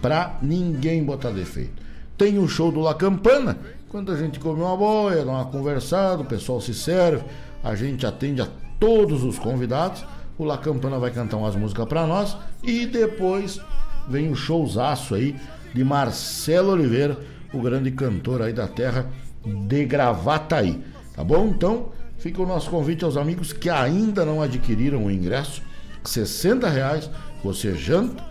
[0.00, 1.82] pra ninguém botar defeito.
[2.16, 3.58] Tem o show do La Campana,
[3.88, 7.24] quando a gente come uma boia, dá uma conversada, o pessoal se serve,
[7.62, 8.48] a gente atende a
[8.78, 10.04] todos os convidados.
[10.38, 13.60] O La Campana vai cantar umas músicas para nós e depois
[14.08, 15.36] vem o showzaço aí
[15.72, 17.18] de Marcelo Oliveira,
[17.52, 19.06] o grande cantor aí da terra
[19.44, 20.82] de Gravataí.
[21.14, 21.46] Tá bom?
[21.46, 25.62] Então, fica o nosso convite aos amigos que ainda não adquiriram o ingresso.
[26.04, 27.10] 60 reais,
[27.46, 28.24] você janta,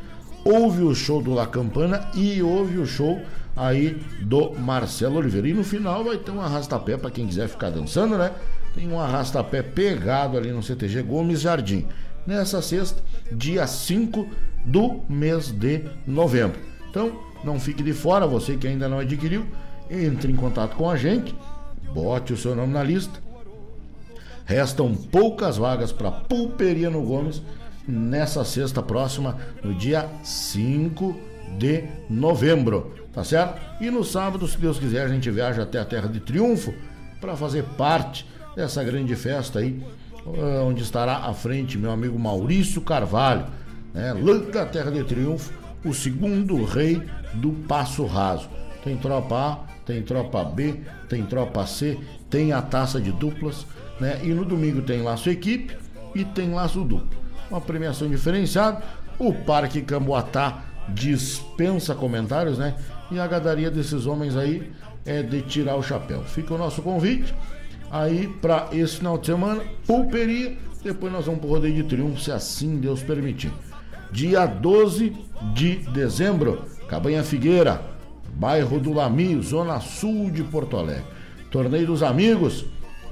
[0.43, 3.19] ouve o show do La Campana e ouve o show
[3.55, 5.47] aí do Marcelo Oliveira.
[5.47, 8.31] E no final vai ter um arrastapé para quem quiser ficar dançando, né?
[8.73, 11.87] Tem um arrastapé pegado ali no CTG Gomes Jardim.
[12.27, 13.01] Nessa sexta,
[13.31, 14.27] dia 5
[14.65, 16.59] do mês de novembro.
[16.89, 19.45] Então, não fique de fora, você que ainda não adquiriu,
[19.89, 21.33] entre em contato com a gente,
[21.93, 23.23] bote o seu nome na lista.
[24.45, 27.41] Restam poucas vagas para Pulperia no Gomes
[27.87, 31.15] nessa sexta próxima, no dia 5
[31.57, 33.61] de novembro, tá certo?
[33.81, 36.73] E no sábado, se Deus quiser, a gente viaja até a Terra de Triunfo
[37.21, 38.25] para fazer parte
[38.55, 39.81] dessa grande festa aí,
[40.25, 43.45] ah, onde estará à frente meu amigo Maurício Carvalho,
[43.93, 44.13] né?
[44.13, 45.53] Lá da Terra de Triunfo,
[45.83, 47.01] o segundo rei
[47.33, 48.49] do Passo Raso.
[48.83, 49.55] Tem tropa A,
[49.85, 51.97] tem tropa B, tem tropa C,
[52.29, 53.65] tem a taça de duplas,
[53.99, 54.19] né?
[54.23, 55.75] E no domingo tem laço equipe
[56.13, 57.24] e tem laço duplo.
[57.49, 58.81] Uma premiação diferenciada.
[59.17, 62.75] O Parque Camboatá dispensa comentários, né?
[63.11, 64.71] E a gadaria desses homens aí
[65.05, 66.23] é de tirar o chapéu.
[66.23, 67.33] Fica o nosso convite
[67.91, 70.57] aí para esse final de semana, pulperia.
[70.83, 73.51] Depois nós vamos pro rodeio de triunfo, se assim Deus permitir.
[74.11, 75.15] Dia 12
[75.53, 77.81] de dezembro, Cabanha Figueira,
[78.33, 81.03] bairro do Lami, zona sul de Porto Alegre.
[81.49, 82.65] Torneio dos Amigos,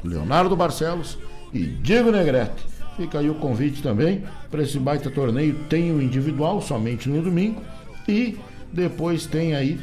[0.04, 1.18] Leonardo Barcelos
[1.54, 2.73] e Diego Negrete.
[2.98, 5.56] Fica aí o convite também para esse baita torneio.
[5.70, 7.62] Tem o individual somente no domingo
[8.08, 8.38] e
[8.72, 9.80] depois tem aí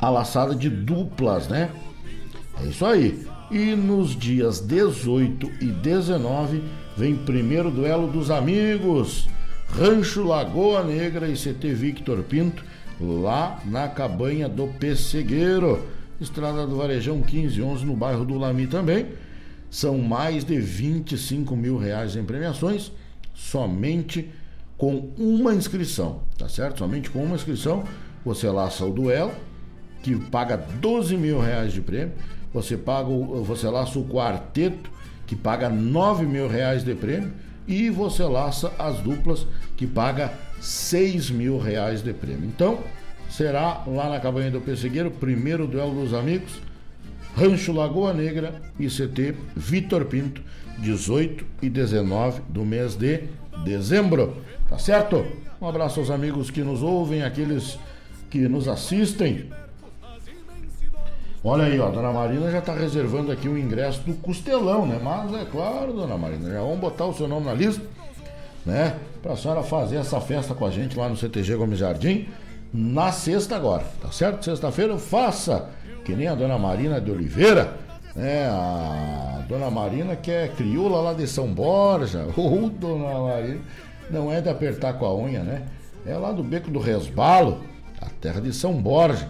[0.00, 1.70] a laçada de duplas, né?
[2.62, 3.26] É isso aí.
[3.50, 6.62] E nos dias 18 e 19
[6.96, 9.28] vem primeiro duelo dos amigos.
[9.70, 12.64] Rancho Lagoa Negra e CT Victor Pinto,
[13.00, 15.82] lá na cabanha do Pessegueiro.
[16.20, 19.06] Estrada do Varejão 1511 no bairro do Lami também.
[19.70, 22.92] São mais de 25 mil reais em premiações,
[23.34, 24.30] somente
[24.76, 26.78] com uma inscrição, tá certo?
[26.78, 27.84] Somente com uma inscrição,
[28.24, 29.32] você laça o duelo,
[30.02, 32.12] que paga 12 mil reais de prêmio
[32.52, 34.90] você paga o, você laça o quarteto,
[35.26, 37.32] que paga 9 mil reais de prêmio,
[37.66, 39.46] e você laça as duplas,
[39.76, 42.46] que paga 6 mil reais de prêmio.
[42.46, 42.78] Então,
[43.28, 46.60] será lá na Cabanha do Pessegueiro, primeiro duelo dos amigos,
[47.38, 50.42] Rancho Lagoa Negra, ICT Vitor Pinto,
[50.80, 53.28] 18 e 19 do mês de
[53.64, 54.38] dezembro.
[54.68, 55.24] Tá certo?
[55.60, 57.78] Um abraço aos amigos que nos ouvem, aqueles
[58.28, 59.50] que nos assistem.
[61.44, 64.98] Olha aí, ó, a dona Marina já está reservando aqui o ingresso do Costelão, né?
[65.00, 67.84] Mas é claro, dona Marina, já vamos botar o seu nome na lista,
[68.66, 68.96] né?
[69.22, 72.26] Para a senhora fazer essa festa com a gente lá no CTG Gomes Jardim
[72.74, 74.44] na sexta agora, tá certo?
[74.44, 75.70] Sexta-feira faça
[76.08, 77.74] que nem a dona Marina de Oliveira,
[78.16, 78.46] né?
[78.46, 83.60] A dona Marina que é crioula lá de São Borja, ou oh, dona Marina,
[84.10, 85.66] não é de apertar com a unha, né?
[86.06, 87.60] É lá do Beco do Resbalo,
[88.00, 89.28] a terra de São Borja,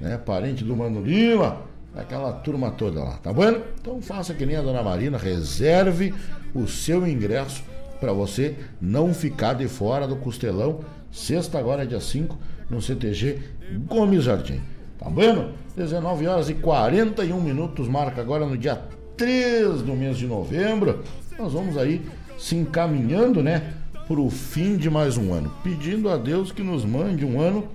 [0.00, 0.18] né?
[0.18, 1.58] Parente do Mano Lima,
[1.94, 3.62] aquela turma toda lá, tá bom?
[3.80, 6.12] Então faça que nem a dona Marina, reserve
[6.52, 7.62] o seu ingresso
[8.00, 10.80] para você não ficar de fora do costelão.
[11.12, 12.36] Sexta agora, dia 5,
[12.68, 13.38] no CTG
[13.86, 14.60] Gomes Jardim.
[15.06, 15.50] Tá vendo?
[15.76, 18.82] 19 horas e 41 minutos, marca agora no dia
[19.16, 21.04] 3 do mês de novembro.
[21.38, 22.04] Nós vamos aí
[22.36, 23.72] se encaminhando, né,
[24.08, 27.68] para o fim de mais um ano, pedindo a Deus que nos mande um ano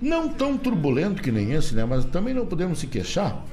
[0.00, 3.44] não tão turbulento que nem esse, né, mas também não podemos se queixar.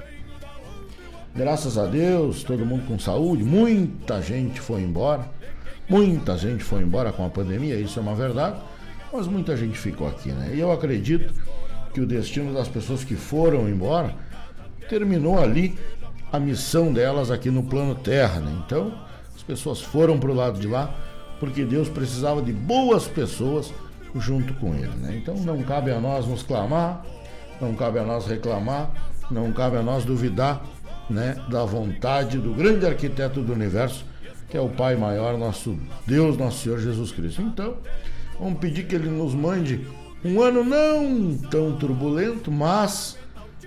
[1.35, 5.27] Graças a Deus, todo mundo com saúde, muita gente foi embora,
[5.89, 8.57] muita gente foi embora com a pandemia, isso é uma verdade,
[9.11, 10.51] mas muita gente ficou aqui, né?
[10.53, 11.33] E eu acredito
[11.93, 14.15] que o destino das pessoas que foram embora
[14.89, 15.77] terminou ali
[16.31, 18.51] a missão delas aqui no plano Terra, né?
[18.65, 18.93] Então,
[19.35, 20.93] as pessoas foram para o lado de lá
[21.39, 23.73] porque Deus precisava de boas pessoas
[24.15, 24.95] junto com ele.
[24.95, 25.17] Né?
[25.21, 27.05] Então não cabe a nós nos clamar,
[27.59, 28.91] não cabe a nós reclamar,
[29.29, 30.63] não cabe a nós duvidar
[31.09, 34.05] né, da vontade do grande arquiteto do universo,
[34.49, 37.41] que é o Pai maior, nosso Deus, nosso Senhor Jesus Cristo.
[37.41, 37.75] Então,
[38.39, 39.85] vamos pedir que ele nos mande
[40.23, 43.17] um ano não tão turbulento, mas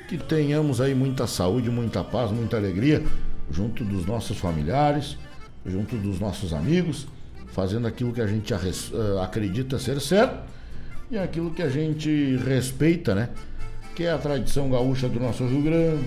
[0.09, 3.03] que tenhamos aí muita saúde, muita paz, muita alegria
[3.51, 5.17] junto dos nossos familiares,
[5.65, 7.07] junto dos nossos amigos
[7.57, 10.45] fazendo aquilo que a gente uh, acredita ser certo
[11.11, 13.31] e aquilo que a gente respeita, né?
[13.95, 16.05] Que é a tradição gaúcha do nosso Rio Grande,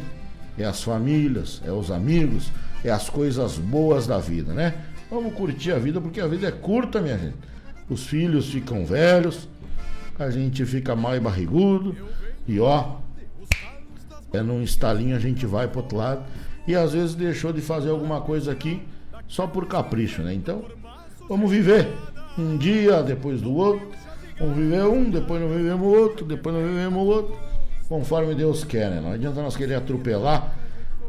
[0.60, 2.52] é as famílias, é os amigos,
[2.84, 4.76] é as coisas boas da vida, né?
[5.10, 7.38] Vamos curtir a vida porque a vida é curta, minha gente.
[7.90, 9.50] Os filhos ficam velhos,
[10.20, 11.96] a gente fica mais barrigudo
[12.48, 12.98] e ó,
[14.34, 16.24] é num estalinho a gente vai pro outro lado
[16.68, 18.82] e às vezes deixou de fazer alguma coisa aqui
[19.28, 20.34] só por capricho, né?
[20.34, 20.64] Então,
[21.30, 21.88] Vamos viver
[22.36, 23.88] um dia depois do outro.
[24.40, 27.38] Vamos viver um, depois não vivemos o outro, depois não vivemos o outro.
[27.88, 29.00] Conforme Deus quer, né?
[29.00, 30.56] Não adianta nós querer atropelar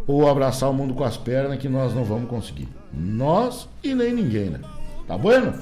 [0.06, 2.68] ou abraçar o mundo com as pernas que nós não vamos conseguir.
[2.92, 4.60] Nós e nem ninguém, né?
[5.08, 5.54] Tá bueno?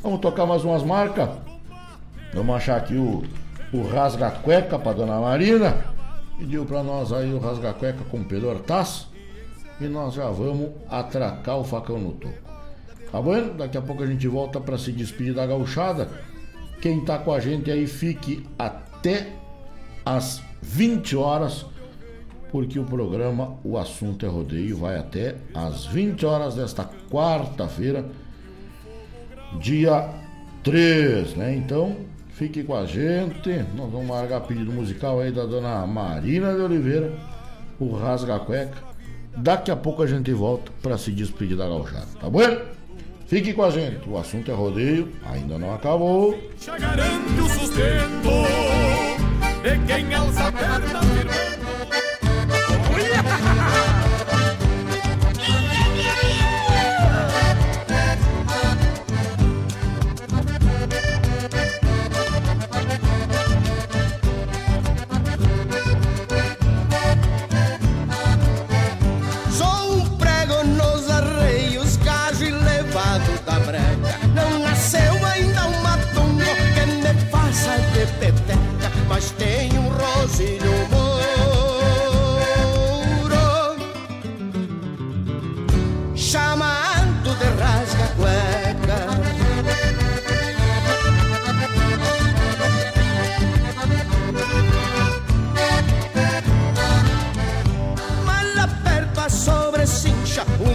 [0.00, 1.28] Vamos tocar mais umas marcas.
[2.34, 3.22] Vamos achar aqui o,
[3.72, 5.84] o Rasga Cueca pra Dona Marina.
[6.36, 9.06] Pediu pra nós aí o Rasga Cueca com Pedro Hortaz.
[9.80, 12.34] E nós já vamos atracar o facão no topo.
[13.10, 13.56] Tá bom?
[13.56, 16.08] Daqui a pouco a gente volta para se despedir da gauchada.
[16.80, 19.28] Quem tá com a gente aí fique até
[20.04, 21.64] às 20 horas,
[22.50, 28.04] porque o programa O Assunto é Rodeio vai até às 20 horas desta quarta-feira,
[29.60, 30.10] dia
[30.64, 31.54] 3, né?
[31.54, 31.96] Então,
[32.34, 33.64] fique com a gente.
[33.74, 37.12] Nós vamos largar pedido musical aí da dona Marina de Oliveira,
[37.80, 38.94] o Rasga Cueca.
[39.36, 42.40] Daqui a pouco a gente volta para se despedir da gauchada, tá bom?
[43.26, 46.38] Fique com a gente, o assunto é rodeio, ainda não acabou.
[46.60, 48.30] Já garante o sustento
[49.62, 51.03] de quem alça a perna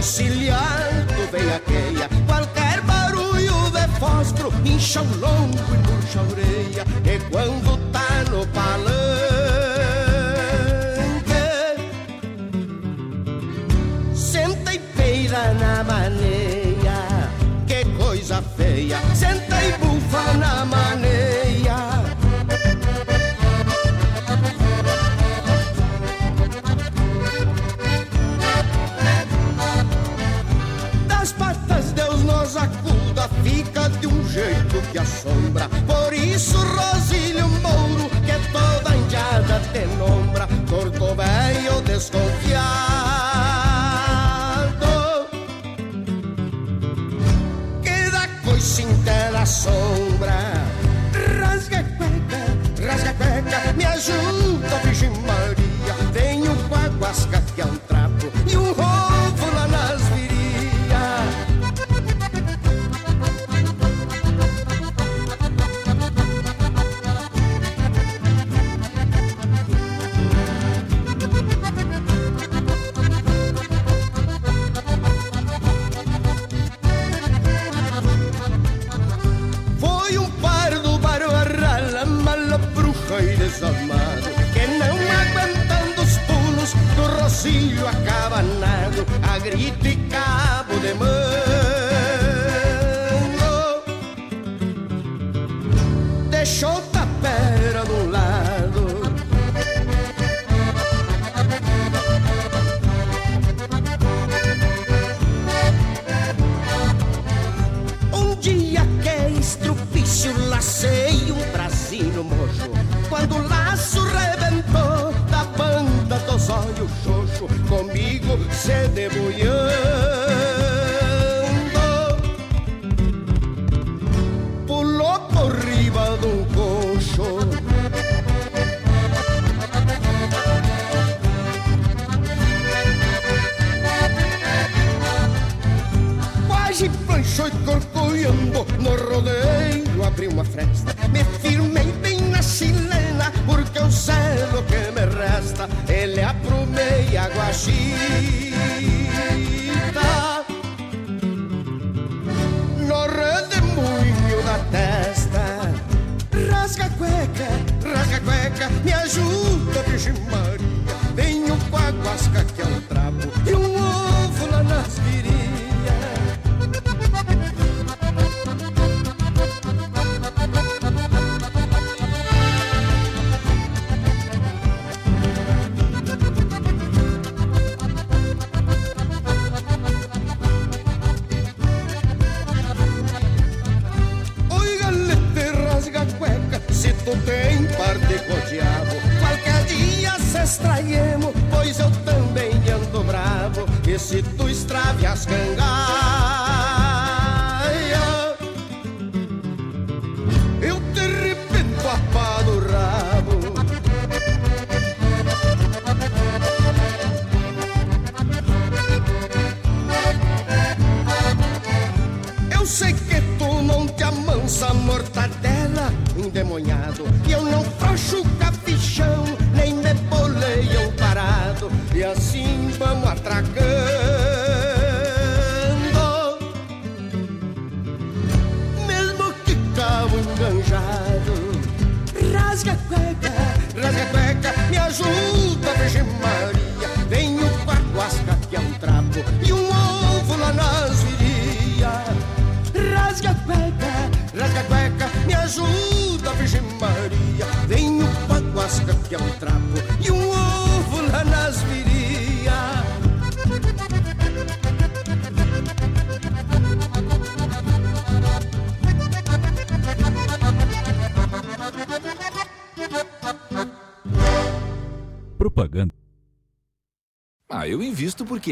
[0.00, 7.30] um cilhado veiaqueia, qualquer barulho de fósforo incha o longo e murcha a orelha, e
[7.30, 7.80] quando
[8.30, 8.89] no palanque.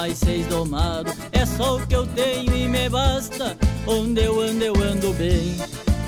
[0.00, 1.12] mais seis domado.
[1.30, 3.54] É só o que eu tenho e me basta.
[3.86, 5.56] Onde eu ando, eu ando bem.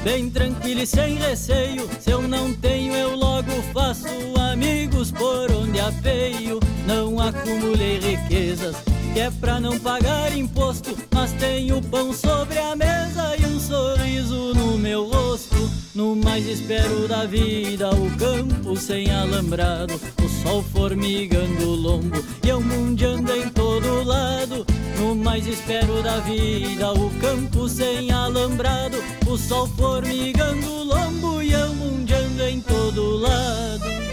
[0.03, 1.87] Bem tranquilo e sem receio.
[2.01, 4.07] Se eu não tenho, eu logo faço
[4.51, 6.59] amigos por onde apeio.
[6.87, 8.77] Não acumulei riquezas,
[9.13, 10.97] que é pra não pagar imposto.
[11.15, 15.52] Mas tenho pão sobre a mesa e um sorriso no meu rosto.
[15.95, 19.93] No mais espero da vida, o campo sem alambrado,
[20.25, 24.65] o sol formigando o lombo e eu mundiando em todo lado.
[24.99, 28.97] No mais espero da vida, o campo sem alambrado,
[29.27, 34.12] o sol formigando o lombo e eu mundiando em todo lado.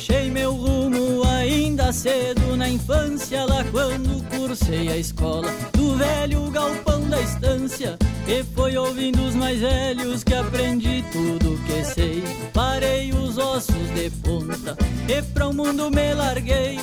[0.00, 7.06] Achei meu rumo ainda cedo na infância, lá quando cursei a escola do velho galpão
[7.06, 7.98] da estância.
[8.26, 12.22] E foi ouvindo os mais velhos que aprendi tudo que sei.
[12.52, 14.76] Parei os ossos de ponta
[15.08, 16.78] e pra o mundo me larguei.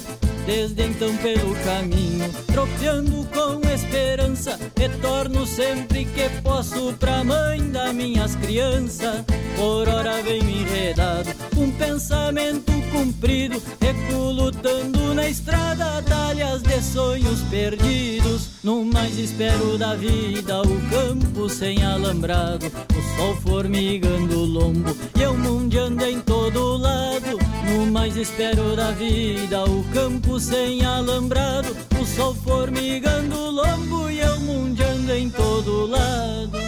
[0.47, 8.33] Desde então pelo caminho, tropeando com esperança, retorno sempre que posso pra mãe das minhas
[8.37, 9.25] crianças.
[9.57, 18.51] Por hora vem enredado, um pensamento cumprido, reculutando na estrada, talhas de sonhos perdidos.
[18.63, 25.21] No mais espero da vida, o campo sem alambrado, o sol formigando o lombo e
[25.21, 27.37] eu mundiando em todo lado.
[27.69, 34.19] No mais espero da vida, o campo sem alambrado, o sol formigando o lombo e
[34.19, 36.67] eu mundiando em todo lado.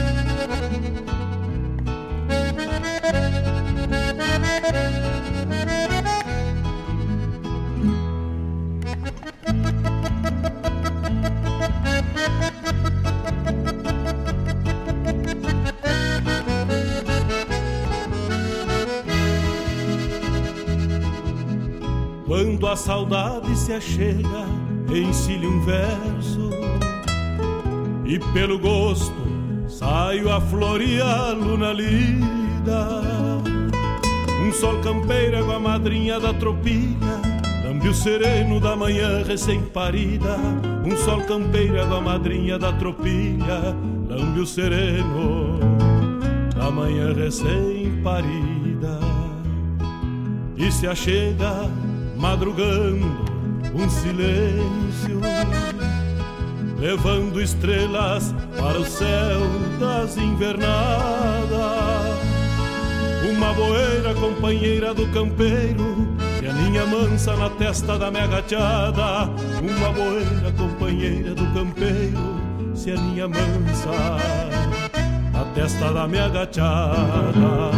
[22.25, 24.45] Quando a saudade se achega,
[24.89, 26.49] ensile um verso.
[28.05, 29.13] E pelo gosto
[29.67, 33.20] saio a floreá-lo na lida
[34.51, 37.21] Um sol campeiro com a madrinha da tropilha
[37.63, 40.35] Lambe o sereno da manhã recém-parida
[40.83, 43.73] Um sol campeiro com a madrinha da tropilha
[44.09, 45.57] Lambe o sereno
[46.53, 48.99] da manhã recém-parida
[50.57, 51.69] E se achega
[52.17, 53.07] madrugando
[53.73, 55.21] um silêncio,
[56.77, 59.39] levando estrelas para o céu
[59.79, 62.00] das invernadas.
[63.41, 69.31] Uma boeira companheira do campeiro, que aninha mansa na testa da minha gachada.
[69.59, 72.35] Uma boeira companheira do campeiro,
[72.75, 73.89] se aninha mansa
[75.33, 77.71] na testa da minha gachada.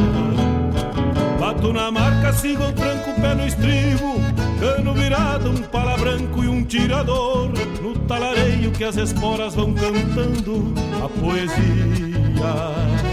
[1.40, 4.16] Bato na marca, sigo o tranco, pé no estribo
[4.60, 10.74] Cano virado, um pala branco e um tirador No talareio que as esporas vão cantando
[11.04, 13.13] A poesia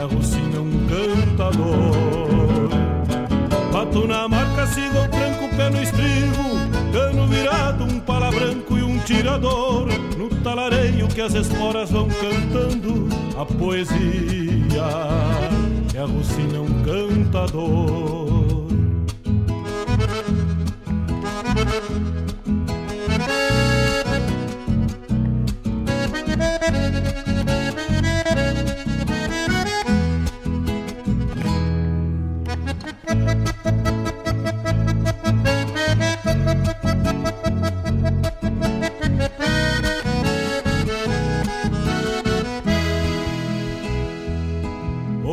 [0.00, 2.70] que arrocina um cantador
[3.72, 6.42] Bato na marca, sigo o tranco, pé no estribo
[6.92, 13.08] Cano virado, um pala branco e um tirador No talareio que as esporas vão cantando
[13.38, 13.98] A poesia
[15.90, 18.60] que arrocina um cantador.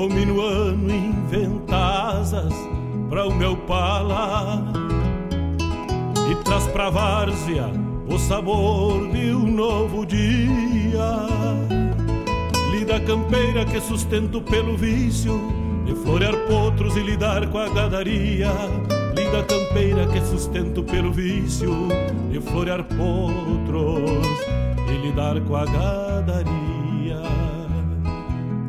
[0.10, 2.54] minuano inventasas
[3.10, 4.64] para o meu pala
[6.30, 7.72] e traz pra várzea
[8.10, 11.28] o sabor de um novo dia.
[12.72, 15.40] Lida campeira que sustento pelo vício
[15.86, 18.52] de florear potros e lidar com a gadaria.
[19.16, 21.72] Lida campeira que sustento pelo vício
[22.30, 24.40] de florear potros
[24.90, 26.57] e lidar com a gadaria.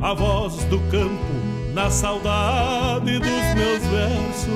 [0.01, 1.35] A voz do campo
[1.75, 4.49] na saudade dos meus versos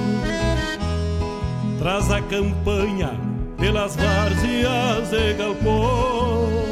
[1.81, 3.11] traz a campanha
[3.59, 6.63] pelas várzeas e galpões.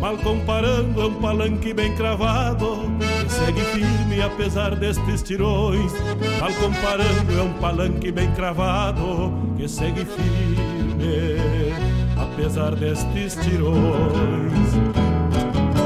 [0.00, 2.90] Mal comparando, é um palanque bem cravado
[3.22, 5.92] que segue firme apesar destes tirões.
[6.40, 11.72] Mal comparando, é um palanque bem cravado que segue firme
[12.16, 15.01] apesar destes tirões.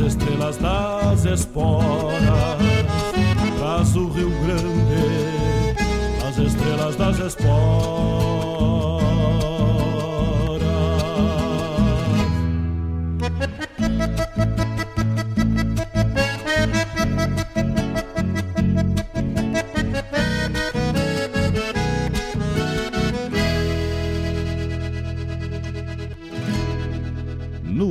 [0.00, 2.58] estrelas das esporas,
[3.58, 5.76] traz o Rio Grande,
[6.26, 8.49] as estrelas das esporas.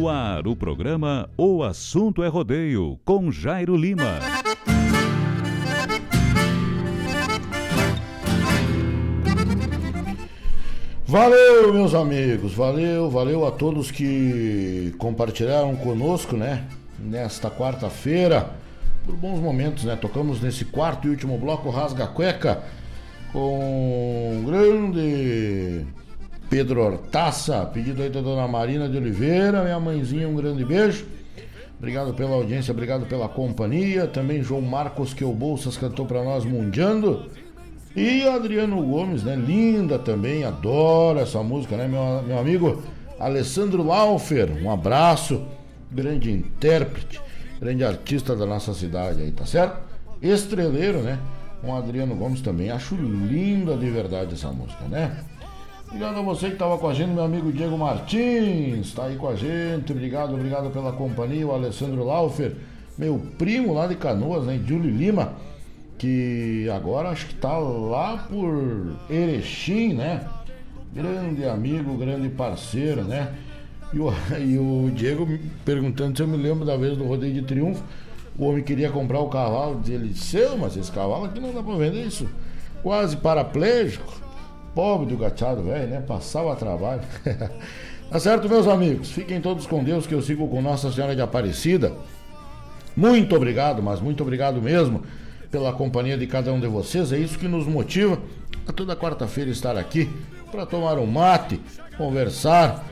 [0.08, 4.20] Ar, o programa O Assunto é Rodeio, com Jairo Lima.
[11.06, 16.64] Valeu, meus amigos, valeu, valeu a todos que compartilharam conosco, né?
[17.00, 18.52] Nesta quarta-feira,
[19.06, 19.96] por bons momentos, né?
[19.96, 22.64] Tocamos nesse quarto e último bloco Rasga Cueca
[23.34, 25.86] com um grande
[26.50, 31.06] Pedro Hortaça, pedido aí da dona Marina de Oliveira, minha mãezinha, um grande beijo.
[31.78, 34.08] Obrigado pela audiência, obrigado pela companhia.
[34.08, 37.28] Também João Marcos que o Bolsas cantou para nós Mundiando.
[37.96, 39.36] E Adriano Gomes, né?
[39.36, 41.88] Linda também, adoro essa música, né?
[41.88, 42.82] Meu, meu amigo
[43.20, 45.46] Alessandro Laufer, um abraço,
[45.92, 47.22] grande intérprete,
[47.60, 49.80] grande artista da nossa cidade aí, tá certo?
[50.22, 51.20] Estreleiro, né?
[51.62, 52.72] Com Adriano Gomes também.
[52.72, 55.24] Acho linda de verdade essa música, né?
[55.90, 59.28] Obrigado a você que estava com a gente, meu amigo Diego Martins, está aí com
[59.28, 59.92] a gente.
[59.92, 61.48] Obrigado, obrigado pela companhia.
[61.48, 62.56] O Alessandro Laufer,
[62.96, 64.62] meu primo lá de Canoas, né?
[64.68, 65.34] Júlio Lima,
[65.98, 70.28] que agora acho que está lá por Erechim, né?
[70.94, 73.34] Grande amigo, grande parceiro, né?
[73.92, 75.28] E o, e o Diego
[75.66, 77.84] perguntando se eu me lembro da vez do Rodeio de Triunfo.
[78.38, 81.76] O homem queria comprar o cavalo, ele disse, mas esse cavalo aqui não dá para
[81.78, 82.30] vender isso.
[82.84, 84.29] Quase paraplégico
[84.80, 86.00] Pobre do gateado velho, né?
[86.00, 87.02] Passava trabalho.
[88.10, 89.12] tá certo, meus amigos?
[89.12, 91.92] Fiquem todos com Deus, que eu sigo com Nossa Senhora de Aparecida.
[92.96, 95.04] Muito obrigado, mas muito obrigado mesmo
[95.52, 97.12] pela companhia de cada um de vocês.
[97.12, 98.22] É isso que nos motiva
[98.66, 100.10] a toda quarta-feira estar aqui
[100.50, 101.60] para tomar um mate,
[101.98, 102.88] conversar,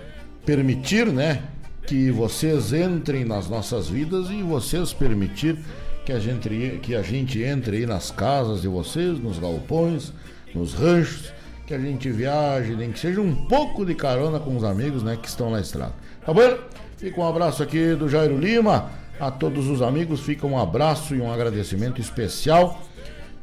[0.45, 1.43] permitir, né,
[1.87, 5.57] que vocês entrem nas nossas vidas e vocês permitir
[6.05, 10.11] que a gente que a gente entre aí nas casas de vocês, nos galpões,
[10.53, 11.36] nos ranchos
[11.67, 15.17] que a gente viaje, nem que seja um pouco de carona com os amigos, né,
[15.21, 15.93] que estão na estrada.
[16.25, 16.57] Tá bom?
[16.95, 18.89] Fica um abraço aqui do Jairo Lima.
[19.19, 22.81] A todos os amigos, fica um abraço e um agradecimento especial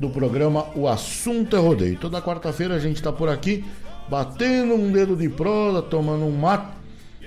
[0.00, 1.98] do programa O Assunto é Rodeio.
[1.98, 3.62] Toda quarta-feira a gente está por aqui,
[4.08, 6.68] batendo um dedo de prosa, tomando um mate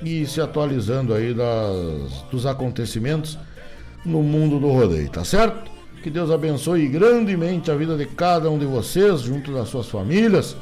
[0.01, 3.37] e se atualizando aí das, dos acontecimentos
[4.03, 5.69] no mundo do rodeio, tá certo?
[6.01, 10.55] Que Deus abençoe grandemente a vida de cada um de vocês, junto das suas famílias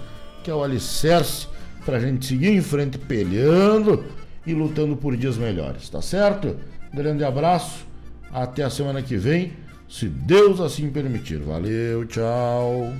[0.46, 1.48] que é o alicerce
[1.84, 4.06] para a gente seguir em frente peleando
[4.46, 6.56] e lutando por dias melhores, tá certo?
[6.94, 7.84] Grande abraço,
[8.32, 9.54] até a semana que vem,
[9.90, 11.40] se Deus assim permitir.
[11.40, 12.94] Valeu, tchau.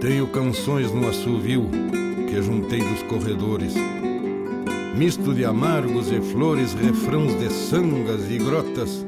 [0.00, 1.68] Tenho canções no assovio
[2.26, 3.74] que juntei dos corredores
[4.96, 9.06] misto de amargos e flores, refrãos de sangas e grotas,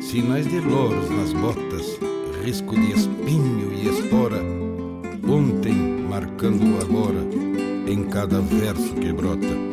[0.00, 1.98] sinais de loros nas botas,
[2.44, 4.42] risco de espinho e espora,
[5.26, 5.72] ontem
[6.08, 7.26] marcando o agora
[7.86, 9.72] em cada verso que brota.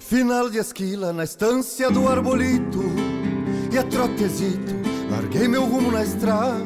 [0.00, 2.82] Final de esquila na estância do arbolito
[3.72, 4.74] E a trotezito
[5.10, 6.62] larguei meu rumo na estrada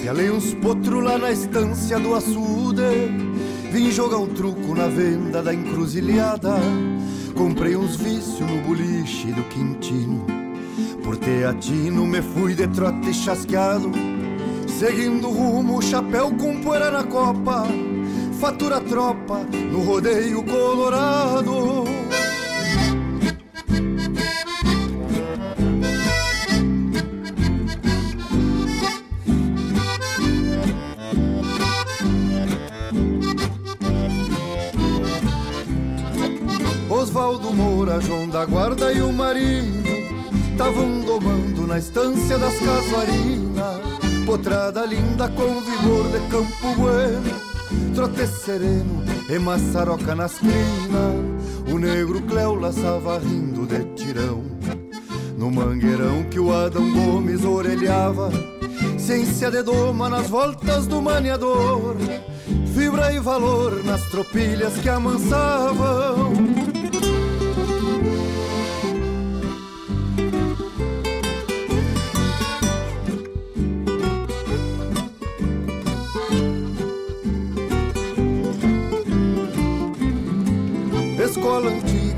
[0.00, 3.23] Pialei uns potros lá na estância do açude
[3.74, 6.54] Vim jogar um truco na venda da encruzilhada.
[7.36, 10.24] Comprei uns vícios no boliche do Quintino.
[11.02, 13.90] Por teatino me fui de trote chasqueado.
[14.68, 17.66] Seguindo rumo, chapéu com poeira na copa.
[18.38, 19.40] Fatura tropa
[19.72, 21.83] no rodeio colorado
[37.94, 39.82] Moura, João da Guarda e o Marinho
[40.56, 43.80] Tavam domando na estância das casuarinas
[44.26, 47.40] Potrada linda com vigor de campo bueno
[47.94, 51.72] Trote sereno e maçaroca nas crinas.
[51.72, 54.44] O negro Cléo laçava rindo de tirão.
[55.38, 58.30] No mangueirão que o Adão Gomes orelhava
[58.98, 61.96] Ciência de doma nas voltas do maniador.
[62.74, 66.53] Fibra e valor nas tropilhas que amansavam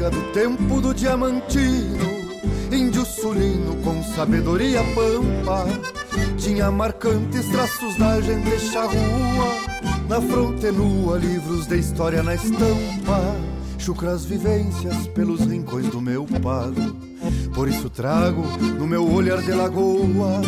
[0.07, 2.07] antiga do tempo do diamantino,
[2.73, 5.66] índio sulino com sabedoria pampa.
[6.39, 9.49] Tinha marcantes traços da gente charrua,
[10.09, 13.37] na fronte nua, livros de história na estampa.
[13.78, 16.97] Chucras vivências pelos rincões do meu pago.
[17.55, 18.43] Por isso trago
[18.78, 20.41] no meu olhar de lagoa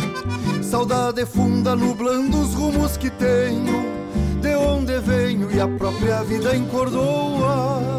[0.63, 3.83] saudade funda nublando os rumos que tenho,
[4.39, 7.98] de onde venho e a própria vida encordoa.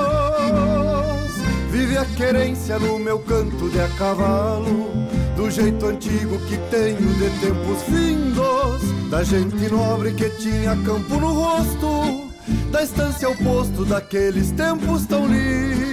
[1.71, 4.91] Vive a querência no meu canto de a cavalo,
[5.37, 11.31] do jeito antigo que tenho de tempos findos, da gente nobre que tinha campo no
[11.31, 12.29] rosto,
[12.71, 15.90] da estância oposto daqueles tempos tão lindos.